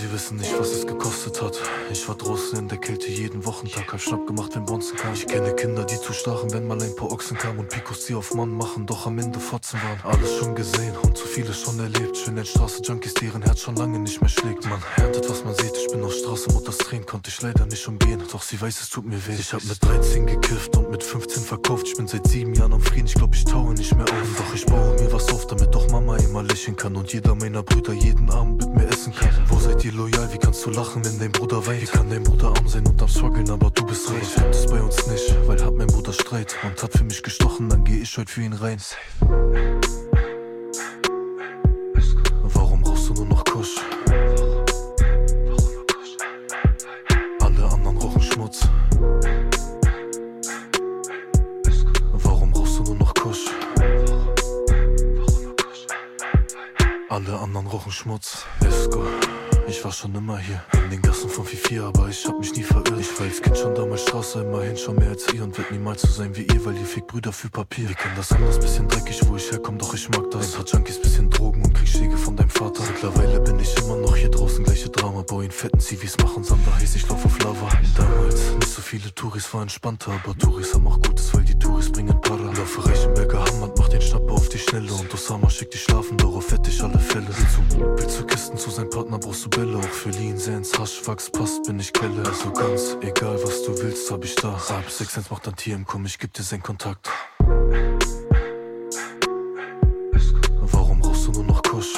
Sie 0.00 0.12
wissen 0.12 0.36
nicht, 0.36 0.56
was 0.56 0.70
es 0.70 0.86
gekostet 0.86 1.42
hat. 1.42 1.60
Ich 1.90 2.06
war 2.06 2.14
draußen 2.14 2.56
in 2.56 2.68
der 2.68 2.78
Kälte 2.78 3.08
jeden 3.08 3.44
Wochentag, 3.44 3.92
hab 3.92 4.00
Schnapp 4.00 4.28
gemacht, 4.28 4.54
wenn 4.54 4.64
Bonzen 4.64 4.96
kam. 4.96 5.12
Ich 5.12 5.26
kenne 5.26 5.52
Kinder, 5.56 5.82
die 5.82 6.00
zustachen, 6.00 6.52
wenn 6.52 6.68
mal 6.68 6.80
ein 6.80 6.94
paar 6.94 7.10
Ochsen 7.10 7.36
kamen 7.36 7.58
und 7.58 7.68
Picos, 7.68 8.06
die 8.06 8.14
auf 8.14 8.32
Mann 8.32 8.50
machen, 8.50 8.86
doch 8.86 9.08
am 9.08 9.18
Ende 9.18 9.40
Fotzen 9.40 9.80
waren. 9.82 9.98
Alles 10.04 10.36
schon 10.36 10.54
gesehen 10.54 10.96
und 11.02 11.18
zu 11.18 11.26
viele 11.26 11.52
schon 11.52 11.80
erlebt. 11.80 12.16
Schön 12.16 12.38
Straße 12.46 12.80
Junkies, 12.82 13.14
deren 13.14 13.42
Herz 13.42 13.62
schon 13.62 13.74
lange 13.74 13.98
nicht 13.98 14.20
mehr 14.20 14.30
schlägt. 14.30 14.66
Man 14.66 14.80
erntet, 14.98 15.28
was 15.28 15.42
man 15.42 15.56
sieht. 15.56 15.76
Ich 15.76 15.90
bin 15.90 16.04
auf 16.04 16.12
Straße, 16.12 16.52
Mutters 16.52 16.78
Tränen 16.78 17.04
konnte 17.04 17.30
ich 17.30 17.42
leider 17.42 17.66
nicht 17.66 17.88
umgehen. 17.88 18.22
Doch 18.30 18.42
sie 18.42 18.60
weiß, 18.60 18.80
es 18.80 18.90
tut 18.90 19.04
mir 19.04 19.18
weh. 19.26 19.34
Ich 19.36 19.52
hab 19.52 19.64
mit 19.64 19.82
13 19.82 20.26
gekifft 20.26 20.76
und 20.76 20.92
mit 20.92 21.02
15 21.02 21.42
verkauft. 21.42 21.88
Ich 21.88 21.96
bin 21.96 22.06
seit 22.06 22.24
sieben 22.28 22.54
Jahren 22.54 22.72
am 22.72 22.80
Frieden, 22.80 23.06
ich 23.06 23.14
glaub, 23.14 23.34
ich 23.34 23.44
taue 23.44 23.74
nicht 23.74 23.92
mehr 23.96 24.04
auf. 24.04 24.36
Doch 24.36 24.54
ich 24.54 24.64
baue 24.64 24.94
mir 25.00 25.12
was 25.12 25.28
auf, 25.32 25.48
damit 25.48 25.74
auch 25.74 25.88
Mama 25.90 26.16
immer 26.18 26.44
lächeln 26.44 26.76
kann 26.76 26.94
und 26.94 27.12
jeder 27.12 27.34
meiner 27.34 27.64
Brüder 27.64 27.94
jeden 27.94 28.30
Abend 28.30 28.58
mit 28.58 28.76
mir 28.76 28.88
essen 28.88 29.12
kann. 29.12 29.30
Wo 29.48 29.58
seid 29.58 29.84
ihr 29.84 29.87
loyal? 29.90 30.32
Wie 30.32 30.38
kannst 30.38 30.64
du 30.66 30.70
lachen, 30.70 31.04
wenn 31.04 31.18
dein 31.18 31.32
Bruder 31.32 31.66
weint? 31.66 31.82
Wie 31.82 31.86
kann 31.86 32.10
dein 32.10 32.22
Bruder 32.22 32.48
arm 32.48 32.68
sein 32.68 32.86
und 32.86 33.00
am 33.00 33.08
struggeln, 33.08 33.48
aber 33.50 33.70
du 33.70 33.84
bist 33.86 34.10
reich? 34.10 34.34
Gibt 34.34 34.54
es 34.54 34.66
bei 34.66 34.80
uns 34.80 35.06
nicht, 35.06 35.34
weil 35.46 35.64
hat 35.64 35.74
mein 35.74 35.86
Bruder 35.86 36.12
Streit 36.12 36.56
und 36.64 36.82
hat 36.82 36.92
für 36.92 37.04
mich 37.04 37.22
gestochen, 37.22 37.68
dann 37.68 37.84
geh 37.84 37.98
ich 37.98 38.16
heute 38.18 38.30
für 38.30 38.42
ihn 38.42 38.52
rein. 38.52 38.78
Warum 42.42 42.84
rauchst 42.84 43.08
du 43.08 43.14
nur 43.14 43.26
noch 43.26 43.44
Kusch? 43.44 43.76
Alle 47.40 47.64
anderen 47.64 47.98
rauchen 47.98 48.22
Schmutz. 48.22 48.68
Warum 52.12 52.52
rauchst 52.52 52.78
du 52.78 52.82
nur 52.82 52.96
noch 52.96 53.14
Kusch? 53.14 53.44
Alle 57.08 57.38
anderen 57.38 57.66
rauchen 57.66 57.92
Schmutz. 57.92 58.44
Esco, 58.60 59.02
Ich 59.68 59.84
war 59.84 59.92
schon 59.92 60.14
immer 60.14 60.38
hier, 60.38 60.62
in 60.82 60.90
den 60.90 61.02
Gassen 61.02 61.28
von 61.28 61.44
4 61.44 61.84
aber 61.84 62.08
ich 62.08 62.24
hab 62.26 62.38
mich 62.38 62.54
nie 62.54 62.62
verirrt. 62.62 62.98
Ich 62.98 63.20
war 63.20 63.26
als 63.26 63.42
Kind 63.42 63.56
schon 63.56 63.74
damals 63.74 64.02
Straße, 64.02 64.40
immerhin 64.40 64.78
schon 64.78 64.96
mehr 64.96 65.10
als 65.10 65.30
ihr 65.34 65.42
und 65.44 65.56
wird 65.58 65.70
niemals 65.70 66.00
so 66.00 66.08
sein 66.08 66.34
wie 66.34 66.42
ihr, 66.42 66.64
weil 66.64 66.74
ihr 66.74 66.86
fickt 66.86 67.08
Brüder 67.08 67.32
für 67.32 67.50
Papier. 67.50 67.86
Wir 67.88 67.94
kennen 67.94 68.14
das 68.16 68.32
anders, 68.32 68.58
bisschen 68.58 68.88
dreckig, 68.88 69.20
wo 69.26 69.36
ich 69.36 69.50
herkomme, 69.50 69.76
doch 69.76 69.92
ich 69.92 70.08
mag 70.08 70.30
das. 70.30 70.54
Ein 70.54 70.64
paar 70.64 70.72
Junkies, 70.72 71.02
bisschen 71.02 71.28
Drogen 71.28 71.62
und 71.62 71.74
krieg 71.74 71.86
Schläge 71.86 72.16
von 72.16 72.34
deinem 72.34 72.48
Vater. 72.48 72.82
Mittlerweile 72.90 73.40
bin 73.40 73.58
ich 73.60 73.76
immer 73.76 73.96
noch 73.96 74.16
hier 74.16 74.30
draußen, 74.30 74.64
gleiche 74.64 74.88
Drama. 74.88 75.22
Boy, 75.22 75.44
in 75.44 75.50
fetten 75.50 75.80
CVs 75.80 76.16
machen 76.22 76.42
Sander 76.44 76.74
heiß, 76.74 76.96
ich 76.96 77.06
lauf 77.06 77.22
auf 77.26 77.38
Lava. 77.40 77.68
Damals, 77.94 78.54
nicht 78.54 78.68
so 78.68 78.80
viele 78.80 79.14
Touris 79.14 79.52
war 79.52 79.60
entspannter, 79.60 80.12
aber 80.12 80.36
Touris 80.38 80.74
haben 80.74 80.86
auch 80.86 81.00
Gutes, 81.02 81.34
weil 81.34 81.44
die 81.44 81.58
Touris 81.58 81.92
bringen 81.92 82.18
Para. 82.22 82.52
Laufe 82.52 82.86
Reichenberger 82.88 83.44
Hammer, 83.44 83.70
mach 83.76 83.88
den 83.88 84.00
Schnapper 84.00 84.32
auf 84.32 84.48
die 84.48 84.58
Schnelle 84.58 84.92
und 84.92 85.12
Osama 85.12 85.50
schickt 85.50 85.74
die 85.74 85.78
schlafen, 85.78 86.16
darauf 86.16 86.46
fett 86.46 86.66
ich 86.66 86.82
alle 86.82 86.98
Fälle. 86.98 87.26
Willst 87.28 87.56
du, 87.56 87.96
willst 87.98 88.20
du 88.20 88.24
Kisten 88.24 88.56
zu 88.56 88.70
sein 88.70 88.88
Partner, 88.88 89.18
brauchst 89.18 89.44
du 89.44 89.50
Bälle, 89.58 89.78
auch 89.78 89.82
für 89.82 90.10
Lean, 90.10 90.38
Sands, 90.38 90.78
Haschwachs, 90.78 91.30
passt, 91.30 91.64
bin 91.64 91.80
ich 91.80 91.92
Kelle. 91.92 92.22
Also 92.24 92.52
ganz 92.52 92.96
egal, 93.00 93.42
was 93.42 93.64
du 93.64 93.76
willst, 93.82 94.08
hab 94.08 94.24
ich 94.24 94.36
da. 94.36 94.50
Ab 94.50 94.88
6 94.88 95.28
macht 95.30 95.48
ein 95.48 95.56
TM, 95.56 95.84
komm, 95.84 96.06
ich 96.06 96.16
geb 96.16 96.32
dir 96.32 96.44
seinen 96.44 96.62
Kontakt. 96.62 97.10
Warum 100.60 101.00
brauchst 101.00 101.26
du 101.26 101.32
nur 101.32 101.42
noch 101.42 101.60
Kusch? 101.64 101.94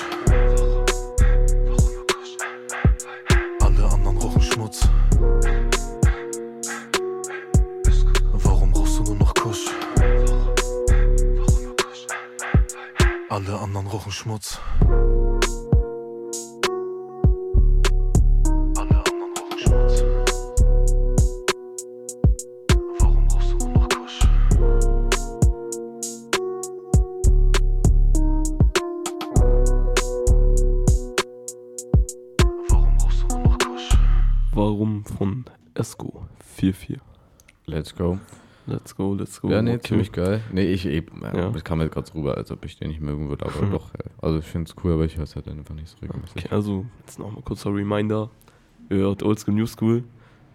Alle 3.60 3.84
anderen 3.92 4.16
rauchen 4.16 4.40
Schmutz. 4.40 4.88
Warum 8.32 8.72
brauchst 8.72 8.98
du 9.00 9.02
nur 9.02 9.16
noch 9.16 9.34
Kusch? 9.34 9.66
Alle 13.28 13.58
anderen 13.58 13.86
rauchen 13.86 14.12
Schmutz. 14.12 14.58
Let's 37.80 37.94
go. 37.96 38.18
Let's 38.66 38.94
go, 38.94 39.14
let's 39.14 39.40
go. 39.40 39.48
Ja, 39.50 39.62
nee, 39.62 39.74
Okay. 39.76 39.88
ziemlich 39.88 40.12
geil. 40.12 40.42
Nee, 40.52 40.66
ich 40.70 40.84
eben. 40.86 41.22
Ja. 41.22 41.34
Ja. 41.36 41.50
Das 41.50 41.64
kam 41.64 41.80
jetzt 41.80 41.92
gerade 41.92 42.06
so 42.06 42.18
rüber, 42.18 42.36
als 42.36 42.50
ob 42.52 42.64
ich 42.66 42.78
den 42.78 42.88
nicht 42.88 43.00
mögen 43.00 43.28
würde, 43.30 43.46
aber 43.46 43.60
Hm. 43.62 43.70
doch. 43.72 43.94
ey. 43.94 44.10
Also 44.20 44.38
ich 44.38 44.44
finde 44.44 44.70
es 44.70 44.84
cool, 44.84 44.92
aber 44.92 45.04
ich 45.06 45.16
höre 45.16 45.24
es 45.24 45.34
halt 45.34 45.48
einfach 45.48 45.74
nicht 45.74 45.88
so 45.88 45.96
regelmäßig. 46.02 46.44
Okay, 46.44 46.54
also 46.54 46.84
jetzt 47.00 47.18
nochmal 47.18 47.42
kurzer 47.42 47.74
Reminder. 47.74 48.28
Ihr 48.90 48.98
hört 48.98 49.22
Oldschool 49.22 49.54
New 49.54 49.66
School. 49.66 50.04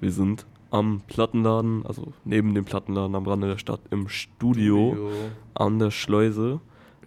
Wir 0.02 0.12
sind 0.12 0.46
am 0.72 1.02
Plattenladen, 1.08 1.86
also 1.86 2.14
neben 2.26 2.54
dem 2.54 2.64
Plattenladen 2.66 3.16
am 3.16 3.26
Rande 3.26 3.48
der 3.48 3.58
Stadt 3.58 3.82
im 3.90 4.08
Studio, 4.08 4.92
Studio. 4.94 5.12
an 5.56 5.80
der 5.80 5.90
Schleuse. 5.92 6.60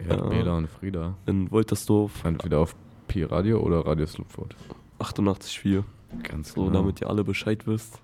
Ja, 0.07 0.15
äh, 0.25 0.29
Bela 0.29 0.57
und 0.57 0.67
Frieda. 0.69 1.15
In 1.25 1.49
Woltersdorf. 1.51 2.23
Entweder 2.25 2.59
auf 2.59 2.75
Pi-Radio 3.07 3.59
oder 3.61 3.85
Radio 3.85 4.05
Slupford. 4.05 4.55
88,4. 4.99 5.83
Ganz 6.23 6.53
So, 6.53 6.61
genau. 6.65 6.73
damit 6.81 7.01
ihr 7.01 7.09
alle 7.09 7.23
Bescheid 7.23 7.65
wisst. 7.67 7.99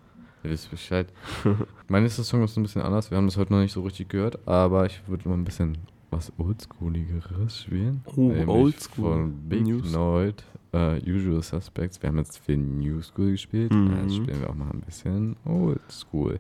Ihr 0.45 0.51
wisst 0.51 0.69
Bescheid. 0.69 1.07
mein 1.87 2.03
nächster 2.03 2.23
Song 2.23 2.43
ist 2.43 2.55
ein 2.55 2.61
bisschen 2.61 2.83
anders. 2.83 3.09
Wir 3.09 3.17
haben 3.17 3.25
das 3.25 3.35
heute 3.35 3.51
noch 3.51 3.61
nicht 3.61 3.71
so 3.71 3.81
richtig 3.81 4.09
gehört, 4.09 4.47
aber 4.47 4.85
ich 4.85 5.01
würde 5.07 5.27
mal 5.27 5.33
ein 5.33 5.43
bisschen 5.43 5.79
was 6.11 6.31
Oldschooligeres 6.37 7.63
spielen. 7.63 8.03
Oh, 8.15 8.31
Oldschool. 8.45 9.11
Von 9.11 9.49
Big 9.49 9.63
News. 9.63 9.91
Noid, 9.91 10.43
äh, 10.71 11.01
Usual 11.09 11.41
Suspects. 11.41 11.99
Wir 11.99 12.09
haben 12.09 12.19
jetzt 12.19 12.37
viel 12.37 12.57
New 12.57 13.01
School 13.01 13.31
gespielt. 13.31 13.73
Mhm. 13.73 14.03
Jetzt 14.03 14.17
spielen 14.17 14.39
wir 14.39 14.51
auch 14.51 14.55
mal 14.55 14.69
ein 14.69 14.81
bisschen 14.81 15.35
Oldschool 15.45 16.39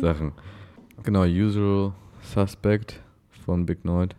Sachen. 0.00 0.32
Genau, 1.02 1.24
Usual 1.24 1.92
Suspect 2.22 3.02
von 3.44 3.66
Big 3.66 3.84
Noid. 3.84 4.16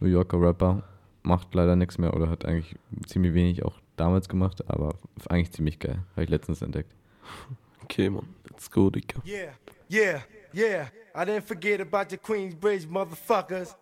New 0.00 0.08
Yorker 0.08 0.40
Rapper. 0.40 0.82
Macht 1.24 1.54
leider 1.54 1.76
nichts 1.76 1.98
mehr 1.98 2.16
oder 2.16 2.30
hat 2.30 2.46
eigentlich 2.46 2.74
ziemlich 3.06 3.34
wenig 3.34 3.66
auch 3.66 3.74
damals 3.96 4.30
gemacht, 4.30 4.64
aber 4.70 4.94
eigentlich 5.28 5.52
ziemlich 5.52 5.78
geil. 5.78 6.04
Habe 6.12 6.24
ich 6.24 6.30
letztens 6.30 6.62
entdeckt. 6.62 6.94
Okay, 7.84 8.08
Mann. 8.08 8.24
Let's 8.52 8.68
go, 8.68 8.90
Yeah, 9.24 9.50
yeah, 9.88 10.20
yeah. 10.52 10.88
I 11.14 11.24
didn't 11.24 11.46
forget 11.46 11.80
about 11.80 12.10
the 12.10 12.18
Queensbridge 12.18 12.86
motherfuckers. 12.86 13.74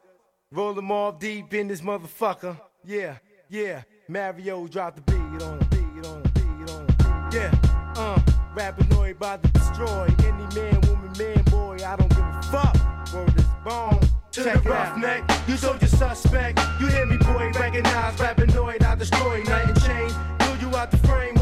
Roll 0.52 0.74
them 0.74 0.92
all 0.92 1.10
deep 1.12 1.52
in 1.54 1.66
this 1.66 1.80
motherfucker. 1.80 2.58
Yeah, 2.84 3.16
yeah. 3.48 3.82
Mario 4.08 4.66
dropped 4.68 4.96
the 4.96 5.02
beat 5.02 5.42
on 5.42 5.58
it, 5.60 5.70
beat 5.70 6.06
on 6.06 6.20
it, 6.22 6.34
beat 6.34 6.70
on 6.72 6.86
it. 6.86 7.34
Yeah, 7.34 7.52
uh, 7.96 8.18
Rapinoid 8.54 9.12
about 9.16 9.42
to 9.42 9.48
destroy 9.50 10.06
any 10.20 10.54
man, 10.54 10.80
woman, 10.82 11.12
man, 11.18 11.42
boy. 11.44 11.76
I 11.84 11.96
don't 11.96 12.08
give 12.08 12.18
a 12.20 12.42
fuck. 12.50 13.12
Word 13.12 13.36
is 13.38 13.44
bone. 13.64 14.00
To 14.32 14.44
Check 14.44 14.62
the 14.62 14.70
it 14.70 14.72
out. 14.72 14.96
roughneck, 14.96 15.48
you 15.48 15.56
told 15.56 15.80
your 15.82 15.88
suspect. 15.88 16.60
You 16.80 16.86
hear 16.86 17.06
me, 17.06 17.16
boy? 17.16 17.50
Recognize 17.58 18.14
Rapinoid, 18.16 18.84
I 18.84 18.94
destroy 18.94 19.42
nothing 19.42 19.74
changed. 19.84 20.16
Blew 20.38 20.68
you 20.68 20.76
out 20.76 20.90
the 20.92 20.96
frame 20.98 21.36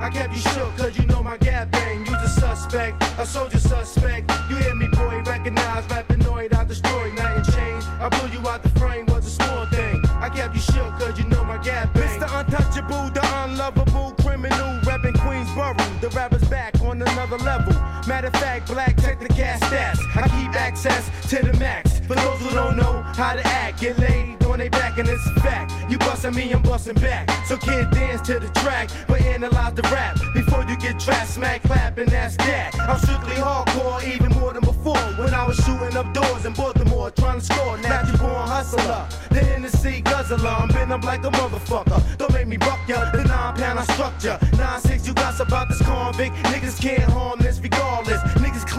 I 0.00 0.08
kept 0.08 0.32
you 0.32 0.40
shook, 0.40 0.74
cause 0.78 0.98
you 0.98 1.06
know 1.06 1.22
my 1.22 1.36
gap 1.36 1.70
bang. 1.72 2.00
You 2.06 2.12
the 2.12 2.26
suspect, 2.26 3.02
a 3.18 3.26
soldier 3.26 3.58
suspect. 3.58 4.32
You 4.48 4.56
hear 4.56 4.74
me, 4.74 4.88
boy? 4.88 5.22
Recognize 5.26 5.84
Rapinoid, 5.88 6.54
I 6.54 6.64
destroy 6.64 7.12
nothing 7.12 7.52
changed. 7.54 7.86
I 8.00 8.08
blew 8.08 8.30
you 8.30 8.48
out 8.48 8.62
the 8.62 8.70
frame 8.80 9.04
was 9.06 9.26
a 9.26 9.30
small 9.30 9.66
thing. 9.66 10.02
I 10.06 10.30
kept 10.30 10.54
you 10.54 10.60
shook, 10.62 10.90
cause 10.98 11.18
you 11.18 11.26
know 11.26 11.44
my 11.44 11.58
gap 11.58 11.92
bang. 11.92 12.18
Mr. 12.18 12.40
Untouchable, 12.40 13.10
the 13.10 13.20
unlovable 13.44 14.12
criminal, 14.22 14.80
reppin' 14.88 15.12
Queensboro. 15.16 16.00
The 16.00 16.08
rapper's 16.08 16.48
back 16.48 16.80
on 16.80 17.02
another 17.02 17.36
level. 17.38 17.74
Matter 18.08 18.28
of 18.28 18.32
fact, 18.34 18.68
black 18.68 18.98
check 19.02 19.20
the 19.20 19.28
gas 19.28 19.60
stats. 19.64 20.00
I 20.16 20.26
keep 20.28 20.58
access 20.58 21.10
to 21.28 21.44
the 21.44 21.52
max. 21.58 22.00
For 22.00 22.14
those 22.14 22.40
who 22.40 22.50
don't 22.54 22.78
know 22.78 23.02
how 23.14 23.34
to 23.34 23.46
act, 23.46 23.80
get 23.80 23.98
laid 23.98 24.39
their 24.60 24.70
back, 24.70 24.98
and 24.98 25.08
it's 25.08 25.26
a 25.26 25.40
fact. 25.40 25.72
You 25.90 25.98
bustin' 25.98 26.34
me, 26.34 26.52
I'm 26.52 26.62
bustin' 26.62 26.96
back. 26.96 27.30
So 27.46 27.56
kid, 27.56 27.90
dance 27.90 28.20
to 28.28 28.38
the 28.38 28.48
track, 28.60 28.90
but 29.08 29.20
analyze 29.22 29.74
the 29.74 29.82
rap 29.82 30.16
before 30.34 30.64
you 30.64 30.76
get 30.76 31.00
trapped, 31.00 31.30
smack, 31.30 31.62
clap, 31.62 31.98
and 31.98 32.08
that's 32.08 32.36
that. 32.36 32.78
I'm 32.78 32.98
strictly 32.98 33.36
hardcore, 33.36 34.02
even 34.04 34.30
more 34.38 34.52
than 34.52 34.62
before. 34.62 34.96
When 35.18 35.34
I 35.34 35.46
was 35.46 35.56
shooting 35.64 35.96
up 35.96 36.12
doors 36.12 36.44
in 36.44 36.52
Baltimore, 36.52 37.10
trying 37.10 37.40
to 37.40 37.44
score. 37.44 37.76
Now 37.78 38.02
Natural 38.02 38.18
born 38.18 38.48
hustler, 38.48 39.08
the 39.30 39.40
Hennessy 39.40 40.02
guzzler. 40.02 40.48
I'm 40.48 40.68
been 40.68 40.92
up 40.92 41.04
like 41.04 41.24
a 41.24 41.30
motherfucker. 41.30 42.18
Don't 42.18 42.32
make 42.32 42.46
me 42.46 42.56
buck 42.56 42.80
ya. 42.86 43.10
The 43.10 43.24
nine 43.24 43.54
pound 43.56 43.78
I 43.78 43.84
struck 43.94 44.22
ya. 44.22 44.38
Nine 44.56 44.80
six, 44.80 45.06
you 45.06 45.14
got 45.14 45.38
about 45.40 45.68
this 45.68 45.80
convict. 45.82 46.34
Niggas 46.52 46.80
can't 46.80 47.10
harm 47.12 47.38
this 47.40 47.58
regardless. 47.60 48.20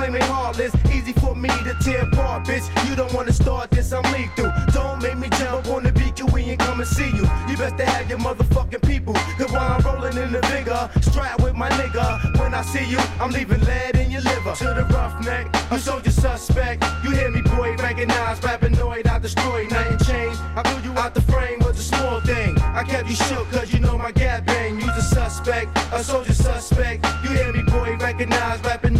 Niggas 0.02 0.10
claim 0.10 0.14
they 0.14 0.26
heartless. 0.26 0.74
Easy 0.92 1.14
for 1.14 1.36
me 1.36 1.50
to 1.50 1.76
tear 1.82 2.02
apart, 2.02 2.46
bitch. 2.46 2.66
You 2.90 2.96
don't 2.96 3.14
wanna 3.14 3.34
start 3.34 3.70
this, 3.72 3.92
I'm 3.94 4.04
lethal. 4.12 4.52
Don't 4.74 5.02
make 5.02 5.18
me 5.18 5.30
jump 5.38 5.68
on 5.68 5.84
the 5.84 5.92
BQE 5.92 6.50
and 6.50 6.60
come 6.60 6.80
and 6.80 6.88
see 6.88 7.10
you. 7.10 7.26
You 7.48 7.58
best 7.58 7.78
to 7.78 7.86
have 7.86 8.10
your 8.10 8.20
motherfucking 8.20 8.88
people. 8.88 9.14
Cause 9.14 9.52
while 9.52 9.74
I'm 9.74 9.82
rolling 9.82 10.18
in 10.18 10.32
the 10.32 10.42
vigor, 10.48 10.90
strap 11.02 11.42
with 11.42 11.56
my 11.56 11.70
nigga. 11.70 12.40
When 12.40 12.54
I 12.54 12.62
see 12.64 12.86
you, 12.86 13.00
I'm 13.20 13.32
leaving 13.32 13.62
lead 13.62 13.96
in 13.98 14.12
your 14.12 14.22
liver. 14.22 14.54
To 14.56 14.66
the 14.66 14.86
roughneck, 14.92 15.56
you 15.72 15.78
soldier 15.78 16.12
suspect. 16.12 16.84
You 17.04 17.12
hear 17.12 17.30
me, 17.30 17.42
boy, 17.42 17.76
recognize 17.78 18.40
Rapinoid, 18.40 19.08
I 19.08 19.20
destroy, 19.20 19.68
nothing 19.68 20.00
changed. 20.00 20.40
I 20.56 20.62
blew 20.64 20.92
you 20.92 20.98
out 20.98 21.14
the 21.14 21.22
frame 21.22 21.60
was 21.60 21.80
a 21.80 21.84
small 21.84 22.20
thing. 22.22 22.58
I 22.60 22.84
kept 22.84 23.08
you 23.10 23.16
shook 23.16 23.50
cause 23.52 23.74
you 23.74 23.80
know 23.80 23.98
my 23.98 24.12
gap 24.12 24.46
bang. 24.46 24.80
You 24.80 24.88
the 24.88 25.02
suspect, 25.02 25.78
a 25.94 26.04
soldier 26.04 26.34
suspect. 26.34 27.06
You 27.24 27.30
hear 27.30 27.54
me, 27.54 27.64
boy, 27.64 27.98
recognize 27.98 28.60
Rapinoid, 28.62 28.91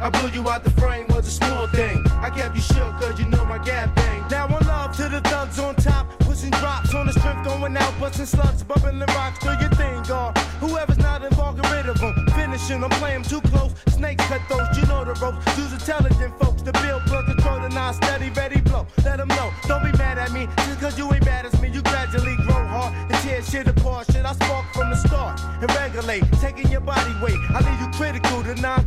I 0.00 0.10
blew 0.10 0.30
you 0.30 0.48
out 0.48 0.62
the 0.62 0.70
frame 0.70 1.06
was 1.08 1.26
a 1.26 1.30
small 1.30 1.66
thing. 1.68 2.04
I 2.20 2.30
kept 2.30 2.54
you 2.54 2.60
shook 2.60 2.92
cause 3.00 3.18
you 3.18 3.26
know 3.26 3.44
my 3.44 3.58
gap 3.58 3.94
bang. 3.96 4.24
Now 4.30 4.46
one 4.46 4.64
love 4.66 4.96
to 4.96 5.08
the 5.08 5.20
thugs 5.22 5.58
on 5.58 5.74
top, 5.76 6.06
pushing 6.20 6.50
drops 6.50 6.94
on 6.94 7.06
the 7.06 7.12
strip, 7.12 7.42
going 7.44 7.76
out, 7.76 7.98
busting 7.98 8.26
slugs, 8.26 8.62
bumping 8.62 8.98
the 8.98 9.06
rocks, 9.06 9.38
do 9.40 9.50
your 9.60 9.70
thing, 9.70 10.02
God. 10.02 10.38
Whoever's 10.60 10.98
not 10.98 11.24
involved, 11.24 11.60
get 11.62 11.72
rid 11.72 11.88
of 11.88 11.98
them. 11.98 12.14
Finishing, 12.34 12.84
I'm 12.84 12.90
playing 12.90 13.24
too 13.24 13.40
close. 13.40 13.72
Snakes 13.88 14.24
cut 14.26 14.40
those, 14.48 14.68
you 14.78 14.86
know 14.86 15.04
the 15.04 15.14
ropes. 15.14 15.58
Use 15.58 15.72
intelligent 15.72 16.38
folks 16.38 16.62
to 16.62 16.72
build, 16.72 17.02
plug, 17.06 17.26
control, 17.26 17.60
the 17.60 17.68
non 17.70 17.92
steady, 17.94 18.30
ready 18.30 18.60
blow. 18.60 18.86
Let 19.04 19.16
them 19.18 19.28
know, 19.28 19.50
don't 19.66 19.82
be 19.82 19.90
mad 19.98 20.18
at 20.18 20.30
me, 20.30 20.46
just 20.56 20.80
cause 20.80 20.96
you 20.96 21.12
ain't 21.12 21.24
bad 21.24 21.46
as 21.46 21.60
me. 21.60 21.70
You 21.70 21.82
gradually 21.82 22.36
grow 22.46 22.64
hard 22.66 22.94
and 22.94 23.18
tear 23.22 23.42
shit 23.42 23.66
apart. 23.66 24.06
Shit, 24.12 24.24
I 24.24 24.32
spark 24.34 24.72
from 24.74 24.90
the 24.90 24.96
start 24.96 25.40
and 25.60 25.70
regulate, 25.74 26.24
taking 26.40 26.70
your 26.70 26.82
body 26.82 27.14
weight. 27.20 27.38
I 27.50 27.60
leave 27.66 27.80
you 27.80 27.90
critical, 27.98 28.42
the 28.42 28.54
non 28.56 28.84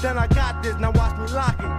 Then 0.00 0.16
I 0.16 0.26
got 0.28 0.62
this, 0.62 0.76
now 0.78 0.92
watch 0.92 1.18
me 1.18 1.26
lock 1.34 1.58
it. 1.58 1.72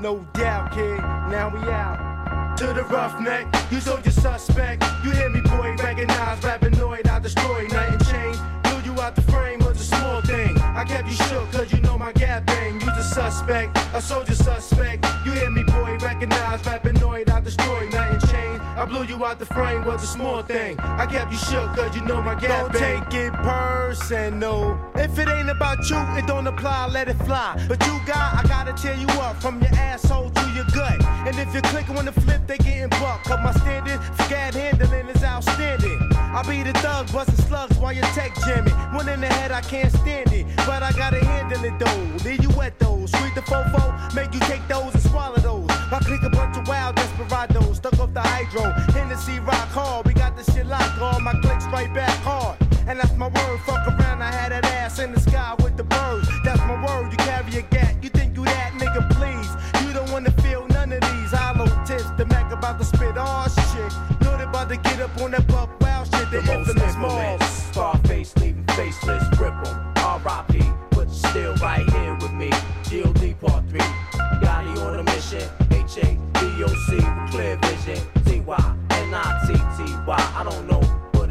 No 0.00 0.26
doubt, 0.34 0.72
kid, 0.72 0.98
now 1.30 1.48
we 1.48 1.60
out. 1.70 2.56
to 2.58 2.66
the 2.72 2.82
roughneck. 2.84 3.46
You 3.70 3.80
told 3.80 4.04
your 4.04 4.12
suspect. 4.12 4.84
You 5.04 5.12
hear 5.12 5.30
me, 5.30 5.40
boy? 5.42 5.76
Recognize, 5.80 6.40
rappinoid, 6.40 7.08
I 7.08 7.20
destroy. 7.20 7.68
And 7.70 8.04
chain. 8.06 8.34
Blew 8.64 8.92
you 8.92 9.00
out 9.00 9.14
the 9.14 9.22
frame 9.22 9.60
was 9.60 9.80
a 9.80 9.84
small 9.84 10.20
thing. 10.22 10.58
I 10.58 10.84
kept 10.84 11.06
you 11.06 11.14
shook, 11.14 11.52
cause 11.52 11.72
you 11.72 11.80
know 11.82 11.96
my 11.96 12.12
gap 12.12 12.46
bang. 12.46 12.74
You 12.74 12.86
the 12.86 13.02
suspect, 13.02 13.78
a 13.94 14.02
soldier 14.02 14.34
suspect. 14.34 15.06
You 15.24 15.32
hear 15.32 15.50
me, 15.50 15.62
boy? 15.62 15.98
Recognize, 16.00 16.62
rappinoid, 16.62 17.30
I 17.30 17.40
destroy. 17.40 17.88
Chain. 17.90 18.27
I 18.78 18.84
blew 18.84 19.02
you 19.02 19.24
out 19.24 19.40
the 19.40 19.46
frame 19.46 19.84
was 19.84 20.04
a 20.04 20.06
small 20.06 20.40
thing. 20.40 20.78
I 20.78 21.04
kept 21.04 21.32
you 21.32 21.38
shook, 21.38 21.74
cause 21.74 21.96
you 21.96 22.02
know 22.02 22.22
my 22.22 22.36
gap 22.36 22.70
Don't 22.70 22.80
take 22.80 23.12
it 23.12 23.32
personal. 23.32 24.78
If 24.94 25.18
it 25.18 25.28
ain't 25.28 25.50
about 25.50 25.90
you, 25.90 25.96
it 26.16 26.28
don't 26.28 26.46
apply, 26.46 26.86
let 26.86 27.08
it 27.08 27.18
fly. 27.26 27.60
But 27.66 27.84
you 27.84 27.98
got, 28.06 28.36
I 28.38 28.46
gotta 28.46 28.72
tear 28.80 28.94
you 28.94 29.08
up 29.18 29.42
from 29.42 29.60
your 29.60 29.74
asshole 29.74 30.30
to 30.30 30.50
your 30.54 30.64
gut. 30.66 31.02
And 31.26 31.36
if 31.40 31.52
you're 31.52 31.62
clicking 31.62 31.98
on 31.98 32.04
the 32.04 32.12
flip, 32.12 32.46
they 32.46 32.56
getting 32.58 32.88
bucked. 33.00 33.24
Cause 33.24 33.40
my 33.42 33.50
standard 33.50 33.98
for 34.14 34.28
gad 34.28 34.54
handling 34.54 35.08
is 35.08 35.24
outstanding. 35.24 35.98
I 36.12 36.44
be 36.48 36.62
the 36.62 36.72
thug, 36.78 37.12
busting 37.12 37.44
slugs 37.46 37.76
while 37.78 37.92
you 37.92 38.02
tech 38.14 38.32
jamming. 38.46 38.74
One 38.94 39.08
in 39.08 39.20
the 39.20 39.26
head, 39.26 39.50
I 39.50 39.60
can't 39.60 39.92
stand 39.92 40.32
it. 40.32 40.46
But 40.58 40.84
I 40.84 40.92
gotta 40.92 41.24
handle 41.24 41.64
it 41.64 41.76
though. 41.80 42.24
Leave 42.24 42.44
you 42.44 42.50
wet 42.50 42.78
though. 42.78 43.06
Sweet 43.06 43.34
the 43.34 43.40
fofo, 43.40 44.14
make 44.14 44.32
you 44.32 44.40
take 44.40 44.66
those 44.68 44.94
and 44.94 45.02
swallow 45.02 45.36
those. 45.38 45.57
I 45.90 45.98
click 46.00 46.22
a 46.22 46.30
bunch 46.30 46.56
of 46.56 46.68
wild 46.68 46.96
desperados, 46.96 47.76
stuck 47.78 47.98
off 47.98 48.12
the 48.12 48.20
hydro. 48.20 48.72
Hennessy 48.92 49.38
rock 49.40 49.68
hard, 49.68 50.06
we 50.06 50.12
got 50.14 50.36
this 50.36 50.52
shit 50.54 50.66
locked. 50.66 51.00
All 51.00 51.20
my 51.20 51.32
clicks 51.40 51.64
right 51.66 51.92
back 51.94 52.16
hard. 52.20 52.58
And 52.86 52.98
that's 52.98 53.14
my 53.16 53.28
word. 53.28 53.60
Fuck 53.66 53.86
around, 53.88 54.22
I 54.22 54.30
had 54.32 54.52
that 54.52 54.64
ass 54.66 54.98
in 54.98 55.12
the 55.12 55.20
sky 55.20 55.54
with 55.62 55.76
the 55.76 55.84
birds. 55.84 56.28
That's 56.44 56.60
my 56.60 56.76
word. 56.84 57.10
You 57.10 57.16
carry 57.18 57.56
a 57.56 57.62
gat. 57.62 58.02
You 58.02 58.10
think 58.10 58.36
you 58.36 58.44
that 58.44 58.72
nigga? 58.74 59.08
Please. 59.10 59.50
You 59.86 59.92
don't 59.92 60.10
wanna 60.10 60.30
feel 60.42 60.66
none 60.68 60.92
of 60.92 61.00
these 61.00 61.32
hollow 61.32 61.66
tips. 61.84 62.10
The 62.16 62.26
Mac 62.26 62.52
about 62.52 62.78
to 62.78 62.84
spit 62.84 63.16
all 63.18 63.48
shit. 63.48 63.92
Know 64.22 64.36
they 64.36 64.44
about 64.44 64.68
to 64.70 64.76
get 64.76 65.00
up 65.00 65.16
on 65.20 65.32
that 65.32 65.46
buck 65.48 65.70
wild 65.80 66.06
shit. 66.08 66.30
The, 66.30 66.40
The 66.40 66.42
most 66.46 66.68
infamous 66.70 66.94
infamous 66.94 66.96
Mars. 67.40 67.42
Scarface 67.72 68.36
leaving 68.36 68.64
faceless, 68.76 69.24
T-Y, 78.24 78.76
N-I-T-T-Y. 78.90 80.32
I 80.36 80.44
don't 80.44 80.68
know, 80.68 80.80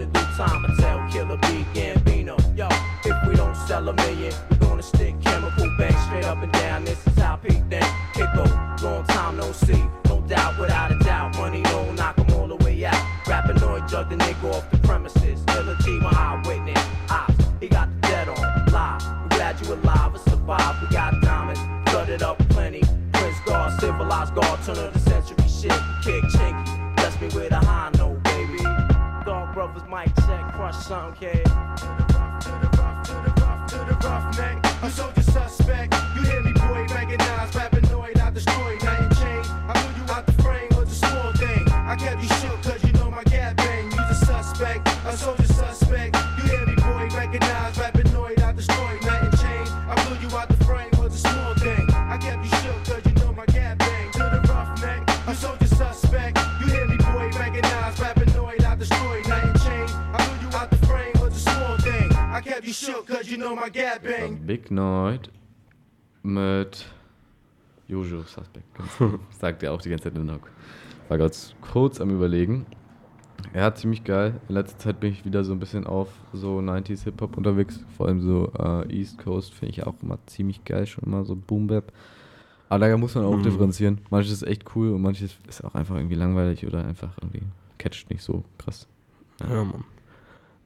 due 0.06 0.28
time 0.36 0.64
tell 0.78 1.08
Killer 1.12 1.38
Gambino. 1.74 2.38
Yo, 2.58 2.68
if 3.06 3.28
we 3.28 3.36
don't 3.36 3.56
sell 3.56 3.88
a 3.90 3.94
million, 3.94 4.34
we 4.50 4.58
gonna 4.58 4.84
stick 4.84 5.20
chemical 5.22 5.70
straight 6.06 6.26
up 6.26 6.42
and 6.42 6.52
down. 6.52 6.86
This 6.86 7.06
is 7.08 7.18
how 7.18 7.38
go. 8.36 8.44
Long 8.84 9.04
time 9.06 9.38
no 9.38 9.52
see. 9.52 9.84
No 10.06 10.22
doubt, 10.22 10.60
without 10.60 10.92
a 10.92 11.00
doubt. 11.00 11.36
Money 11.38 11.64
don't 11.64 11.96
all 12.34 12.48
the 12.48 12.56
way 12.64 12.86
out. 12.86 13.18
Off 14.44 14.70
the 14.72 14.78
premises. 14.78 15.44
My 16.02 16.12
eyewitness. 16.12 16.86
Ops, 17.10 17.46
he 17.60 17.68
got 17.68 17.90
the 17.94 18.08
dead 18.08 18.30
on. 18.30 18.66
Live. 18.72 19.30
Glad 19.30 19.60
you 19.62 19.74
alive 19.74 20.14
survive. 20.30 20.82
We 20.82 20.88
got 20.90 21.20
diamonds, 21.22 21.60
up 22.22 22.38
plenty. 22.50 22.84
Prince 23.14 23.40
Guard, 23.46 23.80
civilized 23.80 24.36
guard, 24.36 24.60
turn 24.64 24.78
of 24.78 24.94
the 24.94 25.00
century 25.00 25.48
shit. 25.48 25.74
Kick 26.04 26.24
Mic 29.98 30.16
check, 30.28 30.54
crush 30.54 30.76
something, 30.76 31.16
kid. 31.16 31.44
To 31.44 31.52
the 31.52 32.06
rough, 32.14 32.44
to 32.44 32.52
the 32.52 32.70
rough, 32.78 33.04
to 33.04 33.14
the 33.14 33.42
rough, 33.42 33.68
to 33.68 33.78
the 33.78 34.08
rough 34.08 34.38
neck. 34.38 35.17
You 63.30 63.38
know 63.38 63.56
my 63.56 63.70
gap 63.72 64.04
bang. 64.04 64.46
Big 64.46 64.70
Noid 64.72 65.30
mit 66.24 66.86
Jojo 67.88 68.22
Suspect. 68.24 68.66
Sagt 69.40 69.64
er 69.64 69.74
auch 69.74 69.82
die 69.82 69.90
ganze 69.90 70.06
Zeit 70.06 70.16
in 70.16 70.32
Hock. 70.32 70.50
War 71.10 71.18
ganz 71.18 71.54
kurz 71.62 72.02
am 72.02 72.10
Überlegen. 72.10 72.66
Er 73.54 73.64
hat 73.66 73.78
ziemlich 73.78 74.04
geil. 74.04 74.42
In 74.50 74.56
letzter 74.56 74.78
Zeit 74.80 75.00
bin 75.00 75.12
ich 75.14 75.24
wieder 75.24 75.44
so 75.44 75.54
ein 75.54 75.60
bisschen 75.60 75.86
auf 75.86 76.10
so 76.34 76.58
90s 76.60 77.04
Hip-Hop 77.04 77.38
unterwegs. 77.38 77.80
Vor 77.96 78.08
allem 78.08 78.20
so 78.22 78.52
äh, 78.58 78.92
East 78.94 79.20
Coast 79.20 79.54
finde 79.54 79.72
ich 79.72 79.86
auch 79.86 79.96
immer 80.02 80.18
ziemlich 80.26 80.66
geil. 80.66 80.86
Schon 80.86 81.06
immer 81.06 81.24
so 81.24 81.36
Boom 81.36 81.68
Bap. 81.68 81.94
Aber 82.70 82.86
da 82.90 82.98
muss 82.98 83.16
man 83.16 83.24
auch 83.26 83.38
Mhm. 83.38 83.44
differenzieren. 83.44 84.02
Manches 84.10 84.32
ist 84.34 84.44
echt 84.44 84.66
cool 84.76 84.90
und 84.92 85.02
manches 85.02 85.38
ist 85.48 85.64
auch 85.64 85.76
einfach 85.76 85.96
irgendwie 85.96 86.16
langweilig 86.16 86.66
oder 86.66 86.84
einfach 86.84 87.16
irgendwie 87.22 87.44
catcht 87.78 88.10
nicht 88.10 88.22
so 88.24 88.44
krass. 88.58 88.88
Ja, 89.40 89.64
Mann. 89.64 89.86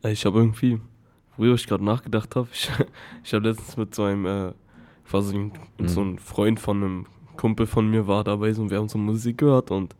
Ey, 0.01 0.13
Ich 0.13 0.25
habe 0.25 0.39
irgendwie, 0.39 0.81
worüber 1.41 1.55
ich 1.55 1.67
gerade 1.67 1.83
nachgedacht 1.83 2.35
habe, 2.35 2.47
ich, 2.53 2.69
ich 3.23 3.33
habe 3.33 3.49
letztens 3.49 3.75
mit 3.77 3.95
so 3.95 4.03
einem, 4.03 4.25
äh, 4.25 4.51
quasi 5.09 5.35
Mhm. 5.37 5.51
so 5.87 6.01
ein 6.01 6.19
Freund 6.19 6.59
von 6.59 6.77
einem 6.83 7.05
Kumpel 7.35 7.65
von 7.65 7.89
mir 7.89 8.07
war 8.07 8.23
dabei 8.23 8.53
so, 8.53 8.61
und 8.61 8.69
wir 8.69 8.77
haben 8.77 8.87
so 8.89 8.97
Musik 8.97 9.39
gehört 9.39 9.71
und 9.71 9.95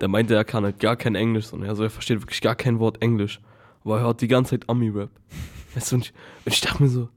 der 0.00 0.08
meinte, 0.08 0.34
er 0.34 0.44
kann 0.44 0.64
halt 0.64 0.80
gar 0.80 0.96
kein 0.96 1.14
Englisch 1.14 1.52
und 1.52 1.62
er, 1.62 1.76
so, 1.76 1.82
er 1.82 1.90
versteht 1.90 2.22
wirklich 2.22 2.40
gar 2.40 2.54
kein 2.54 2.78
Wort 2.78 3.02
Englisch, 3.02 3.38
aber 3.84 3.98
er 3.98 4.04
hört 4.06 4.20
die 4.22 4.28
ganze 4.28 4.50
Zeit 4.58 4.68
Ami-Rap. 4.68 5.10
Weißt 5.74 5.92
du, 5.92 5.96
und 5.96 6.06
ich, 6.06 6.12
und 6.46 6.52
ich 6.54 6.60
dachte 6.62 6.82
mir 6.82 6.88
so, 6.88 7.08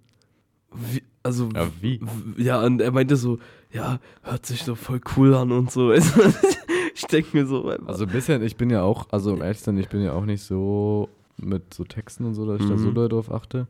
wie, 0.73 1.01
also, 1.23 1.49
Ja, 1.55 1.67
wie? 1.81 2.01
Ja, 2.37 2.61
und 2.61 2.81
er 2.81 2.91
meinte 2.91 3.15
so, 3.15 3.39
ja, 3.71 3.99
hört 4.21 4.45
sich 4.45 4.63
so 4.63 4.75
voll 4.75 4.99
cool 5.15 5.33
an 5.33 5.51
und 5.51 5.71
so. 5.71 5.91
ich 6.95 7.05
denke 7.07 7.29
mir 7.37 7.45
so, 7.47 7.69
Also 7.87 8.03
ein 8.05 8.11
bisschen, 8.11 8.43
ich 8.43 8.57
bin 8.57 8.69
ja 8.69 8.83
auch, 8.83 9.07
also 9.11 9.33
um 9.33 9.41
ehrlich 9.41 9.59
zu 9.59 9.63
sein, 9.65 9.77
ich 9.77 9.87
bin 9.89 10.03
ja 10.03 10.13
auch 10.13 10.25
nicht 10.25 10.43
so 10.43 11.09
mit 11.37 11.73
so 11.73 11.83
Texten 11.83 12.25
und 12.25 12.33
so, 12.35 12.45
dass 12.45 12.61
ich 12.61 12.67
da 12.67 12.77
so 12.77 12.89
Mhm. 12.89 12.95
doll 12.95 13.09
drauf 13.09 13.31
achte. 13.31 13.67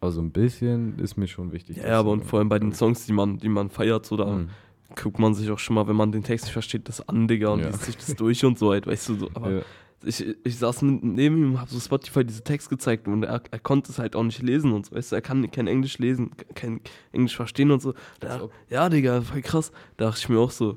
Aber 0.00 0.12
so 0.12 0.20
ein 0.20 0.32
bisschen 0.32 0.98
ist 0.98 1.16
mir 1.16 1.28
schon 1.28 1.52
wichtig. 1.52 1.76
Ja, 1.78 1.98
aber 2.00 2.10
und 2.10 2.24
vor 2.24 2.38
allem 2.38 2.48
bei 2.48 2.58
den 2.58 2.72
Songs, 2.72 3.06
die 3.06 3.12
man, 3.12 3.38
die 3.38 3.48
man 3.48 3.70
feiert, 3.70 4.04
so 4.06 4.16
da 4.16 4.26
Mhm. 4.26 4.48
guckt 4.96 5.18
man 5.18 5.34
sich 5.34 5.50
auch 5.50 5.58
schon 5.58 5.74
mal, 5.74 5.86
wenn 5.88 5.96
man 5.96 6.12
den 6.12 6.22
Text 6.24 6.46
nicht 6.46 6.52
versteht, 6.52 6.88
das 6.88 7.08
an, 7.08 7.26
Digga, 7.28 7.48
und 7.48 7.60
Ja. 7.60 7.66
liest 7.68 7.84
sich 7.84 7.96
das 7.96 8.14
durch 8.16 8.44
und 8.44 8.58
so 8.58 8.70
halt, 8.72 8.86
weißt 8.86 9.08
du, 9.08 9.14
so. 9.14 9.30
Aber 9.34 9.50
Ja. 9.52 9.62
ich, 10.04 10.26
ich 10.44 10.58
saß 10.58 10.82
neben 10.82 11.16
ihm 11.18 11.50
und 11.52 11.60
hab 11.60 11.70
so 11.70 11.80
Spotify 11.80 12.22
diese 12.24 12.44
Text 12.44 12.68
gezeigt 12.68 13.08
und 13.08 13.22
er, 13.22 13.42
er 13.50 13.58
konnte 13.58 13.90
es 13.90 13.98
halt 13.98 14.14
auch 14.14 14.22
nicht 14.24 14.42
lesen 14.42 14.72
und 14.72 14.84
so, 14.84 14.94
weißt 14.94 15.12
du, 15.12 15.16
er 15.16 15.22
kann 15.22 15.50
kein 15.50 15.66
Englisch 15.68 15.96
lesen, 15.98 16.32
kein 16.54 16.80
Englisch 17.12 17.34
verstehen 17.36 17.70
und 17.70 17.80
so. 17.80 17.94
Da, 18.20 18.48
ja, 18.68 18.90
Digga, 18.90 19.22
voll 19.22 19.40
krass. 19.40 19.72
Da 19.96 20.06
dachte 20.06 20.18
ich 20.20 20.28
mir 20.28 20.38
auch 20.38 20.50
so, 20.50 20.76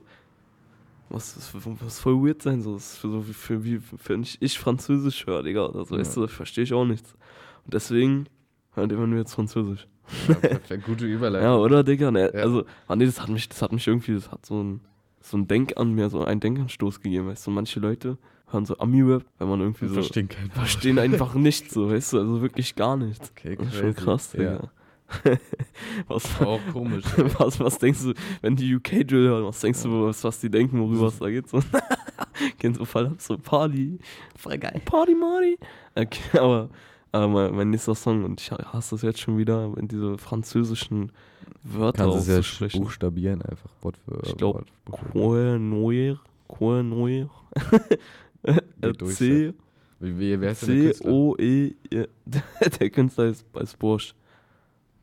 was, 1.10 1.36
das 1.36 1.54
was 1.54 2.00
voll 2.00 2.16
weird 2.26 2.42
sein, 2.42 2.62
so, 2.62 2.78
für, 2.78 3.10
so 3.10 3.28
wie, 3.28 3.34
für, 3.34 3.64
wie, 3.64 3.80
für 3.80 4.16
ich, 4.20 4.38
ich 4.42 4.60
Französisch 4.60 5.26
höre, 5.26 5.44
Digga, 5.44 5.66
oder 5.68 5.86
so, 5.86 5.98
weißt 5.98 6.18
Ja. 6.18 6.22
du, 6.24 6.28
verstehe 6.28 6.64
ich 6.64 6.74
auch 6.74 6.86
nichts. 6.86 7.14
Und 7.66 7.74
deswegen 7.74 8.28
hört 8.74 8.92
immer 8.92 9.08
nur 9.08 9.20
jetzt 9.20 9.34
Französisch. 9.34 9.88
Ja, 10.28 10.36
perfekt, 10.36 10.86
gute 10.86 11.06
Überleitung. 11.06 11.48
Ja, 11.50 11.56
oder, 11.58 11.84
Digga? 11.84 12.12
Ne, 12.12 12.32
Ja. 12.34 12.42
Also, 12.42 12.66
ah, 12.88 12.96
nee, 12.96 13.06
das 13.06 13.22
hat 13.22 13.30
mich, 13.30 13.48
das 13.50 13.62
hat 13.62 13.72
mich 13.72 13.86
irgendwie, 13.88 14.14
das 14.14 14.32
hat 14.32 14.46
so 14.46 14.62
ein, 14.64 14.82
so 15.22 15.38
ein 15.38 15.48
Denk 15.48 15.78
an 15.78 15.94
mir, 15.94 16.10
so 16.10 16.24
einen 16.24 16.40
Denkanstoß 16.40 17.02
gegeben, 17.02 17.28
weißt 17.28 17.46
du, 17.48 17.52
manche 17.52 17.80
Leute 17.80 18.18
hören 18.50 18.66
so 18.66 18.78
Ami-Rap, 18.78 19.26
weil 19.40 19.48
man 19.48 19.60
irgendwie 19.60 19.88
so. 19.88 19.96
verstehen. 19.96 20.30
Verstehen 20.54 21.00
einfach 21.00 21.34
nichts, 21.36 21.74
so, 21.74 21.90
weißt 21.90 22.14
du, 22.14 22.20
also 22.20 22.42
wirklich 22.42 22.76
gar 22.76 22.96
nichts. 22.96 23.32
Okay, 23.32 23.56
ist 23.62 23.74
schon 23.76 23.94
crazy. 23.94 24.06
krass, 24.06 24.34
Ja. 24.34 24.60
Was, 26.08 26.42
Auch 26.42 26.60
komisch, 26.74 27.06
was, 27.40 27.60
was 27.60 27.78
denkst 27.80 28.04
du, 28.04 28.14
wenn 28.42 28.56
die 28.56 28.76
UK-Drill 28.76 29.28
hören, 29.30 29.46
was 29.46 29.60
denkst 29.62 29.84
du, 29.84 30.06
was, 30.06 30.24
was 30.24 30.40
die 30.40 30.50
denken, 30.50 30.80
worüber 30.80 31.08
es 31.08 31.20
da 31.20 31.30
geht? 31.30 31.48
So, 31.48 31.60
Kennst 32.60 32.80
du 32.80 32.86
Fall 32.86 33.08
ab, 33.08 33.16
so 33.20 33.38
Party. 33.38 34.00
Voll 34.36 34.58
geil. 34.58 34.82
Party, 34.86 35.16
Marty. 35.16 35.58
Okay, 35.96 36.20
aber, 36.40 36.70
aber 37.12 37.28
mein, 37.28 37.56
mein 37.56 37.70
nächster 37.70 37.96
Song, 37.96 38.24
und 38.26 38.42
ich 38.42 38.52
hasse 38.52 38.96
das 38.96 39.02
jetzt 39.02 39.20
schon 39.20 39.38
wieder, 39.38 39.76
wenn 39.76 39.88
diese 39.88 40.18
französischen 40.18 41.12
Wörter 41.64 42.04
Kannst 42.06 42.28
es 42.28 42.62
ja 42.62 42.68
buchstabieren, 42.80 43.42
einfach 43.42 43.70
Wort 43.82 43.98
für 43.98 44.22
Ich 44.26 44.36
glaube, 44.38 44.66
Wort. 44.88 45.12
Quoi 45.12 45.58
Noir, 45.58 46.20
Quoi 46.48 46.84
Noir. 46.84 47.30
Geht 48.82 49.02
durch, 49.02 49.16
C. 49.16 49.54
Wie- 50.00 50.20
wie- 50.20 50.40
wer 50.40 50.52
ist 50.52 50.62
denn 50.68 50.68
der 50.84 50.94
C 50.94 51.00
Künstler? 51.04 51.12
O 51.12 51.36
E. 51.40 51.74
Der 52.80 52.90
Künstler 52.92 53.26
ist, 53.26 53.46
ist 53.60 53.80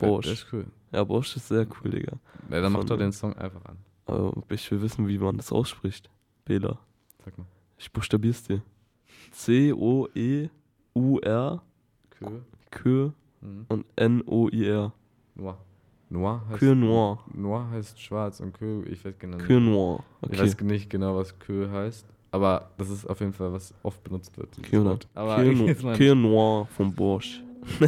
Bosch. 0.07 0.25
Der 0.25 0.33
ist 0.35 0.47
cool. 0.53 0.67
Ja, 0.93 1.05
Bosch 1.05 1.37
ist 1.37 1.49
sehr 1.49 1.67
cool, 1.83 1.91
Digga. 1.91 2.13
Ja, 2.51 2.61
dann 2.61 2.73
mach 2.73 2.81
Von- 2.81 2.87
doch 2.89 2.99
den 2.99 3.13
Song 3.13 3.33
einfach 3.35 3.65
an. 3.65 3.77
Aber 4.07 4.33
ich 4.51 4.71
will 4.71 4.83
wissen, 4.83 5.09
wie 5.09 5.19
man 5.19 5.37
das 5.37 5.51
ausspricht. 5.53 6.09
Bela. 6.45 6.79
Sag 7.25 7.37
mal. 7.39 7.47
Ich 7.79 7.91
buchstabier's 7.91 8.43
dir. 8.43 8.63
C 9.33 9.73
O 9.73 10.07
E 10.15 10.49
U 10.95 11.19
R 11.21 11.63
Kö. 12.11 12.27
Kö 12.71 13.11
Mhm. 13.41 13.67
und 13.69 13.85
N 13.97 14.23
O 14.27 14.49
I 14.53 14.67
R. 14.67 14.93
Noir. 15.35 15.59
Noir 16.11 16.43
heißt. 16.49 16.61
Queue 16.61 16.77
Noir. 16.77 17.19
Noir 17.35 17.69
heißt 17.71 18.01
schwarz 18.01 18.39
und 18.41 18.53
Kö, 18.53 18.85
ich 18.85 19.05
weiß 19.05 19.15
genau 19.19 19.39
Queue 19.39 19.61
Noir, 19.61 20.05
Ich 20.23 20.29
okay. 20.29 20.39
weiß 20.41 20.61
nicht 20.61 20.89
genau, 20.91 21.17
was 21.17 21.37
Kö 21.39 21.69
heißt, 21.71 22.07
Aber 22.31 22.71
das 22.77 22.91
ist 22.91 23.07
auf 23.07 23.21
jeden 23.21 23.33
Fall, 23.33 23.53
was 23.53 23.75
oft 23.83 24.03
benutzt 24.05 24.37
wird. 24.39 24.57
Wort. 24.85 25.09
Aber 25.15 25.43
ich 25.45 25.59
jetzt 25.67 25.83
mal- 25.83 25.97
Quinoa 25.97 26.67
vom 26.67 26.95
Bosch. 26.95 27.43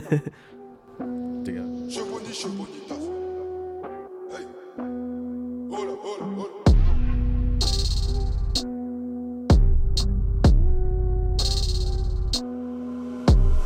Digga. 1.46 1.60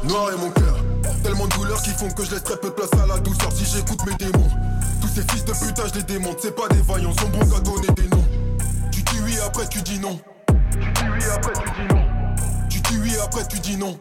Noir 0.05 0.31
est 0.31 0.37
mon 0.37 0.51
cœur, 0.51 0.77
tellement 1.23 1.47
de 1.47 1.55
douleurs 1.55 1.81
qui 1.83 1.89
font 1.91 2.11
que 2.11 2.23
je 2.23 2.33
laisse 2.33 2.43
très 2.43 2.59
peu 2.59 2.69
de 2.69 2.75
place 2.75 2.91
à 3.03 3.07
la 3.07 3.19
douceur 3.19 3.51
si 3.51 3.65
j'écoute 3.65 4.01
mes 4.07 4.15
démons. 4.17 4.51
Tous 5.01 5.09
ces 5.09 5.23
fils 5.23 5.47
de 5.47 5.53
putain, 5.53 5.85
je 5.87 5.95
les 6.01 6.03
démonte, 6.03 6.37
c'est 6.41 6.55
pas 6.55 6.69
des 6.69 6.83
vaillants, 6.83 7.15
sont 7.15 7.31
bons 7.31 7.49
qu'à 7.49 7.61
donner 7.61 7.89
des 7.97 8.09
noms. 8.15 8.25
Tu 8.93 9.03
dis 9.03 9.21
oui, 9.25 9.39
après 9.47 9.67
tu 9.69 9.81
dis 9.81 9.99
non. 9.99 10.21
Tu 10.71 10.81
dis 10.81 11.03
oui, 11.17 11.25
après 11.35 11.53
tu 11.55 11.71
dis 11.71 11.95
non. 11.95 12.05
Tu 12.69 12.81
dis 12.81 12.99
oui, 13.01 13.13
après 13.25 13.49
tu 13.49 13.59
dis 13.59 13.77
non. 13.79 13.99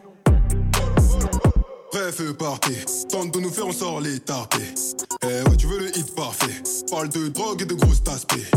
Bref, 2.10 2.32
partez, 2.38 2.84
tente 3.08 3.32
de 3.34 3.38
nous 3.38 3.50
faire, 3.50 3.68
on 3.68 3.72
sort 3.72 4.00
les 4.00 4.18
tarpés. 4.18 4.74
Eh 5.22 5.48
ouais, 5.48 5.56
tu 5.56 5.68
veux 5.68 5.78
le 5.78 5.96
hit 5.96 6.12
parfait. 6.16 6.60
Parle 6.90 7.08
de 7.08 7.28
drogue 7.28 7.62
et 7.62 7.64
de 7.66 7.74
grosses 7.74 8.02
aspects. 8.12 8.50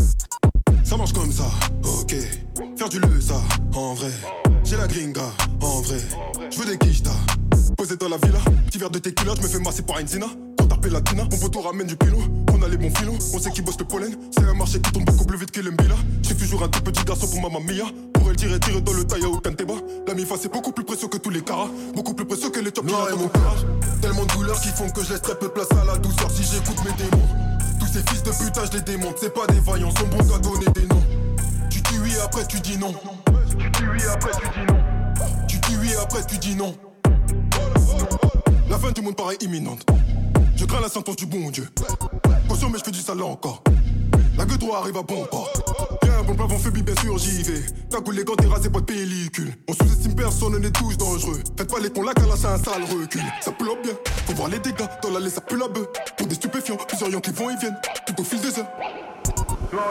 Ça 0.83 0.97
marche 0.97 1.13
comme 1.13 1.31
ça, 1.31 1.45
ok. 1.83 2.15
Faire 2.75 2.89
du 2.89 2.99
le 2.99 3.21
ça, 3.21 3.39
en 3.75 3.93
vrai. 3.93 4.11
J'ai 4.63 4.75
la 4.75 4.87
gringa, 4.87 5.31
en 5.61 5.81
vrai. 5.81 5.99
Je 6.49 6.57
veux 6.57 6.65
des 6.65 6.79
quichetas. 6.79 7.11
Posé 7.77 7.95
dans 7.95 8.09
la 8.09 8.17
villa, 8.17 8.39
petit 8.65 8.79
verre 8.79 8.89
de 8.89 8.97
tequila, 8.97 9.35
je 9.35 9.43
me 9.43 9.47
fais 9.47 9.59
masser 9.59 9.83
par 9.83 9.99
une 9.99 10.07
zina. 10.07 10.27
Quand 10.57 10.65
t'appelles 10.65 10.93
latina, 10.93 11.27
mon 11.29 11.37
poteau 11.37 11.61
ramène 11.61 11.85
du 11.85 11.95
pilon. 11.95 12.23
On 12.51 12.61
a 12.63 12.67
les 12.67 12.77
bons 12.77 12.95
filons, 12.95 13.19
on 13.35 13.39
sait 13.39 13.51
qui 13.51 13.61
bosse 13.61 13.77
le 13.77 13.85
pollen. 13.85 14.17
C'est 14.31 14.45
un 14.45 14.55
marché 14.55 14.81
qui 14.81 14.91
tombe 14.91 15.05
beaucoup 15.05 15.25
plus 15.25 15.37
vite 15.37 15.51
que 15.51 15.61
l'embila. 15.61 15.95
J'ai 16.23 16.35
toujours 16.35 16.63
un 16.63 16.69
tout 16.69 16.81
petit 16.81 17.03
garçon 17.03 17.27
pour 17.27 17.51
ma 17.51 17.59
mia. 17.59 17.85
Pour 18.23 18.31
elle 18.31 18.37
tirer, 18.37 18.57
tirer 18.57 18.79
dans 18.79 18.93
le 18.93 19.03
taille 19.03 19.25
au 19.25 19.37
Kanteba. 19.37 19.73
La 20.07 20.13
mifa 20.13 20.35
c'est 20.41 20.49
beaucoup 20.49 20.71
plus 20.71 20.85
précieux 20.85 21.09
que 21.09 21.17
tous 21.17 21.29
les 21.29 21.41
caras. 21.41 21.67
Beaucoup 21.93 22.13
plus 22.13 22.25
précieux 22.25 22.49
que 22.49 22.61
les 22.61 22.71
top 22.71 22.85
Noir 22.85 23.09
et 23.09 23.17
mon 23.17 23.27
courage. 23.27 23.65
Tellement 24.01 24.23
de 24.23 24.31
douleurs 24.31 24.61
qui 24.61 24.69
font 24.69 24.89
que 24.89 25.03
je 25.03 25.09
laisse 25.11 25.21
très 25.21 25.37
peu 25.37 25.47
de 25.47 25.51
place 25.51 25.67
à 25.71 25.83
la 25.83 25.97
douceur 25.97 26.31
si 26.31 26.43
j'écoute 26.43 26.77
mes 26.85 26.93
démons. 26.93 27.27
Tous 27.81 27.87
ces 27.87 28.01
fils 28.09 28.23
de 28.23 28.31
putain, 28.31 28.61
je 28.71 28.77
les 28.77 28.83
démonte. 28.83 29.17
C'est 29.19 29.33
pas 29.33 29.45
des 29.47 29.59
vaillants, 29.59 29.91
sont 29.91 30.07
bons 30.07 30.23
qu'à 30.23 30.39
donner 30.39 30.71
des 30.73 30.87
noms. 30.87 31.03
Tu 31.69 31.81
dis 31.81 31.99
oui, 32.01 32.13
après 32.23 32.47
tu 32.47 32.61
dis 32.61 32.77
non. 32.77 32.93
Tu 33.59 33.69
dis 33.69 33.83
oui, 33.91 33.99
après 34.09 34.31
tu 34.31 34.47
dis 34.47 34.65
non. 34.71 34.79
Tu 35.49 35.57
dis 35.57 35.77
oui, 35.81 35.89
après 36.01 36.25
tu 36.25 36.37
dis 36.37 36.55
non. 36.55 36.75
La 38.69 38.79
fin 38.79 38.91
du 38.91 39.01
monde 39.01 39.17
paraît 39.17 39.37
imminente. 39.41 39.85
Je 40.55 40.63
crains 40.63 40.79
la 40.79 40.87
sentence 40.87 41.17
du 41.17 41.25
bon 41.25 41.51
Dieu. 41.51 41.67
Caution, 42.47 42.69
mais 42.69 42.79
je 42.79 42.85
fais 42.85 42.91
du 42.91 43.01
sale 43.01 43.21
encore. 43.21 43.61
La 44.37 44.45
gueule 44.45 44.59
droit 44.59 44.77
arrive 44.77 44.95
à 44.95 45.03
bon 45.03 45.25
port. 45.29 45.49
Bien, 46.23 46.35
bon 46.35 46.35
plafond 46.35 46.59
phobie, 46.59 46.83
bien 46.83 46.95
sûr, 47.01 47.17
j'y 47.17 47.43
vais. 47.43 47.61
Coulé 48.03 48.23
quand 48.25 48.35
t'es 48.35 48.47
rasé, 48.47 48.69
pas 48.69 48.79
de 48.79 48.85
pellicule. 48.85 49.53
On 49.69 49.73
sous-estime 49.73 50.15
personne, 50.15 50.55
on 50.59 50.63
est 50.63 50.71
tous 50.71 50.97
dangereux. 50.97 51.39
Faites 51.57 51.69
pas 51.69 51.79
les 51.79 51.89
cons, 51.89 52.03
la 52.03 52.13
cala, 52.13 52.35
c'est 52.35 52.47
un 52.47 52.57
sale 52.57 52.83
recul. 52.83 53.21
Ça 53.41 53.51
pue 53.51 53.65
bien, 53.83 53.93
faut 54.25 54.33
voir 54.33 54.49
les 54.49 54.59
dégâts. 54.59 54.87
Dans 55.01 55.11
l'allée, 55.11 55.29
ça 55.29 55.41
pue 55.41 55.57
la 55.57 55.67
bœuf. 55.67 55.87
Pour 56.17 56.27
des 56.27 56.35
stupéfiants, 56.35 56.75
plusieurs 56.87 57.09
yons 57.09 57.21
qui 57.21 57.31
vont 57.31 57.49
et 57.49 57.55
viennent. 57.57 57.77
Tout 58.07 58.21
au 58.21 58.23
fil 58.23 58.41
des 58.41 58.59
heures. 58.59 58.67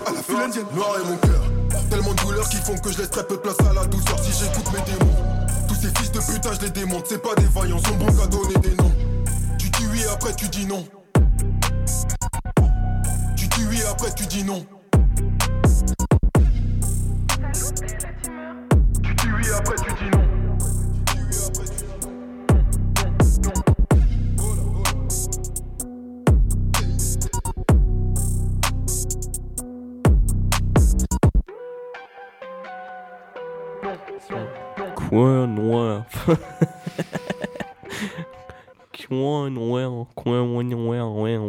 À 0.06 0.12
la 0.12 0.22
file 0.22 0.36
indienne, 0.36 0.66
noir 0.74 0.96
est 1.00 1.08
mon 1.08 1.16
cœur. 1.16 1.42
Tellement 1.90 2.12
de 2.12 2.20
douleurs 2.20 2.48
qui 2.48 2.56
font 2.56 2.76
que 2.76 2.92
je 2.92 2.98
laisse 2.98 3.10
très 3.10 3.26
peu 3.26 3.36
de 3.36 3.40
place 3.40 3.60
à 3.60 3.72
la 3.72 3.86
douceur 3.86 4.18
si 4.22 4.32
j'écoute 4.38 4.66
mes 4.72 4.92
démons. 4.92 5.16
Tous 5.68 5.74
ces 5.74 5.88
fils 5.98 6.12
de 6.12 6.20
putain, 6.20 6.50
je 6.54 6.66
les 6.66 6.70
démonte. 6.70 7.06
C'est 7.08 7.22
pas 7.22 7.34
des 7.36 7.46
vaillants, 7.46 7.82
sont 7.82 7.96
bons 7.96 8.06
qu'à 8.06 8.26
donner 8.26 8.54
des 8.60 8.74
noms. 8.74 8.92
Tu 9.58 9.70
dis 9.70 9.86
oui, 9.90 10.00
après 10.12 10.34
tu 10.34 10.48
dis 10.48 10.66
non. 10.66 10.86
Tu 13.36 13.46
dis 13.48 13.64
oui, 13.70 13.80
après 13.90 14.12
tu 14.14 14.26
dis 14.26 14.44
non. 14.44 14.66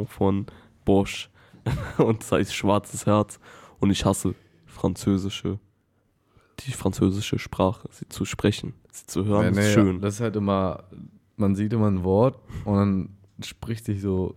Von 0.08 0.46
Bosch. 0.86 1.30
Und 1.98 2.22
das 2.22 2.32
heißt 2.32 2.56
Schwarzes 2.56 3.06
Herz. 3.06 3.40
Und 3.80 3.92
ich 3.92 4.06
hasse 4.06 4.36
französische, 4.66 5.60
die 6.60 6.72
französische 6.72 7.40
Sprache, 7.40 7.88
sie 7.92 8.08
zu 8.10 8.26
sprechen, 8.26 8.74
sie 8.92 9.06
zu 9.06 9.26
hören, 9.26 9.44
Ja, 9.44 9.50
ist 9.50 9.56
nee, 9.58 9.74
schön. 9.74 10.02
Das 10.02 10.16
ist 10.16 10.22
halt 10.22 10.36
immer, 10.36 10.84
man 11.38 11.56
sieht 11.56 11.74
immer 11.74 11.88
ein 11.88 12.04
Wort 12.04 12.40
und 12.66 12.76
dann 12.76 13.10
spricht 13.42 13.86
sich 13.86 14.02
so, 14.02 14.36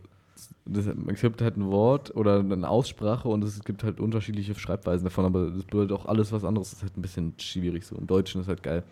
das, 0.65 0.87
es 0.87 1.21
gibt 1.21 1.41
halt 1.43 1.57
ein 1.57 1.71
Wort 1.71 2.15
oder 2.17 2.41
eine 2.41 2.69
Aussprache 2.69 3.29
und 3.29 3.45
es 3.45 3.63
gibt 3.65 3.85
halt 3.85 4.01
unterschiedliche 4.01 4.55
Schreibweisen 4.55 5.05
davon, 5.05 5.25
aber 5.25 5.51
das 5.51 5.65
bedeutet 5.65 5.93
auch 5.93 6.07
alles 6.07 6.33
was 6.33 6.45
anderes. 6.45 6.71
Das 6.71 6.79
ist 6.79 6.83
halt 6.83 6.97
ein 6.97 7.03
bisschen 7.03 7.35
schwierig 7.39 7.85
so. 7.85 7.97
Im 7.97 8.07
Deutschen 8.07 8.41
ist 8.41 8.49
halt 8.49 8.63
geil, 8.63 8.83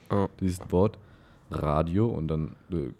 dieses 0.40 0.60
Wort 0.70 0.98
Radio 1.50 2.06
und 2.06 2.28
dann, 2.28 2.56
äh, 2.70 2.90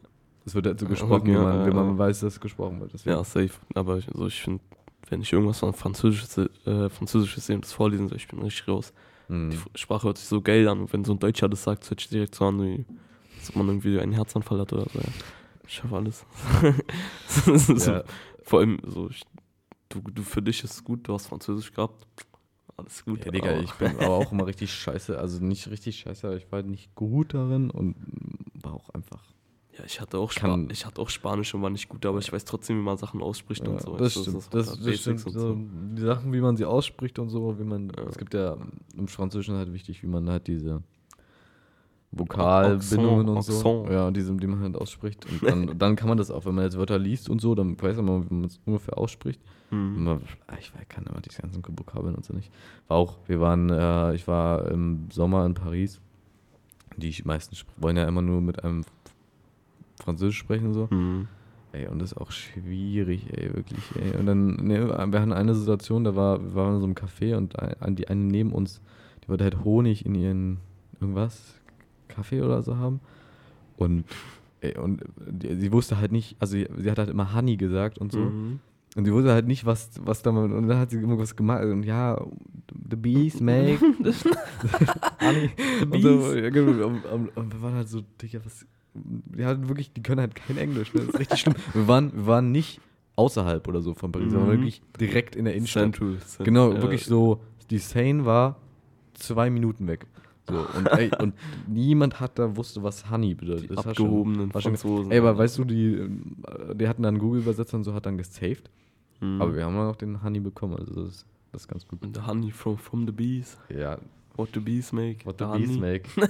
es 0.44 0.54
wird 0.54 0.66
halt 0.66 0.78
so 0.80 0.86
gesprochen, 0.86 1.30
Ja, 1.32 1.40
wie, 1.40 1.44
man, 1.44 1.66
ja. 1.66 1.74
man 1.74 1.98
weiß, 1.98 2.20
dass 2.20 2.34
es 2.34 2.40
gesprochen 2.40 2.80
wird. 2.80 2.92
Deswegen- 2.92 3.16
Ja, 3.16 3.24
safe. 3.24 3.50
Aber 3.74 3.98
ich, 3.98 4.08
also 4.08 4.26
ich 4.26 4.40
finde, 4.42 4.62
wenn 5.08 5.20
ich 5.22 5.32
irgendwas 5.32 5.58
von 5.58 5.72
Französisches, 5.72 6.38
äh, 6.66 6.88
Französisches 6.90 7.46
sehe 7.46 7.56
und 7.56 7.64
das 7.64 7.72
vorlesen 7.72 8.08
soll, 8.08 8.16
ich 8.18 8.28
bin 8.28 8.40
richtig 8.40 8.68
raus. 8.68 8.92
Mhm. 9.28 9.50
Die 9.50 9.58
Sprache 9.78 10.06
hört 10.08 10.18
sich 10.18 10.28
so 10.28 10.40
geil 10.42 10.66
an. 10.68 10.80
Und 10.80 10.92
wenn 10.92 11.04
so 11.04 11.12
ein 11.12 11.18
Deutscher 11.18 11.48
das 11.48 11.62
sagt, 11.64 11.88
hört 11.90 12.00
sich 12.00 12.08
direkt 12.10 12.34
so 12.34 12.44
an, 12.46 12.60
wie 12.62 12.84
ob 13.48 13.56
man 13.56 13.68
irgendwie 13.68 13.98
einen 14.00 14.12
Herzanfall 14.12 14.60
hat 14.60 14.72
oder 14.72 14.86
so. 14.92 14.98
Ja. 14.98 15.04
Ich 15.66 15.74
schaffe 15.74 15.96
alles. 15.96 16.24
so, 17.26 17.74
Ja. 17.90 18.04
Vor 18.42 18.60
allem, 18.60 18.78
so, 18.86 19.08
ich, 19.08 19.22
du, 19.88 20.00
du, 20.00 20.22
für 20.22 20.42
dich 20.42 20.62
ist 20.64 20.72
es 20.74 20.84
gut, 20.84 21.06
du 21.08 21.14
hast 21.14 21.26
Französisch 21.26 21.72
gehabt. 21.72 22.06
Alles 22.76 23.04
gut. 23.04 23.24
Ja, 23.24 23.30
Digga, 23.30 23.50
aber- 23.52 23.60
ich 23.62 23.72
bin 23.74 23.96
aber 23.98 24.08
auch 24.10 24.32
immer 24.32 24.46
richtig 24.46 24.72
scheiße. 24.72 25.16
Also 25.18 25.42
nicht 25.42 25.68
richtig 25.70 25.96
scheiße, 26.00 26.26
aber 26.26 26.36
ich 26.36 26.50
war 26.50 26.58
halt 26.58 26.66
nicht 26.66 26.94
gut 26.94 27.32
darin 27.34 27.70
und 27.70 27.96
war 28.62 28.74
auch 28.74 28.90
einfach. 28.90 29.22
Ja, 29.76 29.84
ich 29.84 30.00
hatte, 30.00 30.18
auch 30.18 30.30
Spa 30.30 30.56
ich 30.70 30.86
hatte 30.86 31.00
auch 31.02 31.08
Spanisch 31.10 31.52
und 31.52 31.62
war 31.62 31.70
nicht 31.70 31.88
gut, 31.88 32.06
aber 32.06 32.18
ich 32.18 32.32
weiß 32.32 32.44
trotzdem, 32.44 32.78
wie 32.78 32.82
man 32.82 32.96
Sachen 32.96 33.20
ausspricht 33.20 33.64
Ja, 33.66 33.72
und 33.72 33.80
so. 33.82 33.96
das 33.96 34.14
du, 34.14 34.20
stimmt. 34.22 34.36
Das, 34.52 34.66
das 34.68 34.78
Basics 34.78 35.22
stimmt. 35.22 35.26
und 35.26 35.32
So, 35.40 35.56
die 35.96 36.02
Sachen, 36.02 36.32
wie 36.32 36.40
man 36.40 36.56
sie 36.56 36.64
ausspricht 36.64 37.18
und 37.18 37.28
so, 37.28 37.58
wie 37.58 37.64
man. 37.64 37.90
Es 38.08 38.16
gibt 38.16 38.34
ja 38.34 38.56
im 38.96 39.08
Französischen 39.08 39.56
halt 39.56 39.72
wichtig, 39.72 40.02
wie 40.04 40.06
man 40.06 40.30
halt 40.30 40.46
diese 40.46 40.80
Vokalbindungen 42.12 43.28
und 43.28 43.42
so. 43.42 43.86
Ja, 43.90 44.10
diese, 44.10 44.32
die 44.36 44.46
man 44.46 44.60
halt 44.60 44.76
ausspricht. 44.76 45.26
Und 45.26 45.42
dann, 45.42 45.78
dann 45.78 45.96
kann 45.96 46.08
man 46.08 46.18
das 46.18 46.30
auch, 46.30 46.44
wenn 46.46 46.54
man 46.54 46.64
jetzt 46.64 46.76
Wörter 46.78 46.98
liest 46.98 47.28
und 47.28 47.40
so, 47.40 47.54
dann 47.56 47.80
weiß 47.80 47.96
man, 47.96 48.30
wie 48.30 48.34
man 48.34 48.44
es 48.44 48.60
ungefähr 48.64 48.96
ausspricht. 48.96 49.40
Mhm. 49.70 49.96
Und 49.96 50.04
Man, 50.04 50.20
ich 50.60 50.68
weiß- 50.68 50.84
kann 50.88 51.06
aber 51.08 51.20
die 51.20 51.30
ganzen 51.30 51.62
Vokabeln 51.66 52.14
und 52.14 52.24
so 52.24 52.32
nicht. 52.32 52.52
War 52.86 52.98
auch, 52.98 53.18
wir 53.26 53.40
waren, 53.40 53.70
äh, 53.70 54.14
ich 54.14 54.28
war 54.28 54.70
im 54.70 55.08
Sommer 55.10 55.44
in 55.46 55.54
Paris. 55.54 56.00
Die 56.96 57.12
meisten 57.24 57.56
wollen 57.78 57.96
ja 57.96 58.06
immer 58.06 58.22
nur 58.22 58.40
mit 58.40 58.62
einem 58.62 58.84
Französisch 60.04 60.38
sprechen 60.38 60.66
und 60.66 60.74
so. 60.74 60.88
Mhm. 60.90 61.28
Ey, 61.72 61.88
und 61.88 61.98
das 61.98 62.12
ist 62.12 62.18
auch 62.18 62.30
schwierig, 62.30 63.26
ey, 63.36 63.52
wirklich, 63.52 63.82
ey. 64.00 64.16
Und 64.16 64.26
dann, 64.26 64.54
ne, 64.64 64.86
wir 64.88 65.20
hatten 65.20 65.32
eine 65.32 65.54
Situation, 65.56 66.04
da 66.04 66.14
war, 66.14 66.40
wir 66.40 66.54
waren 66.54 66.74
in 66.74 66.80
so 66.80 66.86
einem 66.86 66.94
Café 66.94 67.36
und 67.36 67.58
ein, 67.58 67.96
die 67.96 68.06
eine 68.06 68.20
neben 68.20 68.52
uns, 68.52 68.80
die 69.24 69.28
wollte 69.28 69.42
halt 69.42 69.64
Honig 69.64 70.06
in 70.06 70.14
ihren 70.14 70.58
irgendwas, 71.00 71.60
Kaffee 72.06 72.42
oder 72.42 72.62
so 72.62 72.76
haben. 72.76 73.00
Und, 73.76 74.04
ey, 74.60 74.78
und 74.78 75.02
die, 75.16 75.56
sie 75.56 75.72
wusste 75.72 75.98
halt 75.98 76.12
nicht, 76.12 76.36
also 76.38 76.52
sie, 76.52 76.68
sie 76.76 76.90
hat 76.90 76.98
halt 76.98 77.10
immer 77.10 77.34
Honey 77.34 77.56
gesagt 77.56 77.98
und 77.98 78.12
so. 78.12 78.20
Mhm. 78.20 78.60
Und 78.94 79.04
sie 79.04 79.12
wusste 79.12 79.32
halt 79.32 79.48
nicht, 79.48 79.66
was, 79.66 79.90
was 80.04 80.22
da 80.22 80.30
mal, 80.30 80.52
und 80.52 80.68
dann 80.68 80.78
hat 80.78 80.90
sie 80.90 80.98
irgendwas 80.98 81.34
gemacht 81.34 81.64
und 81.64 81.82
ja, 81.82 82.24
the 82.88 82.94
bees 82.94 83.40
make 83.40 83.80
Honey. 85.20 85.50
The 85.80 85.86
und, 85.90 86.02
so, 86.02 86.32
bees. 86.32 86.52
genau, 86.52 86.86
und, 86.86 87.04
und, 87.04 87.36
und 87.36 87.52
wir 87.52 87.62
waren 87.62 87.74
halt 87.74 87.88
so, 87.88 88.02
Digga, 88.22 88.38
was, 88.44 88.64
die 88.94 89.44
hatten 89.44 89.68
wirklich, 89.68 89.92
die 89.92 90.02
können 90.02 90.20
halt 90.20 90.34
kein 90.34 90.56
Englisch, 90.56 90.94
ne? 90.94 91.00
das 91.00 91.08
ist 91.10 91.18
richtig 91.20 91.40
schlimm. 91.40 91.54
Wir 91.74 91.88
waren, 91.88 92.12
wir 92.14 92.26
waren 92.26 92.52
nicht 92.52 92.80
außerhalb 93.16 93.66
oder 93.68 93.80
so 93.82 93.94
von 93.94 94.10
Paris, 94.12 94.30
sondern 94.32 94.48
Mhm. 94.48 94.52
wirklich 94.52 94.82
direkt 95.00 95.36
in 95.36 95.44
der 95.44 95.54
Innenstadt. 95.54 95.82
Central, 95.94 96.18
Cent- 96.18 96.44
genau, 96.44 96.72
ja. 96.72 96.80
wirklich 96.82 97.04
so, 97.04 97.40
die 97.70 97.78
Seine 97.78 98.24
war 98.24 98.56
zwei 99.14 99.50
Minuten 99.50 99.86
weg. 99.86 100.06
So, 100.48 100.58
und, 100.76 100.86
ey, 100.88 101.10
und 101.20 101.32
niemand 101.66 102.20
hat 102.20 102.38
da 102.38 102.54
wusste, 102.56 102.82
was 102.82 103.08
Honey 103.10 103.34
bedeutet. 103.34 103.64
Die 103.64 103.68
Das 103.74 103.78
war 103.84 103.92
abgehobenen 103.92 104.52
war 104.52 104.60
schon, 104.60 104.76
Franzosen. 104.76 105.10
Ey, 105.10 105.18
aber 105.18 105.38
weißt 105.38 105.56
du, 105.58 105.64
die, 105.64 105.94
ähm, 105.94 106.36
die 106.74 106.86
hatten 106.86 107.02
dann 107.02 107.18
Google-Übersetzer 107.18 107.76
und 107.78 107.84
so, 107.84 107.94
hat 107.94 108.04
dann 108.04 108.18
gesaved. 108.18 108.68
Mhm. 109.20 109.40
Aber 109.40 109.54
wir 109.56 109.64
haben 109.64 109.74
dann 109.74 109.88
auch 109.88 109.96
den 109.96 110.22
Honey 110.22 110.40
bekommen, 110.40 110.76
also 110.76 110.92
das, 110.94 111.08
ist- 111.14 111.26
das 111.52 111.62
ist 111.62 111.68
ganz 111.68 111.86
gut. 111.88 112.00
The 112.14 112.20
honey 112.26 112.50
from, 112.50 112.76
from 112.76 113.06
the 113.06 113.12
bees. 113.12 113.56
Ja. 113.74 113.96
What 114.36 114.50
the 114.52 114.60
bees 114.60 114.92
make. 114.92 115.24
What 115.24 115.36
the 115.38 115.44
honey. 115.46 115.66
bees 115.66 115.78
make. 115.78 116.02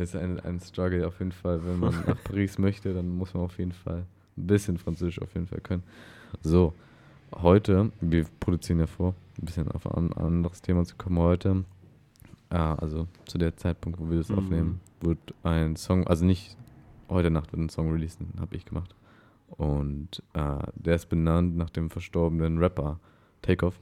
Ist 0.00 0.14
ein, 0.16 0.38
ein 0.40 0.60
Struggle 0.60 1.06
auf 1.06 1.18
jeden 1.18 1.32
Fall. 1.32 1.64
Wenn 1.64 1.78
man 1.80 1.94
nach 2.06 2.22
Paris 2.24 2.58
möchte, 2.58 2.94
dann 2.94 3.08
muss 3.16 3.34
man 3.34 3.44
auf 3.44 3.58
jeden 3.58 3.72
Fall 3.72 4.04
ein 4.36 4.46
bisschen 4.46 4.78
Französisch 4.78 5.20
auf 5.20 5.34
jeden 5.34 5.46
Fall 5.46 5.60
können. 5.60 5.82
So, 6.42 6.72
heute, 7.34 7.90
wir 8.00 8.24
produzieren 8.40 8.78
ja 8.80 8.86
vor, 8.86 9.14
ein 9.40 9.44
bisschen 9.46 9.68
auf 9.70 9.86
ein 9.94 10.12
anderes 10.12 10.62
Thema 10.62 10.84
zu 10.84 10.96
kommen. 10.96 11.18
Heute 11.18 11.64
Ja, 12.52 12.74
also 12.76 13.08
zu 13.26 13.36
der 13.38 13.56
Zeitpunkt, 13.56 13.98
wo 14.00 14.08
wir 14.10 14.18
das 14.18 14.28
Mhm. 14.30 14.38
aufnehmen, 14.38 14.80
wird 15.00 15.18
ein 15.42 15.76
Song, 15.76 16.06
also 16.06 16.24
nicht 16.24 16.56
heute 17.10 17.30
Nacht 17.30 17.52
wird 17.52 17.60
ein 17.62 17.68
Song 17.68 17.90
releasen, 17.92 18.28
habe 18.40 18.56
ich 18.56 18.64
gemacht. 18.64 18.94
Und 19.50 20.22
äh, 20.34 20.58
der 20.74 20.94
ist 20.96 21.08
benannt 21.08 21.56
nach 21.56 21.70
dem 21.70 21.90
verstorbenen 21.90 22.58
Rapper 22.58 23.00
Takeoff. 23.42 23.80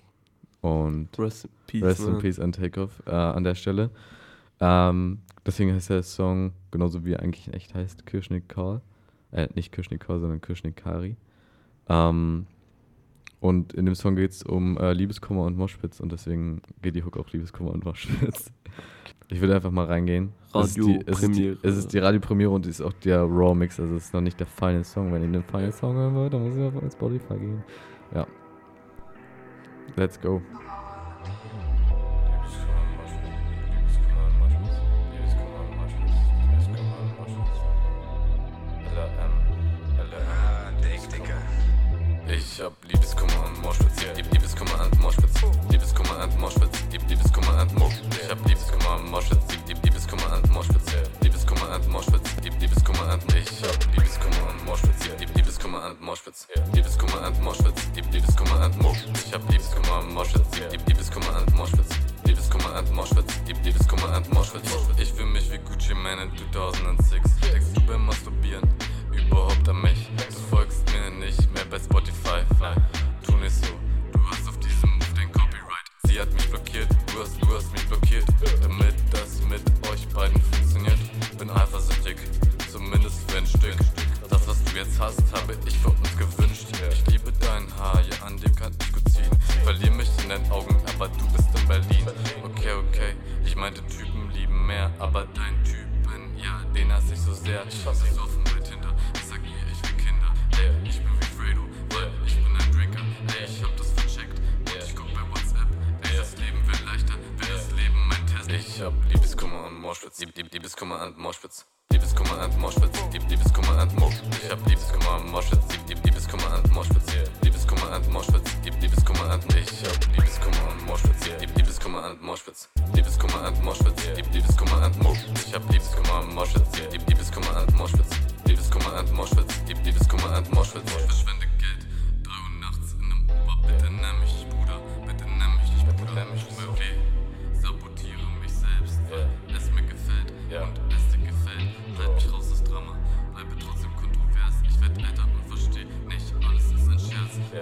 Und 0.62 1.08
Rest 1.18 1.44
in 1.44 1.50
Peace, 1.66 1.82
Rest 1.82 2.08
in. 2.08 2.18
Peace 2.18 2.40
an 2.40 2.52
Takeoff 2.52 3.02
äh, 3.06 3.10
an 3.10 3.44
der 3.44 3.54
Stelle. 3.54 3.90
Ähm, 4.60 5.18
deswegen 5.44 5.72
heißt 5.74 5.90
der 5.90 6.02
Song 6.02 6.52
genauso 6.70 7.04
wie 7.04 7.12
er 7.12 7.20
eigentlich 7.20 7.46
in 7.48 7.52
echt 7.54 7.74
heißt, 7.74 8.06
Kirschnik 8.06 8.48
Karl. 8.48 8.80
Äh, 9.32 9.48
nicht 9.54 9.72
Kirschnik 9.72 10.00
Karl, 10.00 10.20
sondern 10.20 10.40
Kirschnik 10.40 10.76
Kari. 10.76 11.16
Ähm, 11.88 12.46
und 13.40 13.74
in 13.74 13.84
dem 13.86 13.94
Song 13.94 14.16
geht 14.16 14.30
es 14.30 14.42
um 14.42 14.78
äh, 14.78 14.92
Liebeskummer 14.92 15.42
und 15.44 15.56
Moschpitz 15.58 16.00
und 16.00 16.10
deswegen 16.10 16.62
geht 16.82 16.96
die 16.96 17.04
Hook 17.04 17.16
auch 17.18 17.28
Liebeskummer 17.32 17.70
und 17.72 17.84
Moschpitz. 17.84 18.50
Ich 19.28 19.40
würde 19.40 19.56
einfach 19.56 19.70
mal 19.72 19.84
reingehen. 19.86 20.32
Es 20.54 20.68
ist 20.68 20.76
die- 20.86 21.04
es 21.06 21.22
ist 21.22 21.88
die- 21.88 21.92
die 21.92 21.98
Radiopremiere 21.98 22.50
und 22.50 22.64
es 22.66 22.80
ist 22.80 22.86
auch 22.86 22.92
der 22.94 23.22
Raw-Mix, 23.22 23.78
also 23.80 23.94
es 23.96 24.04
ist 24.06 24.14
noch 24.14 24.20
nicht 24.20 24.38
der 24.40 24.46
Final 24.46 24.84
Song. 24.84 25.12
Wenn 25.12 25.22
ihr 25.22 25.28
den 25.28 25.42
Final 25.44 25.72
Song 25.72 25.94
hören 25.96 26.14
wollt, 26.14 26.32
dann 26.32 26.48
muss 26.48 26.56
ihr 26.56 26.66
auf 26.66 26.92
Spotify 26.92 27.36
gehen. 27.36 27.62
Ja. 28.14 28.26
Let's 29.96 30.20
go. 30.20 30.40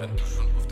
Ein 0.03 0.19
Scherz. 0.19 0.64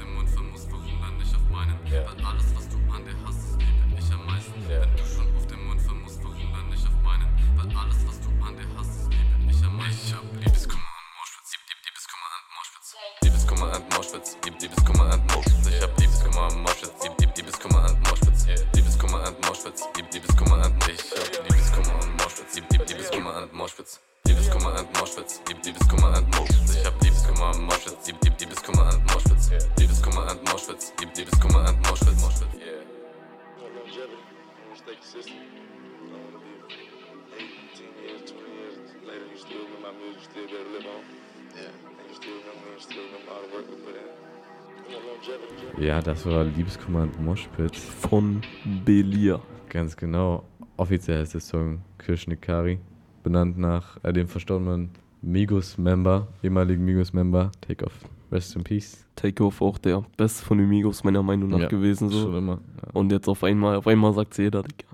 Ja, 45.93 46.01
das 46.01 46.25
war 46.25 46.45
Liebeskummer 46.45 47.03
und 47.03 47.23
Moschpitz. 47.23 47.77
Von 47.77 48.41
Belia. 48.83 49.39
Ganz 49.69 49.95
genau. 49.95 50.43
Offiziell 50.79 51.19
heißt 51.19 51.35
der 51.35 51.43
Song 51.43 51.83
Kirschnikari. 51.99 52.79
Benannt 53.23 53.59
nach 53.59 54.03
äh, 54.03 54.11
dem 54.11 54.27
verstorbenen 54.27 54.89
Migos-Member, 55.21 56.29
ehemaligen 56.43 56.83
Migos-Member. 56.87 57.53
Take 57.61 57.85
off. 57.85 57.93
Rest 58.33 58.57
in 58.57 58.65
Peace. 58.65 59.07
Takeoff 59.17 59.61
auch 59.61 59.77
der 59.77 60.03
beste 60.17 60.43
von 60.43 60.57
den 60.57 60.71
Migos 60.71 61.05
meiner 61.05 61.23
Meinung 61.23 61.51
nach 61.51 61.59
Ja, 61.59 61.69
gewesen. 61.69 62.09
So. 62.09 62.23
schon 62.23 62.37
immer, 62.37 62.59
Und 62.95 63.13
jetzt 63.13 63.29
auf 63.29 63.45
einmal, 63.45 63.77
auf 63.77 63.87
einmal 63.87 64.15
sagt 64.15 64.39
jeder, 64.39 64.63
Digga. 64.63 64.87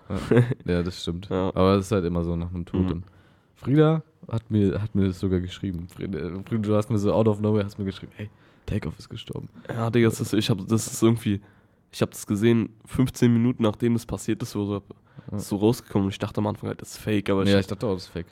Ja, 0.66 0.72
ja 0.78 0.82
das 0.82 1.00
stimmt. 1.00 1.30
Aber 1.30 1.76
es 1.76 1.86
ist 1.86 1.92
halt 1.92 2.06
immer 2.06 2.24
so 2.24 2.34
nach 2.34 2.52
einem 2.52 2.64
Tod. 2.64 2.92
Mhm. 2.92 3.04
Frieda 3.54 4.02
hat 4.28 4.50
mir, 4.50 4.82
hat 4.82 4.96
mir 4.96 5.06
das 5.06 5.20
sogar 5.20 5.38
geschrieben. 5.38 5.86
Frieda, 5.94 6.18
Frieda, 6.44 6.62
du 6.62 6.74
hast 6.74 6.90
mir 6.90 6.98
so 6.98 7.12
out 7.12 7.28
of 7.28 7.40
nowhere 7.40 7.64
hast 7.64 7.78
mir 7.78 7.84
geschrieben, 7.84 8.10
hey, 8.16 8.28
Takeoff 8.68 8.98
ist 8.98 9.08
gestorben. 9.08 9.48
Ja, 9.68 9.90
Digga, 9.90 10.08
das 10.08 10.20
ist, 10.20 10.32
ich 10.32 10.48
hab, 10.50 10.58
das 10.68 10.86
ist 10.92 11.02
irgendwie, 11.02 11.40
ich 11.90 12.00
habe 12.02 12.10
das 12.12 12.26
gesehen, 12.26 12.70
15 12.86 13.32
Minuten 13.32 13.62
nachdem 13.62 13.94
das 13.94 14.06
passiert 14.06 14.42
ist, 14.42 14.50
so, 14.52 14.64
so, 14.66 14.82
so 15.36 15.56
rausgekommen. 15.56 16.08
Ich 16.10 16.18
dachte 16.18 16.38
am 16.38 16.46
Anfang 16.46 16.68
halt, 16.68 16.80
das 16.82 16.90
ist 16.92 16.98
fake, 16.98 17.30
aber 17.30 17.44
ja, 17.46 17.58
ich 17.58 17.66
dachte 17.66 17.86
auch, 17.86 17.94
das 17.94 18.04
ist 18.04 18.08
fake. 18.08 18.26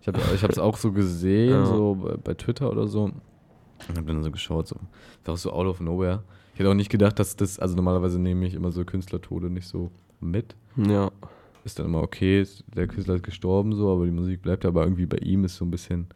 Ich 0.00 0.06
habe 0.06 0.18
ich 0.34 0.42
es 0.42 0.58
auch 0.58 0.76
so 0.76 0.92
gesehen, 0.92 1.50
Ja. 1.50 1.66
so 1.66 1.94
bei, 1.96 2.16
bei 2.16 2.34
Twitter 2.34 2.70
oder 2.70 2.86
so. 2.86 3.04
Und 3.04 3.96
habe 3.96 4.06
dann 4.06 4.22
so 4.22 4.30
geschaut, 4.30 4.68
so. 4.68 4.76
War 5.24 5.34
auch 5.34 5.38
so 5.38 5.52
out 5.52 5.66
of 5.66 5.80
nowhere. 5.80 6.22
Ich 6.54 6.60
hätte 6.60 6.70
auch 6.70 6.74
nicht 6.74 6.90
gedacht, 6.90 7.18
dass 7.18 7.34
das, 7.36 7.58
also 7.58 7.74
normalerweise 7.74 8.18
nehme 8.20 8.46
ich 8.46 8.54
immer 8.54 8.70
so 8.72 8.84
Künstlertode 8.84 9.48
nicht 9.50 9.66
so 9.66 9.90
mit. 10.20 10.54
Ja. 10.76 11.10
Ist 11.64 11.78
dann 11.78 11.86
immer 11.86 12.02
okay, 12.02 12.40
ist- 12.42 12.64
der 12.74 12.86
Künstler 12.86 13.14
ist 13.16 13.22
gestorben, 13.24 13.74
so, 13.74 13.90
aber 13.92 14.04
die 14.04 14.10
Musik 14.10 14.42
bleibt, 14.42 14.64
aber 14.64 14.82
irgendwie 14.84 15.06
bei 15.06 15.16
ihm 15.18 15.44
ist 15.44 15.56
so 15.56 15.64
ein 15.64 15.70
bisschen. 15.70 16.06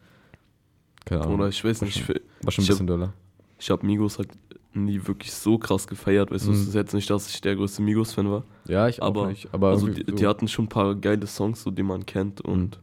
Keine 1.05 1.21
Ahnung. 1.21 1.35
Oder 1.35 1.49
ich 1.49 1.63
weiß 1.63 1.81
nicht, 1.81 1.99
War 1.99 2.05
schon, 2.05 2.15
ich- 2.15 2.45
war 2.45 2.51
schon 2.51 2.61
ein 2.61 2.63
ich 2.65 2.69
bisschen 2.69 2.87
doller. 2.87 3.13
Ich 3.59 3.69
habe 3.71 3.85
Migos 3.85 4.17
halt 4.17 4.29
nie 4.73 4.99
wirklich 5.07 5.31
so 5.31 5.57
krass 5.57 5.87
gefeiert. 5.87 6.31
Weißt 6.31 6.45
du, 6.47 6.49
Mhm. 6.51 6.55
es 6.57 6.67
ist 6.67 6.73
jetzt 6.75 6.93
nicht, 6.93 7.09
dass 7.09 7.29
ich 7.29 7.39
der 7.41 7.55
größte 7.55 7.81
Migos-Fan 7.81 8.29
war. 8.29 8.43
Ja, 8.67 8.87
ich 8.87 9.01
auch 9.01 9.07
aber, 9.07 9.27
nicht, 9.27 9.47
aber 9.53 9.69
also 9.69 9.87
die, 9.87 10.03
so- 10.07 10.15
die 10.15 10.27
hatten 10.27 10.47
schon 10.47 10.65
ein 10.65 10.69
paar 10.69 10.95
geile 10.95 11.25
Songs, 11.27 11.63
so, 11.63 11.71
die 11.71 11.83
man 11.83 12.05
kennt. 12.05 12.41
Und 12.41 12.79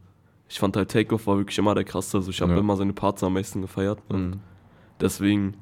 ich 0.49 0.59
fand 0.59 0.75
halt 0.75 0.89
Takeoff 0.91 1.27
war 1.27 1.37
wirklich 1.37 1.57
immer 1.59 1.75
der 1.75 1.83
krasseste. 1.83 2.17
Also 2.17 2.31
ich 2.31 2.41
habe 2.41 2.53
Ja. 2.53 2.57
immer 2.59 2.75
seine 2.75 2.93
Parts 2.93 3.23
am 3.23 3.33
meisten 3.33 3.61
gefeiert. 3.61 3.99
Und 4.09 4.29
Mhm. 4.31 4.39
deswegen, 4.99 5.53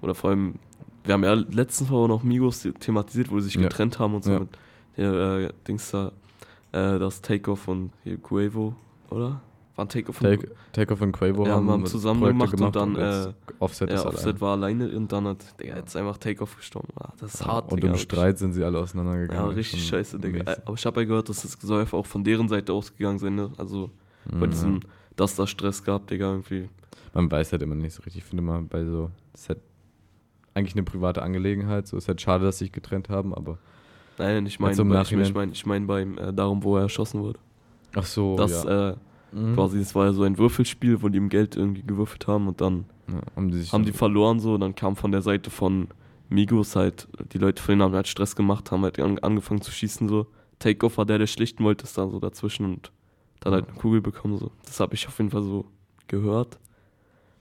oder 0.00 0.14
vor 0.14 0.30
allem, 0.30 0.54
wir 1.02 1.14
haben 1.14 1.24
ja 1.24 1.34
letztens 1.34 1.90
Mal 1.90 1.96
auch 1.96 2.08
noch 2.08 2.22
Migos 2.22 2.66
thematisiert, 2.78 3.30
wo 3.30 3.40
sie 3.40 3.46
sich 3.46 3.54
Ja. 3.56 3.62
getrennt 3.62 3.98
haben 3.98 4.14
und 4.14 4.22
so 4.24 4.30
Ja. 4.32 4.38
mit 4.40 4.48
der 4.96 5.12
äh, 5.12 5.52
Dings 5.66 5.90
da, 5.90 6.12
äh, 6.72 6.98
das 7.00 7.20
Takeoff 7.20 7.66
und 7.66 7.90
hier 8.04 8.16
Quavo, 8.18 8.74
oder? 9.10 9.40
Waren 9.76 9.88
Takeoff 9.88 10.18
Take, 10.20 10.52
Takeoff 10.72 11.00
und 11.00 11.10
Quavo 11.12 11.46
ja, 11.46 11.54
haben 11.54 11.68
haben 11.68 11.84
zusammen 11.86 12.20
Projekte 12.20 12.56
gemacht, 12.56 12.76
und 12.76 12.94
dann 12.94 13.04
jetzt 13.04 13.26
äh, 13.26 13.54
Offset 13.58 13.90
ja, 13.90 14.06
Offset 14.06 14.40
war 14.40 14.52
alleine 14.52 14.88
und 14.96 15.10
dann 15.10 15.26
hat 15.26 15.60
Digga, 15.60 15.76
jetzt 15.76 15.96
einfach 15.96 16.16
Takeoff 16.18 16.56
gestorben. 16.56 16.88
Ah, 16.96 17.12
das 17.18 17.34
ist 17.34 17.40
Ja, 17.40 17.46
hart, 17.48 17.72
und 17.72 17.78
Digga, 17.82 17.92
im. 17.92 17.98
Streit 17.98 18.38
sind 18.38 18.52
sie 18.52 18.62
alle 18.62 18.78
auseinandergegangen. 18.78 19.50
Ja, 19.50 19.54
richtig 19.54 19.84
scheiße, 19.84 20.18
Digga. 20.20 20.44
mäßig. 20.44 20.62
Aber 20.64 20.74
ich 20.76 20.86
habe 20.86 21.00
ja 21.00 21.06
gehört, 21.08 21.28
dass 21.28 21.42
das 21.42 21.70
einfach 21.70 21.98
auch 21.98 22.06
von 22.06 22.22
deren 22.22 22.48
Seite 22.48 22.72
ausgegangen 22.72 23.18
sein, 23.18 23.34
ne? 23.34 23.50
Also 23.58 23.90
bei 24.30 24.46
Mhm, 24.46 24.50
diesem, 24.50 24.74
ja. 24.74 24.80
dass 25.16 25.34
da 25.34 25.46
Stress 25.46 25.82
gab, 25.82 26.06
Digga, 26.06 26.30
irgendwie. 26.30 26.68
Man 27.12 27.30
weiß 27.30 27.50
halt 27.52 27.62
immer 27.62 27.74
nicht 27.74 27.94
so 27.94 28.02
richtig. 28.04 28.22
Ich 28.22 28.28
finde 28.28 28.42
mal 28.44 28.62
bei 28.62 28.84
so, 28.84 29.10
es 29.34 29.42
ist 29.42 29.48
halt 29.50 29.60
eigentlich 30.54 30.74
eine 30.74 30.84
private 30.84 31.20
Angelegenheit. 31.22 31.88
So 31.88 31.96
ist 31.96 32.06
halt 32.08 32.20
schade, 32.20 32.44
dass 32.44 32.58
sie 32.58 32.66
sich 32.66 32.72
getrennt 32.72 33.08
haben, 33.08 33.34
aber. 33.34 33.58
Nein, 34.18 34.46
ich 34.46 34.60
meine, 34.60 34.70
Jetzt 34.72 34.78
im 34.78 34.88
bei- 34.88 35.02
ich 35.02 35.34
meine, 35.34 35.52
ich 35.52 35.66
meine 35.66 35.86
beim 35.86 36.16
äh, 36.18 36.32
darum, 36.32 36.62
wo 36.62 36.76
er 36.76 36.82
erschossen 36.82 37.20
wurde. 37.20 37.40
Ach 37.96 38.06
so, 38.06 38.36
Das, 38.36 38.62
ja. 38.64 38.90
äh, 38.92 38.96
Mhm. 39.34 39.54
quasi, 39.54 39.78
das 39.80 39.94
war 39.94 40.06
ja 40.06 40.12
so 40.12 40.22
ein 40.22 40.38
Würfelspiel, 40.38 41.02
wo 41.02 41.08
die 41.08 41.18
ihm 41.18 41.28
Geld 41.28 41.56
irgendwie 41.56 41.82
gewürfelt 41.82 42.26
haben 42.28 42.46
und 42.48 42.60
dann 42.60 42.84
Ja, 43.08 43.14
haben 43.36 43.50
die 43.50 43.56
haben 43.64 43.70
dann- 43.72 43.84
die 43.84 43.92
verloren 43.92 44.38
so 44.40 44.54
und 44.54 44.60
dann 44.60 44.74
kam 44.74 44.96
von 44.96 45.10
der 45.12 45.22
Seite 45.22 45.50
von 45.50 45.88
Migos 46.28 46.76
halt, 46.76 47.08
die 47.32 47.38
Leute 47.38 47.62
von 47.62 47.72
denen 47.72 47.82
haben 47.82 47.94
halt 47.94 48.08
Stress 48.08 48.36
gemacht, 48.36 48.70
haben 48.70 48.82
halt 48.82 48.98
an, 49.00 49.18
angefangen 49.18 49.60
zu 49.60 49.70
schießen 49.72 50.08
so. 50.08 50.26
Takeoff 50.58 50.96
war 50.98 51.04
der, 51.04 51.18
der 51.18 51.26
schlichten 51.26 51.64
wollte, 51.64 51.84
ist 51.84 51.98
da 51.98 52.08
so 52.08 52.18
dazwischen 52.20 52.64
und 52.66 52.92
dann 53.40 53.52
halt 53.52 53.68
eine 53.68 53.76
Kugel 53.76 54.00
bekommen 54.00 54.38
so. 54.38 54.50
Das 54.64 54.80
habe 54.80 54.94
ich 54.94 55.06
auf 55.08 55.18
jeden 55.18 55.30
Fall 55.30 55.42
so 55.42 55.66
gehört. 56.08 56.58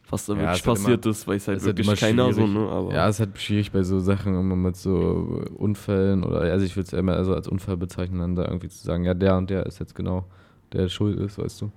Was 0.10 0.26
da 0.26 0.34
Ja, 0.34 0.40
wirklich 0.40 0.66
halt 0.66 0.78
passiert 0.78 1.06
immer- 1.06 1.12
ist, 1.12 1.28
weiß 1.28 1.48
halt 1.48 1.58
halt 1.60 1.66
wirklich 1.66 1.88
immer 1.88 1.96
keiner 1.96 2.34
so, 2.34 2.46
ne? 2.46 2.68
Aber 2.70 2.94
ja, 2.94 3.08
es 3.08 3.16
ist 3.16 3.20
halt 3.26 3.40
schwierig 3.40 3.72
bei 3.72 3.84
so 3.84 4.00
Sachen 4.00 4.38
immer 4.38 4.56
mit 4.56 4.76
so 4.76 5.44
Unfällen 5.56 6.24
oder, 6.24 6.42
also 6.42 6.66
ich 6.66 6.76
würde 6.76 6.88
es 6.88 6.94
immer 6.94 7.24
so 7.24 7.34
als 7.34 7.48
Unfall 7.48 7.78
bezeichnen, 7.78 8.20
dann 8.20 8.36
da 8.36 8.46
irgendwie 8.46 8.68
zu 8.68 8.84
sagen, 8.84 9.06
ja, 9.06 9.14
der 9.14 9.38
und 9.38 9.50
der 9.50 9.66
ist 9.66 9.80
jetzt 9.80 9.96
genau, 9.96 10.26
der 10.74 10.90
schuld 10.90 11.20
ist, 11.20 11.38
weißt 11.38 11.62
du. 11.62 11.72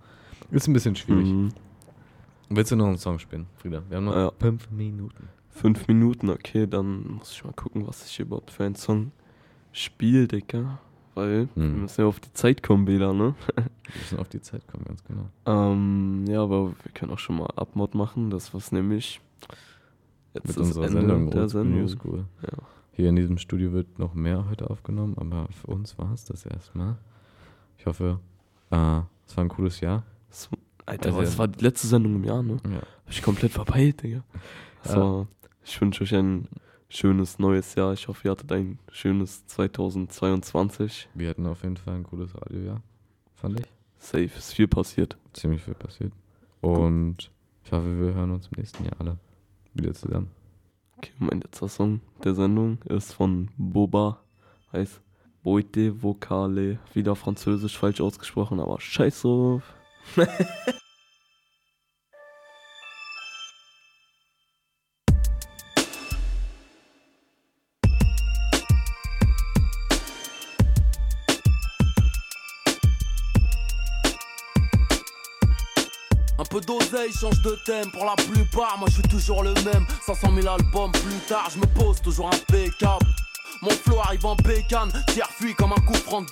Ist 0.50 0.68
ein 0.68 0.72
bisschen 0.72 0.96
schwierig. 0.96 1.26
Mhm. 1.28 1.48
Willst 2.48 2.70
du 2.70 2.76
noch 2.76 2.86
einen 2.86 2.98
Song 2.98 3.18
spielen, 3.18 3.46
Frieda? 3.56 3.82
Wir 3.88 3.96
haben 3.96 4.04
noch 4.04 4.14
Ja. 4.14 4.32
fünf 4.38 4.70
Minuten. 4.70 5.28
Fünf 5.50 5.88
Minuten, 5.88 6.28
okay, 6.30 6.66
dann 6.66 7.14
muss 7.14 7.32
ich 7.32 7.42
mal 7.44 7.52
gucken, 7.54 7.86
was 7.86 8.06
ich 8.06 8.20
überhaupt 8.20 8.50
für 8.50 8.64
einen 8.64 8.74
Song 8.76 9.10
spiele, 9.72 10.28
Digga. 10.28 10.78
Weil 11.14 11.48
wir 11.54 11.62
Hm. 11.64 11.80
müssen 11.82 12.02
ja 12.02 12.06
auf 12.06 12.20
die 12.20 12.32
Zeit 12.34 12.62
kommen 12.62 12.86
wieder, 12.86 13.14
ne? 13.14 13.34
Wir 13.56 13.64
müssen 13.94 14.18
auf 14.18 14.28
die 14.28 14.40
Zeit 14.42 14.66
kommen, 14.68 14.84
ganz 14.84 15.02
genau. 15.04 15.26
ähm, 15.46 16.24
ja, 16.28 16.42
aber 16.42 16.68
wir 16.70 16.92
können 16.92 17.10
auch 17.12 17.18
schon 17.18 17.38
mal 17.38 17.46
Abmod 17.56 17.94
machen, 17.94 18.28
das 18.30 18.52
was 18.52 18.70
nämlich 18.70 19.20
jetzt 20.34 20.46
Mit 20.48 20.56
das 20.58 20.66
unserer 20.68 20.84
Ende 20.86 21.00
Sendung 21.00 21.30
der 21.30 21.48
Sendung. 21.48 21.80
New 21.80 21.88
School. 21.88 22.24
Ja. 22.42 22.58
Hier 22.92 23.08
in 23.08 23.16
diesem 23.16 23.38
Studio 23.38 23.72
wird 23.72 23.98
noch 23.98 24.14
mehr 24.14 24.46
heute 24.50 24.68
aufgenommen, 24.68 25.14
aber 25.18 25.48
für 25.52 25.68
uns 25.68 25.96
war 25.98 26.12
es 26.12 26.24
das 26.26 26.44
erstmal. 26.44 26.96
Ich 27.78 27.86
hoffe, 27.86 28.20
äh, 28.70 29.00
es 29.26 29.36
war 29.36 29.44
ein 29.44 29.48
cooles 29.48 29.80
Jahr. 29.80 30.04
Das, 30.28 30.48
Alter, 30.84 31.08
Also, 31.08 31.20
das 31.22 31.38
war 31.38 31.48
die 31.48 31.64
letzte 31.64 31.86
Sendung 31.86 32.14
im 32.16 32.24
Jahr, 32.24 32.42
ne? 32.42 32.58
Ja. 32.64 32.76
Hab 32.78 33.10
ich 33.10 33.22
komplett 33.22 33.52
verpeilt, 33.52 34.02
Digga. 34.02 34.22
Das 34.82 34.94
Ja. 34.94 35.26
ich 35.64 35.80
wünsche 35.80 36.04
euch 36.04 36.14
ein 36.14 36.48
schönes 36.88 37.38
neues 37.38 37.74
Jahr. 37.74 37.92
Ich 37.92 38.06
hoffe, 38.08 38.28
ihr 38.28 38.30
hattet 38.30 38.52
ein 38.52 38.78
schönes 38.90 39.46
2022. 39.46 41.08
Wir 41.14 41.30
hatten 41.30 41.46
auf 41.46 41.62
jeden 41.62 41.76
Fall 41.76 41.94
ein 41.96 42.04
cooles 42.04 42.34
Radiojahr, 42.34 42.82
fand 43.34 43.60
ich. 43.60 43.66
Safe, 43.98 44.24
ist 44.24 44.54
viel 44.54 44.68
passiert. 44.68 45.16
Ziemlich 45.32 45.62
viel 45.62 45.74
passiert. 45.74 46.12
Und 46.60 47.30
ich 47.64 47.72
hoffe, 47.72 47.98
wir 48.00 48.14
hören 48.14 48.30
uns 48.30 48.46
im 48.46 48.58
nächsten 48.60 48.84
Jahr 48.84 48.94
alle 49.00 49.18
wieder 49.74 49.92
zusammen. 49.94 50.30
Okay, 50.98 51.12
mein 51.18 51.40
letzter 51.40 51.68
Song 51.68 52.00
der 52.24 52.34
Sendung 52.34 52.78
ist 52.84 53.12
von 53.12 53.50
Boba, 53.56 54.20
heißt 54.72 55.00
Boite 55.46 56.02
Vocale, 56.02 56.80
wieder 56.92 57.14
französisch 57.14 57.78
falsch 57.78 58.00
ausgesprochen, 58.00 58.58
aber 58.58 58.80
scheiß 58.80 59.22
drauf. 59.22 59.62
D'oseille 76.66 77.12
change 77.12 77.42
de 77.42 77.56
thème 77.66 77.90
pour 77.92 78.06
la 78.06 78.14
plupart. 78.16 78.78
Moi 78.78 78.88
je 78.88 78.94
suis 78.94 79.02
toujours 79.02 79.42
le 79.44 79.52
même. 79.62 79.86
500 80.06 80.34
000 80.34 80.48
albums 80.48 80.90
plus 80.90 81.18
tard, 81.28 81.50
je 81.50 81.58
me 81.60 81.66
pose 81.66 82.00
toujours 82.00 82.30
impeccable. 82.32 83.06
Mon 83.66 83.72
flow 83.72 83.98
arrive 83.98 84.24
en 84.24 84.36
bécane, 84.36 84.92
tire 85.08 85.28
fuit 85.36 85.52
comme 85.52 85.72
un 85.72 85.80
coup 85.80 85.94
franc 85.94 86.22
de. 86.22 86.28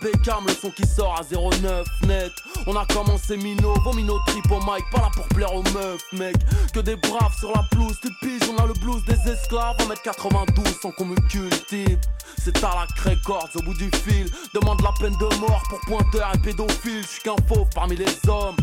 Le 0.47 0.55
son 0.55 0.71
qui 0.71 0.87
sort 0.87 1.19
à 1.19 1.23
09 1.23 1.87
net. 2.07 2.33
On 2.69 2.77
a 2.77 2.87
commencé 2.87 3.37
Mino, 3.37 3.75
vos 3.83 3.93
Mino 3.93 4.21
trip 4.27 4.49
au 4.53 4.61
mic, 4.61 4.85
pas 4.93 5.01
là 5.01 5.11
pour 5.13 5.27
plaire 5.29 5.53
aux 5.53 5.63
meufs, 5.63 6.01
mec. 6.13 6.37
Que 6.73 6.79
des 6.79 6.95
braves 6.95 7.37
sur 7.37 7.51
la 7.53 7.65
pelouse, 7.71 7.99
tu 8.01 8.09
piges, 8.21 8.49
on 8.49 8.63
a 8.63 8.67
le 8.67 8.75
blues 8.75 9.05
des 9.07 9.31
esclaves. 9.31 9.77
1m92 9.79 10.81
sans 10.81 10.93
qu'on 10.93 11.07
me 11.07 11.17
cultive. 11.29 11.99
C'est 12.39 12.57
à 12.63 12.71
la 12.71 13.11
Records 13.11 13.51
au 13.57 13.63
bout 13.63 13.75
du 13.75 13.91
fil. 13.91 14.31
Demande 14.55 14.81
la 14.83 14.93
peine 15.01 15.17
de 15.19 15.37
mort 15.41 15.63
pour 15.69 15.81
pointeur 15.81 16.31
et 16.35 16.39
pédophile. 16.39 17.03
Je 17.03 17.09
suis 17.09 17.23
qu'un 17.23 17.37
fauve 17.49 17.69
parmi 17.75 17.97
les 17.97 18.29
hommes. 18.29 18.57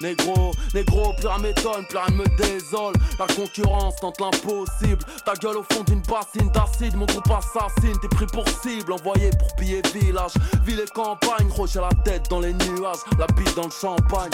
Négro, 0.00 0.52
négro, 0.74 1.12
plus 1.14 1.26
rien 1.26 1.38
m'étonne, 1.38 1.84
plus 1.88 1.98
rien 1.98 2.14
me 2.14 2.24
désole. 2.36 2.94
La 3.18 3.26
concurrence 3.26 3.96
tente 3.96 4.20
l'impossible. 4.20 5.04
Ta 5.24 5.34
gueule 5.34 5.56
au 5.56 5.64
fond 5.64 5.82
d'une 5.82 6.02
bassine 6.02 6.50
d'acide, 6.52 6.94
mon 6.96 7.06
groupe 7.06 7.28
assassine. 7.30 7.98
T'es 8.00 8.08
pris 8.08 8.26
pour 8.26 8.48
cible, 8.48 8.92
envoyé 8.92 9.30
pour 9.30 9.56
piller 9.56 9.82
village. 9.92 10.32
Ville 10.64 10.80
et 10.80 10.90
campagne, 10.94 11.50
j'ai 11.66 11.80
la 11.80 11.90
tête 12.04 12.28
dans 12.30 12.40
les 12.40 12.54
nuages, 12.54 12.98
la 13.18 13.26
bite 13.26 13.56
dans 13.56 13.64
le 13.64 13.70
champagne. 13.70 14.30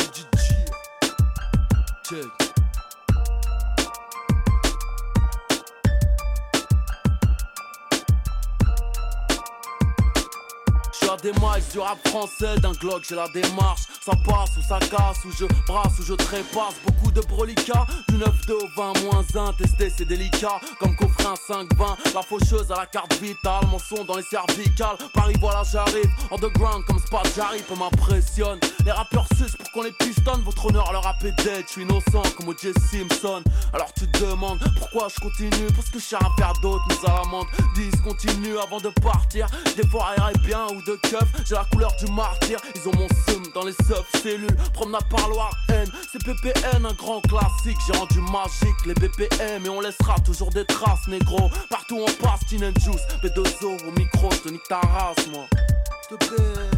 Check. 2.07 2.44
Mics 11.33 11.73
du 11.73 11.79
rap 11.79 11.99
français, 12.09 12.59
d'un 12.61 12.73
Glock 12.73 13.05
j'ai 13.09 13.15
la 13.15 13.29
démarche. 13.29 13.83
Ça 14.05 14.13
passe 14.27 14.57
ou 14.59 14.63
ça 14.63 14.79
casse, 14.79 15.25
ou 15.25 15.31
je 15.33 15.47
brasse 15.67 15.99
ou 15.99 16.03
je 16.03 16.15
trépasse. 16.15 16.75
Beaucoup 16.85 17.11
de 17.11 17.21
brolica, 17.23 17.87
du 18.09 18.17
9-2 18.17 18.53
au 18.53 18.69
20 18.77 19.49
1. 19.49 19.53
Tester 19.55 19.91
c'est 19.97 20.05
délicat, 20.05 20.61
comme 20.79 20.95
coffrer 21.25 21.55
un 21.55 21.65
5-20. 21.65 22.15
La 22.15 22.23
faucheuse 22.23 22.71
à 22.71 22.77
la 22.77 22.87
carte 22.87 23.15
vitale, 23.15 23.67
mon 23.71 23.79
son 23.79 24.05
dans 24.05 24.17
les 24.17 24.23
cervicales. 24.23 24.97
Paris 25.13 25.35
voilà 25.41 25.63
j'arrive, 25.71 26.11
underground 26.31 26.85
comme 26.87 26.99
Spot 26.99 27.27
j'arrive, 27.37 27.65
on 27.71 27.77
m'impressionne. 27.77 28.59
Les 28.85 28.93
rappeurs 28.93 29.27
sucent 29.37 29.57
pour 29.57 29.71
qu'on 29.73 29.83
les 29.83 29.93
pistonne, 29.93 30.43
votre 30.43 30.67
honneur 30.67 30.91
le 30.93 30.99
rap 30.99 31.23
est 31.25 31.33
dead. 31.43 31.65
Je 31.67 31.73
suis 31.73 31.83
innocent 31.83 32.23
comme 32.37 32.49
O.J. 32.49 32.73
Simpson. 32.91 33.43
Alors 33.73 33.93
tu 33.95 34.11
te 34.11 34.25
demandes 34.25 34.61
pourquoi 34.79 35.09
je 35.09 35.21
continue, 35.21 35.67
parce 35.75 35.91
que 35.91 35.99
je 35.99 36.05
sais 36.05 36.17
rien 36.17 36.31
faire 36.37 36.53
d'autre, 36.63 36.85
mais 36.89 37.09
à 37.09 37.23
la 37.23 37.29
menthe. 37.29 37.49
10 37.77 38.03
continue 38.03 38.59
avant 38.59 38.79
de 38.79 38.91
partir. 38.91 39.47
Des 39.77 39.87
fois 39.89 40.09
aéré 40.17 40.33
bien 40.45 40.67
ou 40.69 40.83
de 40.83 40.97
keuf, 40.97 41.25
j'ai 41.47 41.55
la 41.55 41.65
couleur 41.65 41.93
du 41.97 42.11
martyr. 42.13 42.59
Ils 42.75 42.89
ont 42.89 42.95
mon 42.95 43.09
seum 43.27 43.43
dans 43.55 43.65
les 43.65 43.73
sub-cellules. 43.73 44.57
Promenade 44.73 45.09
parloir 45.09 45.51
N, 45.69 45.91
c'est 46.13 46.23
PPN, 46.23 46.87
un 46.87 46.93
grand 46.93 47.21
classique. 47.23 47.79
J'ai 47.87 47.99
rendu 47.99 48.21
magique 48.21 48.87
les 48.87 48.95
BPM 48.95 49.65
et 49.65 49.69
on 49.69 49.81
laissera 49.81 50.17
toujours 50.21 50.51
des 50.51 50.65
traces, 50.65 51.07
négro. 51.19 51.51
Partout 51.69 52.01
on 52.01 52.23
passe, 52.23 52.41
Tin 52.49 52.63
and 52.63 52.79
Juice, 52.81 53.03
B2O 53.23 53.87
au 53.87 53.99
micro, 53.99 54.31
je 54.31 54.39
te 54.39 54.49
nique 54.49 54.69
ta 54.69 54.81
race, 54.81 55.27
moi. 55.31 55.47
S'il 56.09 56.19
te 56.19 56.25
plaît. 56.27 56.74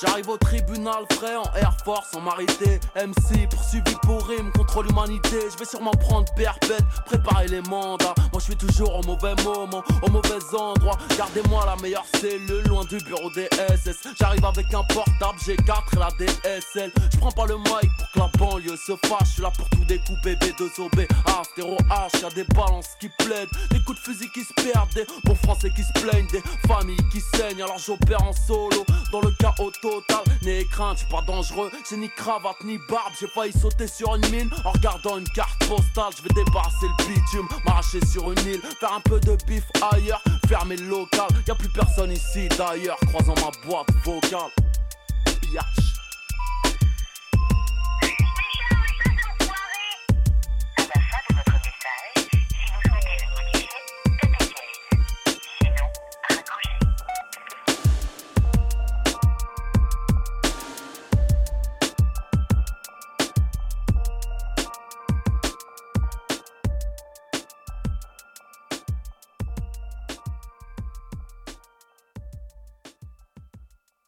J'arrive 0.00 0.30
au 0.30 0.38
tribunal 0.38 1.04
frais 1.12 1.36
en 1.36 1.44
Air 1.56 1.76
Force 1.84 2.14
en 2.14 2.20
marité 2.20 2.80
MC 2.96 3.46
poursuivi 3.50 3.94
pour 4.02 4.26
rime 4.26 4.50
contre 4.52 4.82
l'humanité. 4.82 5.36
Je 5.52 5.58
vais 5.58 5.66
sûrement 5.66 5.90
prendre 5.90 6.32
perpète, 6.34 6.84
préparer 7.04 7.48
les 7.48 7.60
mandats. 7.62 8.14
Moi 8.32 8.38
je 8.38 8.44
suis 8.44 8.56
toujours 8.56 8.98
au 8.98 9.02
mauvais 9.02 9.34
moment, 9.44 9.82
au 10.02 10.10
mauvais 10.10 10.38
endroit. 10.56 10.96
Gardez-moi 11.18 11.66
la 11.66 11.76
meilleure 11.82 12.06
cellule, 12.18 12.62
loin 12.66 12.84
du 12.84 12.96
bureau 12.98 13.30
des 13.32 13.48
SS 13.76 14.08
J'arrive 14.18 14.44
avec 14.44 14.72
un 14.72 14.82
portable, 14.84 15.38
G4 15.38 15.82
et 15.92 15.98
la 15.98 16.08
DSL 16.18 16.92
Je 17.12 17.18
prends 17.18 17.32
pas 17.32 17.46
le 17.46 17.58
mic 17.58 17.90
pour 17.98 18.10
que 18.14 18.18
la 18.18 18.30
banlieue 18.38 18.76
se 18.76 18.92
fâche. 19.06 19.18
Je 19.24 19.32
suis 19.32 19.42
là 19.42 19.50
pour 19.54 19.68
tout 19.68 19.84
découper, 19.84 20.34
B2OB, 20.36 21.06
Astéro 21.38 21.76
H 21.90 22.22
Y'a 22.22 22.30
des 22.30 22.44
balances 22.54 22.96
qui 23.00 23.10
plaident, 23.18 23.50
des 23.70 23.80
coups 23.80 23.98
de 23.98 24.04
fusil 24.04 24.30
qui 24.32 24.44
se 24.44 24.54
perdent 24.54 24.94
Des 24.94 25.04
bons 25.24 25.34
français 25.34 25.70
qui 25.76 25.82
se 25.82 25.92
plaignent, 26.00 26.28
des 26.28 26.42
familles 26.66 27.08
qui 27.12 27.20
saignent. 27.20 27.62
Alors 27.62 27.78
j'opère 27.78 28.22
en 28.22 28.32
solo, 28.32 28.86
dans 29.12 29.20
le 29.20 29.30
chaos 29.32 29.70
total. 29.90 30.24
N'ayez 30.42 30.64
crainte, 30.66 30.98
je 30.98 31.04
suis 31.04 31.12
pas 31.12 31.22
dangereux, 31.22 31.70
j'ai 31.88 31.96
ni 31.96 32.08
cravate 32.08 32.62
ni 32.64 32.78
barbe. 32.88 33.12
J'ai 33.18 33.26
failli 33.28 33.52
sauter 33.52 33.86
sur 33.86 34.14
une 34.14 34.28
mine 34.30 34.50
en 34.64 34.70
regardant 34.70 35.18
une 35.18 35.28
carte 35.28 35.58
postale. 35.66 36.12
Je 36.16 36.22
vais 36.22 36.44
débarrasser 36.44 36.86
le 36.86 37.06
bitume, 37.06 37.48
m'arracher 37.64 38.04
sur 38.06 38.30
une 38.32 38.38
île. 38.46 38.62
Faire 38.78 38.92
un 38.92 39.00
peu 39.00 39.20
de 39.20 39.36
bif 39.46 39.64
ailleurs, 39.92 40.22
fermer 40.48 40.76
le 40.76 40.86
local. 40.86 41.28
Y'a 41.46 41.54
plus 41.54 41.68
personne 41.68 42.12
ici 42.12 42.48
d'ailleurs, 42.56 42.98
croisant 43.08 43.34
ma 43.36 43.50
boîte 43.68 43.88
vocale 44.04 44.50